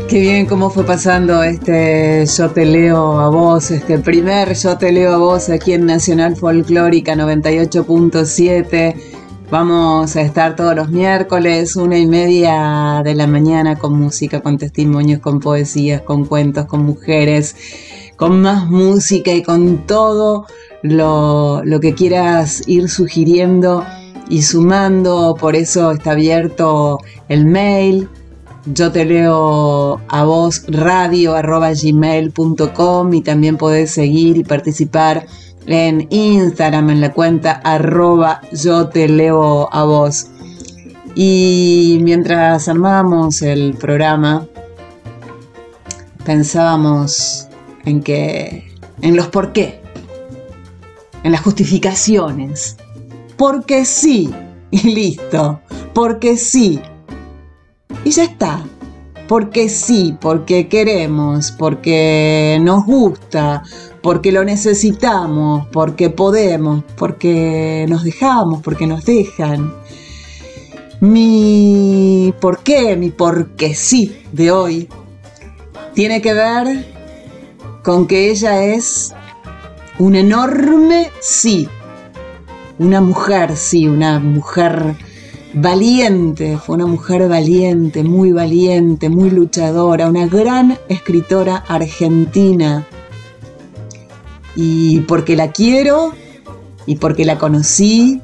Qué 0.08 0.22
bien 0.22 0.45
cómo 0.45 0.70
fue 0.70 0.86
pasando 0.86 1.43
este 1.43 2.26
Yo 2.26 2.49
te 2.51 2.66
leo 2.66 3.20
a 3.20 3.28
vos, 3.30 3.72
este 3.72 3.99
primer 3.99 4.53
Yo 4.53 4.78
te 4.78 4.93
leo 4.93 5.14
a 5.14 5.18
vos 5.18 5.49
aquí 5.49 5.74
en 5.74 5.86
Nacional 5.86 6.38
Folclórica 6.38 7.14
98.7. 7.14 8.95
Vamos 9.51 10.16
a 10.16 10.22
estar 10.22 10.55
todos 10.55 10.76
los 10.76 10.89
miércoles, 10.89 11.76
una 11.76 11.97
y 11.97 12.08
media 12.08 13.01
de 13.03 13.16
la 13.16 13.28
mañana, 13.28 13.76
con 13.76 13.99
música, 13.99 14.39
con 14.39 14.58
testimonios, 14.58 15.20
con 15.20 15.41
poesías, 15.41 16.01
con 16.01 16.24
cuentos, 16.24 16.68
con 16.68 16.86
mujeres, 16.86 17.55
con 18.16 18.41
más 18.41 18.70
música 18.70 19.34
y 19.34 19.43
con 19.43 19.86
todo 19.86 20.45
lo, 20.84 21.64
lo 21.66 21.80
que 21.82 21.93
quieras 21.93 22.64
ir 22.66 22.89
sugiriendo 22.89 23.84
y 24.30 24.41
sumando, 24.41 25.36
por 25.38 25.55
eso 25.55 25.91
está 25.91 26.12
abierto 26.12 26.99
el 27.28 27.45
mail. 27.45 28.08
Yo 28.74 28.91
te 28.91 29.05
leo 29.05 30.01
a 30.09 30.24
vos 30.26 30.63
radio 30.68 31.36
gmail.com 31.36 33.13
y 33.13 33.22
también 33.22 33.55
podés 33.55 33.91
seguir 33.91 34.36
y 34.36 34.43
participar 34.43 35.26
en 35.68 36.07
Instagram 36.09 36.89
en 36.89 37.01
la 37.01 37.13
cuenta 37.13 37.53
arroba 37.63 38.41
yo 38.51 38.89
te 38.89 39.07
leo 39.07 39.70
a 39.72 39.84
vos. 39.84 40.28
Y 41.15 41.99
mientras 42.01 42.68
armábamos 42.68 43.41
el 43.41 43.74
programa, 43.76 44.45
pensábamos 46.26 47.47
en 47.86 48.03
que, 48.03 48.70
en 49.01 49.15
los 49.15 49.28
por 49.28 49.53
qué, 49.53 49.82
en 51.24 51.32
las 51.32 51.41
justificaciones. 51.41 52.76
Porque 53.38 53.86
sí, 53.86 54.30
y 54.72 54.93
listo, 54.93 55.61
porque 55.93 56.36
sí. 56.36 56.82
Y 58.08 58.12
ya 58.12 58.24
está, 58.24 58.64
porque 59.28 59.68
sí, 59.68 60.16
porque 60.22 60.70
queremos, 60.70 61.51
porque 61.51 62.58
nos 62.62 62.86
gusta, 62.86 63.64
porque 64.01 64.32
lo 64.32 64.45
necesitamos, 64.45 65.68
porque 65.74 66.10
podemos, 66.10 66.86
porque 66.95 67.86
nos 67.89 68.05
dejamos, 68.05 68.62
porque 68.62 68.88
nos 68.88 69.03
dejan. 69.03 69.74
Mi 71.01 72.34
por 72.39 72.60
qué, 72.60 72.95
mi 72.95 73.10
porque 73.10 73.76
sí 73.76 74.18
de 74.32 74.51
hoy 74.51 74.88
tiene 75.93 76.22
que 76.22 76.34
ver 76.34 76.86
con 77.84 78.08
que 78.08 78.32
ella 78.32 78.64
es 78.64 79.14
un 79.99 80.16
enorme 80.16 81.10
sí. 81.20 81.68
Una 82.80 83.01
mujer, 83.01 83.58
sí, 83.58 83.86
una 83.86 84.22
mujer 84.22 84.95
valiente, 85.54 86.58
fue 86.58 86.76
una 86.76 86.86
mujer 86.86 87.28
valiente, 87.28 88.04
muy 88.04 88.32
valiente, 88.32 89.10
muy 89.10 89.30
luchadora, 89.30 90.08
una 90.08 90.28
gran 90.28 90.78
escritora 90.89 91.64
argentina. 91.68 92.86
Y 94.56 95.02
porque 95.02 95.36
la 95.36 95.52
quiero, 95.52 96.14
y 96.86 96.95
porque 96.95 97.26
la 97.26 97.38
conocí, 97.38 98.22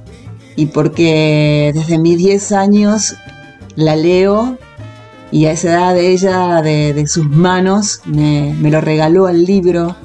y 0.56 0.68
porque 0.68 1.72
desde 1.74 1.98
mis 1.98 2.18
10 2.18 2.52
años 2.52 3.16
la 3.76 3.96
leo 3.96 4.58
y 5.32 5.48
a 5.48 5.52
esa 5.52 5.70
edad 5.70 5.96
de 5.96 6.12
ella, 6.12 6.62
de, 6.62 7.08
sus 7.08 7.28
manos, 7.28 8.02
me, 8.06 8.54
lo 8.70 8.82
regaló 8.82 9.28
el 9.30 9.46
libro, 9.46 9.96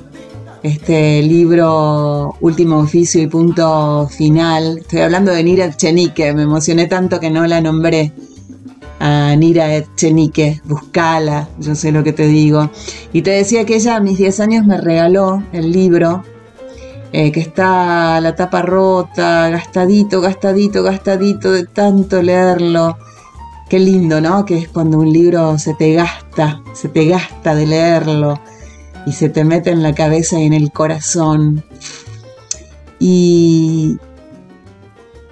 este 0.63 1.23
libro 1.23 2.35
Último 2.41 2.79
Oficio 2.79 3.23
y 3.23 3.27
Punto 3.27 4.09
Final. 4.09 4.79
Estoy 4.79 5.01
hablando 5.01 5.33
de 5.33 5.43
Nira 5.45 5.67
Echenique, 5.67 6.33
me 6.35 6.43
emocioné 6.43 6.87
tanto 6.87 7.21
que 7.21 7.31
no 7.31 7.47
la 7.47 7.61
nombré. 7.61 8.13
A 9.01 9.37
Nira 9.37 9.75
Echenique, 9.77 10.61
buscala, 10.65 11.49
yo 11.59 11.75
sé 11.75 11.93
lo 11.93 12.03
que 12.03 12.13
te 12.13 12.27
digo. 12.27 12.71
Y 13.13 13.23
te 13.23 13.31
decía 13.31 13.65
que 13.65 13.77
ella 13.77 13.97
a 13.97 14.01
mis 14.01 14.19
10 14.19 14.41
años 14.41 14.67
me 14.67 14.79
regaló 14.79 15.43
el 15.53 15.71
libro, 15.71 16.25
eh, 17.13 17.31
que 17.31 17.41
está 17.41 18.21
la 18.21 18.35
tapa 18.35 18.63
rota, 18.63 19.49
gastadito, 19.51 20.21
gastadito, 20.21 20.83
gastadito 20.83 21.53
de 21.53 21.65
tanto 21.67 22.21
leerlo 22.23 22.97
Qué 23.69 23.79
lindo, 23.79 24.19
¿no? 24.23 24.47
Que 24.47 24.57
es 24.57 24.69
cuando 24.69 24.99
un 24.99 25.13
libro 25.13 25.59
se 25.59 25.75
te 25.75 25.93
gasta, 25.93 26.63
se 26.73 26.89
te 26.89 27.05
gasta 27.05 27.55
de 27.55 27.67
leerlo 27.67 28.41
y 29.09 29.13
se 29.13 29.31
te 29.31 29.43
mete 29.43 29.71
en 29.71 29.83
la 29.83 29.95
cabeza 29.95 30.39
y 30.39 30.45
en 30.45 30.53
el 30.53 30.71
corazón. 30.71 31.65
Y 32.99 33.97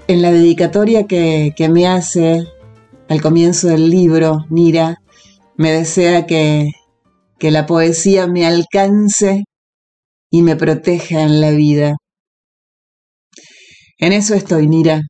en 0.09 0.23
la 0.23 0.33
dedicatoria 0.33 1.07
que, 1.07 1.53
me 1.71 1.87
hace 1.87 2.47
al 3.11 3.21
comienzo 3.21 3.69
del 3.69 3.91
libro, 3.91 4.47
Nira, 4.49 5.03
me 5.57 5.73
desea 5.73 6.25
que, 6.25 6.71
que 7.39 7.51
la 7.51 7.67
poesía 7.67 8.27
me 8.27 8.47
alcance 8.47 9.45
y 10.31 10.41
me 10.41 10.57
proteja 10.57 11.23
en 11.23 11.43
la 11.43 11.51
vida. 11.51 11.97
En 13.99 14.15
eso 14.15 14.35
estoy, 14.35 14.69
Nira. 14.69 15.03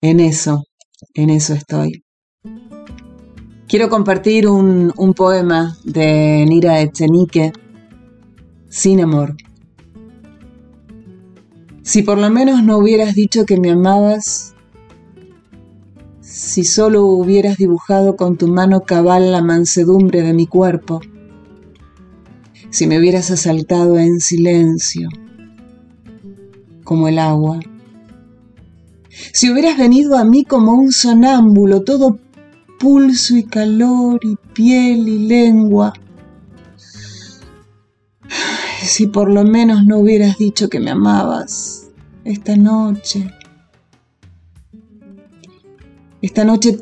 En 0.00 0.20
eso, 0.20 0.62
en 1.14 1.30
eso 1.30 1.54
estoy. 1.54 2.04
Quiero 3.68 3.90
compartir 3.90 4.48
un, 4.48 5.12
poema 5.14 5.76
de 5.84 6.46
Nira 6.48 6.80
Echenique, 6.80 7.52
Sin 8.70 9.02
amor. 9.02 9.36
Si 11.82 12.02
por 12.02 12.16
lo 12.16 12.30
menos 12.30 12.62
no 12.64 12.78
hubieras 12.78 13.14
dicho 13.14 13.44
que 13.44 13.60
me 13.60 13.72
amabas, 13.72 14.54
si 16.22 16.64
solo 16.64 17.04
hubieras 17.04 17.58
dibujado 17.58 18.16
con 18.16 18.38
tu 18.38 18.48
mano 18.48 18.84
cabal 18.84 19.32
la 19.32 19.42
mansedumbre 19.42 20.22
de 20.22 20.32
mi 20.32 20.46
cuerpo, 20.46 21.02
si 22.70 22.86
me 22.86 22.98
hubieras 22.98 23.30
asaltado 23.30 23.98
en 23.98 24.20
silencio, 24.20 25.10
como 26.84 27.08
el 27.08 27.18
agua, 27.18 27.60
si 29.34 29.50
hubieras 29.50 29.76
venido 29.76 30.16
a 30.16 30.24
mí 30.24 30.44
como 30.44 30.72
un 30.72 30.90
sonámbulo, 30.90 31.82
todo 31.82 32.18
pulso 32.78 33.36
y 33.36 33.44
calor 33.44 34.20
y 34.22 34.36
piel 34.52 35.08
y 35.08 35.26
lengua. 35.26 35.92
Si 38.82 39.06
por 39.06 39.30
lo 39.30 39.44
menos 39.44 39.84
no 39.84 39.98
hubieras 39.98 40.38
dicho 40.38 40.68
que 40.68 40.80
me 40.80 40.90
amabas 40.90 41.90
esta 42.24 42.56
noche. 42.56 43.28
Esta 46.22 46.44
noche 46.44 46.78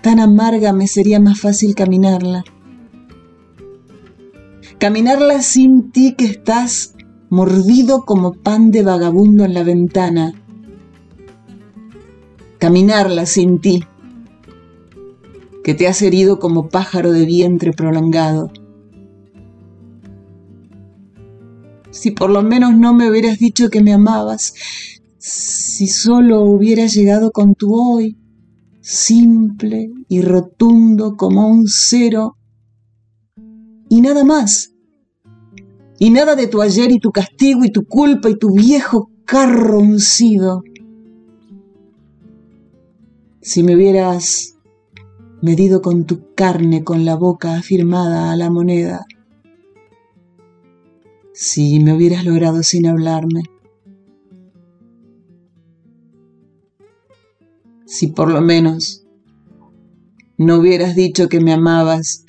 tan 0.00 0.20
amarga 0.20 0.72
me 0.72 0.86
sería 0.86 1.20
más 1.20 1.40
fácil 1.40 1.74
caminarla. 1.74 2.44
Caminarla 4.78 5.42
sin 5.42 5.92
ti 5.92 6.14
que 6.16 6.24
estás 6.24 6.94
mordido 7.30 8.04
como 8.04 8.32
pan 8.32 8.70
de 8.70 8.82
vagabundo 8.82 9.44
en 9.44 9.54
la 9.54 9.62
ventana. 9.62 10.32
Caminarla 12.58 13.26
sin 13.26 13.60
ti 13.60 13.84
que 15.62 15.74
te 15.74 15.86
has 15.86 16.02
herido 16.02 16.38
como 16.38 16.68
pájaro 16.68 17.12
de 17.12 17.24
vientre 17.24 17.72
prolongado. 17.72 18.50
Si 21.90 22.10
por 22.10 22.30
lo 22.30 22.42
menos 22.42 22.74
no 22.76 22.94
me 22.94 23.08
hubieras 23.08 23.38
dicho 23.38 23.68
que 23.68 23.82
me 23.82 23.92
amabas, 23.92 24.54
si 25.18 25.86
solo 25.86 26.42
hubieras 26.42 26.94
llegado 26.94 27.30
con 27.30 27.54
tu 27.54 27.74
hoy, 27.74 28.16
simple 28.80 29.90
y 30.08 30.22
rotundo 30.22 31.16
como 31.16 31.46
un 31.46 31.66
cero, 31.68 32.36
y 33.88 34.00
nada 34.00 34.24
más, 34.24 34.72
y 35.98 36.10
nada 36.10 36.34
de 36.34 36.48
tu 36.48 36.62
ayer 36.62 36.90
y 36.90 36.98
tu 36.98 37.12
castigo 37.12 37.64
y 37.64 37.70
tu 37.70 37.84
culpa 37.84 38.28
y 38.28 38.36
tu 38.36 38.54
viejo 38.54 39.10
carro 39.24 39.78
uncido. 39.78 40.62
Si 43.40 43.62
me 43.62 43.76
hubieras 43.76 44.51
medido 45.42 45.82
con 45.82 46.04
tu 46.04 46.32
carne, 46.34 46.84
con 46.84 47.04
la 47.04 47.16
boca 47.16 47.56
afirmada 47.56 48.32
a 48.32 48.36
la 48.36 48.48
moneda. 48.48 49.04
Si 51.34 51.80
me 51.80 51.92
hubieras 51.92 52.24
logrado 52.24 52.62
sin 52.62 52.86
hablarme. 52.86 53.42
Si 57.84 58.06
por 58.06 58.30
lo 58.30 58.40
menos 58.40 59.04
no 60.38 60.58
hubieras 60.58 60.94
dicho 60.94 61.28
que 61.28 61.40
me 61.40 61.52
amabas. 61.52 62.24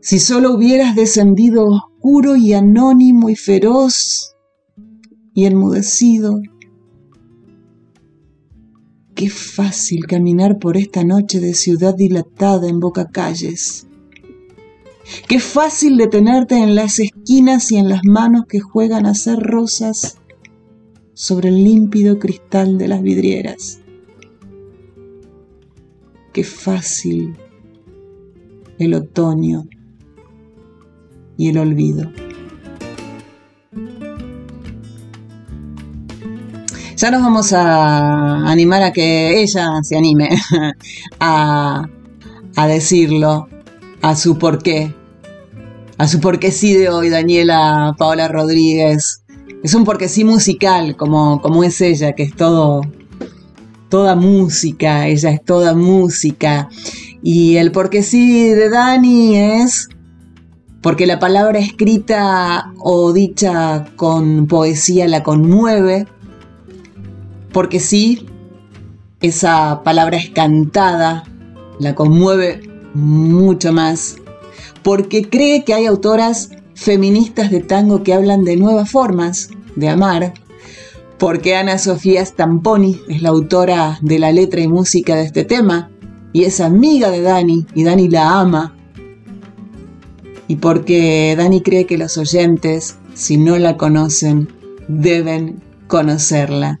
Si 0.00 0.18
solo 0.18 0.54
hubieras 0.54 0.96
descendido 0.96 1.66
oscuro 1.66 2.36
y 2.36 2.54
anónimo 2.54 3.30
y 3.30 3.36
feroz 3.36 4.34
y 5.32 5.46
enmudecido 5.46 6.40
Qué 9.18 9.28
fácil 9.30 10.06
caminar 10.06 10.60
por 10.60 10.76
esta 10.76 11.02
noche 11.02 11.40
de 11.40 11.52
ciudad 11.52 11.92
dilatada 11.92 12.68
en 12.68 12.78
boca 12.78 13.08
calles. 13.08 13.88
Qué 15.26 15.40
fácil 15.40 15.96
detenerte 15.96 16.56
en 16.56 16.76
las 16.76 17.00
esquinas 17.00 17.72
y 17.72 17.78
en 17.78 17.88
las 17.88 18.02
manos 18.04 18.44
que 18.48 18.60
juegan 18.60 19.06
a 19.06 19.14
ser 19.14 19.40
rosas 19.40 20.18
sobre 21.14 21.48
el 21.48 21.64
límpido 21.64 22.20
cristal 22.20 22.78
de 22.78 22.86
las 22.86 23.02
vidrieras. 23.02 23.80
Qué 26.32 26.44
fácil 26.44 27.36
el 28.78 28.94
otoño 28.94 29.64
y 31.36 31.48
el 31.48 31.58
olvido. 31.58 32.12
Ya 36.98 37.12
nos 37.12 37.22
vamos 37.22 37.52
a 37.52 38.50
animar 38.50 38.82
a 38.82 38.92
que 38.92 39.40
ella 39.40 39.68
se 39.82 39.96
anime 39.96 40.30
a, 41.20 41.86
decirlo, 42.66 43.48
a 44.02 44.16
su 44.16 44.36
porqué, 44.36 44.92
a 45.96 46.08
su 46.08 46.18
porqué 46.18 46.50
sí 46.50 46.74
de 46.74 46.88
hoy, 46.88 47.08
Daniela 47.08 47.94
Paola 47.96 48.26
Rodríguez. 48.26 49.22
es 49.62 49.74
un 49.74 49.84
porque 49.84 50.08
sí 50.08 50.24
musical, 50.24 50.96
como, 50.96 51.40
como 51.40 51.62
es 51.62 51.80
ella, 51.80 52.14
que 52.14 52.24
es 52.24 52.34
todo, 52.34 52.80
toda 53.88 54.16
música, 54.16 55.06
ella 55.06 55.30
es 55.30 55.44
toda 55.44 55.76
música. 55.76 56.68
Y 57.22 57.58
el 57.58 57.70
porque 57.70 58.02
sí 58.02 58.48
de 58.48 58.70
Dani 58.70 59.36
es 59.36 59.88
porque 60.82 61.06
la 61.06 61.20
palabra 61.20 61.60
escrita 61.60 62.72
o 62.80 63.12
dicha 63.12 63.84
con 63.94 64.48
poesía 64.48 65.06
la 65.06 65.22
conmueve, 65.22 66.08
porque 67.52 67.80
sí, 67.80 68.26
esa 69.20 69.82
palabra 69.82 70.16
es 70.16 70.30
cantada, 70.30 71.24
la 71.78 71.94
conmueve 71.94 72.60
mucho 72.94 73.72
más, 73.72 74.16
porque 74.82 75.28
cree 75.28 75.64
que 75.64 75.74
hay 75.74 75.86
autoras 75.86 76.50
feministas 76.74 77.50
de 77.50 77.60
tango 77.60 78.02
que 78.02 78.14
hablan 78.14 78.44
de 78.44 78.56
nuevas 78.56 78.90
formas 78.90 79.50
de 79.76 79.88
amar, 79.88 80.34
porque 81.18 81.56
Ana 81.56 81.78
Sofía 81.78 82.24
Stamponi 82.24 83.00
es 83.08 83.22
la 83.22 83.30
autora 83.30 83.98
de 84.02 84.18
la 84.18 84.30
letra 84.30 84.60
y 84.60 84.68
música 84.68 85.16
de 85.16 85.24
este 85.24 85.44
tema 85.44 85.90
y 86.32 86.44
es 86.44 86.60
amiga 86.60 87.10
de 87.10 87.22
Dani 87.22 87.66
y 87.74 87.84
Dani 87.84 88.08
la 88.08 88.40
ama, 88.40 88.76
y 90.46 90.56
porque 90.56 91.34
Dani 91.36 91.60
cree 91.60 91.86
que 91.86 91.98
los 91.98 92.16
oyentes, 92.16 92.96
si 93.14 93.36
no 93.36 93.58
la 93.58 93.76
conocen, 93.76 94.48
deben 94.88 95.62
conocerla. 95.88 96.80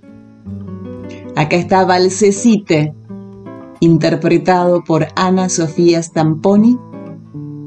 Acá 1.38 1.54
está 1.54 1.84
Valsecite, 1.84 2.92
interpretado 3.78 4.82
por 4.82 5.06
Ana 5.14 5.48
Sofía 5.48 6.02
Stamponi 6.02 6.76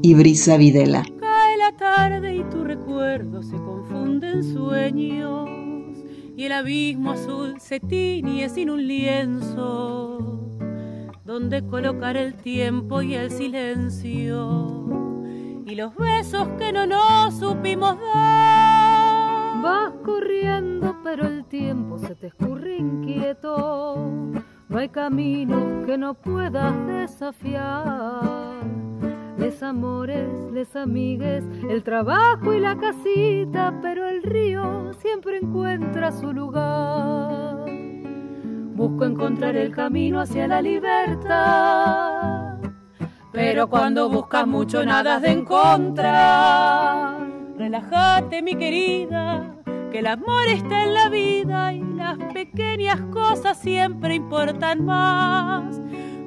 y 0.02 0.14
Brisa 0.14 0.58
Videla. 0.58 1.02
Cae 1.18 1.56
la 1.56 1.74
tarde 1.78 2.34
y 2.34 2.44
tu 2.50 2.64
recuerdo 2.64 3.42
se 3.42 3.56
confunde 3.56 4.30
en 4.30 4.44
sueños 4.44 5.48
y 6.36 6.44
el 6.44 6.52
abismo 6.52 7.12
azul 7.12 7.62
se 7.62 7.80
tiñe 7.80 8.46
sin 8.50 8.68
un 8.68 8.86
lienzo 8.86 10.18
donde 11.24 11.66
colocar 11.66 12.18
el 12.18 12.34
tiempo 12.34 13.00
y 13.00 13.14
el 13.14 13.30
silencio 13.30 14.84
y 15.64 15.74
los 15.76 15.96
besos 15.96 16.46
que 16.58 16.74
no 16.74 16.86
nos 16.86 17.38
supimos 17.38 17.96
dar. 17.98 18.61
Vas 19.62 19.92
corriendo 20.04 20.96
pero 21.04 21.26
el 21.26 21.44
tiempo 21.44 21.98
se 21.98 22.14
te 22.14 22.26
escurre 22.26 22.76
inquieto 22.76 24.42
no 24.72 24.78
hay 24.78 24.88
caminos 24.88 25.84
que 25.84 25.98
no 25.98 26.14
puedas 26.14 26.74
desafiar. 26.86 28.64
Les 29.36 29.62
amores, 29.62 30.30
les 30.50 30.74
amigues, 30.74 31.44
el 31.68 31.82
trabajo 31.82 32.54
y 32.54 32.60
la 32.60 32.78
casita, 32.78 33.78
pero 33.82 34.08
el 34.08 34.22
río 34.22 34.94
siempre 34.94 35.36
encuentra 35.36 36.10
su 36.10 36.32
lugar. 36.32 37.66
Busco 38.74 39.04
encontrar 39.04 39.56
el 39.56 39.74
camino 39.74 40.20
hacia 40.20 40.48
la 40.48 40.62
libertad, 40.62 42.56
pero 43.30 43.68
cuando 43.68 44.08
buscas 44.08 44.46
mucho 44.46 44.86
nada 44.86 45.20
de 45.20 45.32
encontrar. 45.32 47.41
Relájate, 47.56 48.40
mi 48.42 48.54
querida, 48.54 49.54
que 49.90 49.98
el 49.98 50.06
amor 50.06 50.46
está 50.48 50.84
en 50.84 50.94
la 50.94 51.08
vida 51.10 51.74
y 51.74 51.82
las 51.82 52.16
pequeñas 52.32 53.00
cosas 53.12 53.58
siempre 53.58 54.14
importan 54.14 54.84
más. 54.84 55.78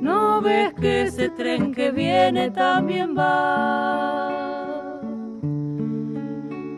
No 0.01 0.39
ves 0.41 0.73
que 0.75 1.03
ese 1.03 1.29
tren 1.29 1.73
que 1.73 1.89
viene 1.91 2.51
también 2.51 3.17
va. 3.17 5.01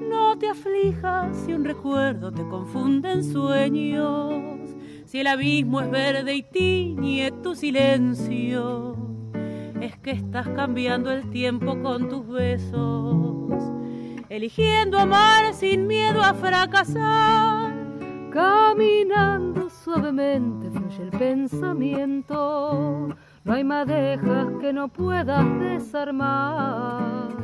No 0.09 0.37
te 0.39 0.47
aflijas 0.49 1.35
si 1.45 1.51
un 1.51 1.65
recuerdo 1.65 2.31
te 2.31 2.47
confunde 2.47 3.11
en 3.11 3.23
sueños, 3.25 4.71
si 5.05 5.19
el 5.19 5.27
abismo 5.27 5.81
es 5.81 5.91
verde 5.91 6.35
y 6.35 6.43
tiñe 6.43 7.31
tu 7.43 7.53
silencio. 7.53 8.95
Es 9.81 9.97
que 9.97 10.11
estás 10.11 10.47
cambiando 10.49 11.11
el 11.11 11.29
tiempo 11.29 11.79
con 11.81 12.07
tus 12.07 12.25
besos 12.27 13.47
eligiendo 14.29 14.99
amar 14.99 15.53
sin 15.53 15.87
miedo 15.87 16.21
a 16.21 16.33
fracasar. 16.33 17.73
Caminando 18.31 19.69
suavemente 19.69 20.69
fluye 20.69 21.03
el 21.03 21.09
pensamiento, 21.11 22.35
no 23.43 23.53
hay 23.53 23.63
madejas 23.63 24.47
que 24.59 24.73
no 24.73 24.89
puedas 24.89 25.45
desarmar. 25.59 27.35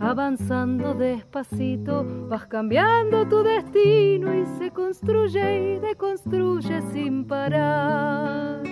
Avanzando 0.00 0.94
despacito, 0.94 2.04
vas 2.28 2.46
cambiando 2.46 3.26
tu 3.26 3.42
destino 3.42 4.34
y 4.34 4.46
se 4.58 4.70
construye 4.70 5.74
y 5.74 5.78
deconstruye 5.78 6.82
sin 6.92 7.24
parar. 7.24 8.62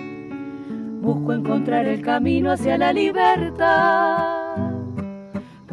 Busco 1.01 1.33
encontrar 1.33 1.85
el 1.85 2.01
camino 2.01 2.51
hacia 2.51 2.77
la 2.77 2.91
libertad 2.91 4.44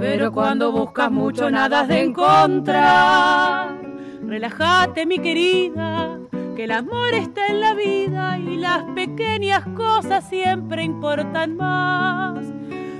pero 0.02 0.32
cuando 0.32 0.72
buscas 0.72 1.12
mucho 1.12 1.48
nada 1.48 1.86
de 1.86 2.02
encontrar. 2.02 3.80
Relájate, 4.26 5.06
mi 5.06 5.20
querida, 5.20 6.18
que 6.56 6.64
el 6.64 6.72
amor 6.72 7.14
está 7.14 7.46
en 7.46 7.60
la 7.60 7.72
vida 7.74 8.36
y 8.36 8.56
las 8.56 8.82
pequeñas 8.96 9.64
cosas 9.76 10.28
siempre 10.28 10.82
importan 10.82 11.56
más. 11.56 12.44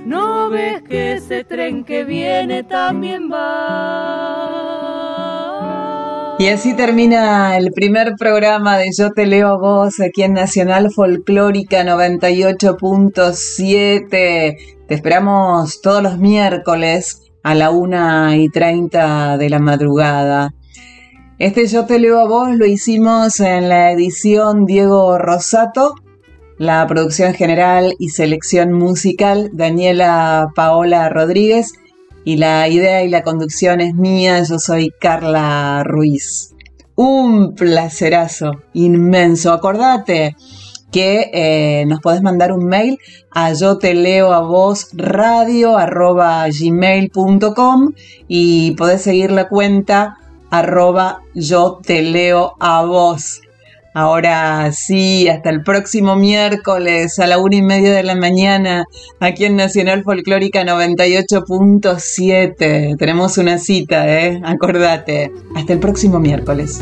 No 0.05 0.49
ves 0.49 0.81
que 0.83 1.15
ese 1.15 1.43
tren 1.43 1.83
que 1.83 2.05
viene 2.05 2.63
también 2.63 3.29
va. 3.29 4.72
Y 6.39 6.47
así 6.47 6.75
termina 6.75 7.57
el 7.57 7.71
primer 7.71 8.13
programa 8.17 8.77
de 8.77 8.89
Yo 8.97 9.11
te 9.11 9.25
leo 9.25 9.49
a 9.49 9.57
vos 9.57 9.99
aquí 9.99 10.23
en 10.23 10.33
Nacional 10.33 10.91
Folclórica 10.91 11.83
98.7 11.83 14.73
te 14.87 14.95
esperamos 14.95 15.81
todos 15.81 16.03
los 16.03 16.17
miércoles 16.17 17.31
a 17.41 17.55
la 17.55 17.71
una 17.71 18.35
y 18.35 18.49
treinta 18.49 19.37
de 19.37 19.49
la 19.49 19.59
madrugada. 19.59 20.53
Este 21.39 21.67
Yo 21.67 21.85
te 21.85 21.99
leo 21.99 22.19
a 22.19 22.27
vos 22.27 22.49
lo 22.51 22.65
hicimos 22.65 23.39
en 23.39 23.69
la 23.69 23.91
edición 23.91 24.65
Diego 24.65 25.17
Rosato, 25.17 25.95
la 26.57 26.85
producción 26.87 27.33
general 27.33 27.93
y 27.97 28.09
selección 28.09 28.73
musical 28.73 29.49
Daniela 29.53 30.47
Paola 30.53 31.09
Rodríguez 31.09 31.73
y 32.25 32.37
la 32.37 32.67
idea 32.67 33.03
y 33.03 33.09
la 33.09 33.23
conducción 33.23 33.81
es 33.81 33.93
mía, 33.93 34.41
yo 34.43 34.59
soy 34.59 34.91
Carla 34.99 35.83
Ruiz. 35.83 36.53
Un 36.95 37.55
placerazo 37.55 38.51
inmenso, 38.73 39.51
acordate 39.51 40.35
que 40.91 41.31
eh, 41.33 41.85
nos 41.87 41.99
podés 42.01 42.21
mandar 42.21 42.51
un 42.51 42.65
mail 42.65 42.99
a 43.31 43.51
yo 43.53 43.79
te 43.79 43.95
leo 43.95 44.31
a 44.31 44.41
vos 44.41 44.89
radio 44.93 45.75
arroba 45.75 46.45
y 48.27 48.71
podés 48.71 49.01
seguir 49.01 49.31
la 49.31 49.49
cuenta 49.49 50.17
arroba 50.51 51.21
yo 51.33 51.79
te 51.83 52.03
leo 52.03 52.53
a 52.59 52.85
vos. 52.85 53.41
Ahora 53.93 54.71
sí, 54.71 55.27
hasta 55.27 55.51
el 55.51 55.61
próximo 55.61 56.15
miércoles 56.15 57.19
a 57.19 57.27
la 57.27 57.37
una 57.37 57.57
y 57.57 57.61
media 57.61 57.93
de 57.93 58.01
la 58.01 58.15
mañana, 58.15 58.85
aquí 59.19 59.45
en 59.45 59.55
Nacional 59.55 60.03
Folclórica 60.03 60.63
98.7. 60.63 62.97
Tenemos 62.97 63.37
una 63.37 63.59
cita, 63.59 64.09
¿eh? 64.09 64.41
Acordate. 64.43 65.31
Hasta 65.55 65.73
el 65.73 65.79
próximo 65.79 66.19
miércoles. 66.19 66.79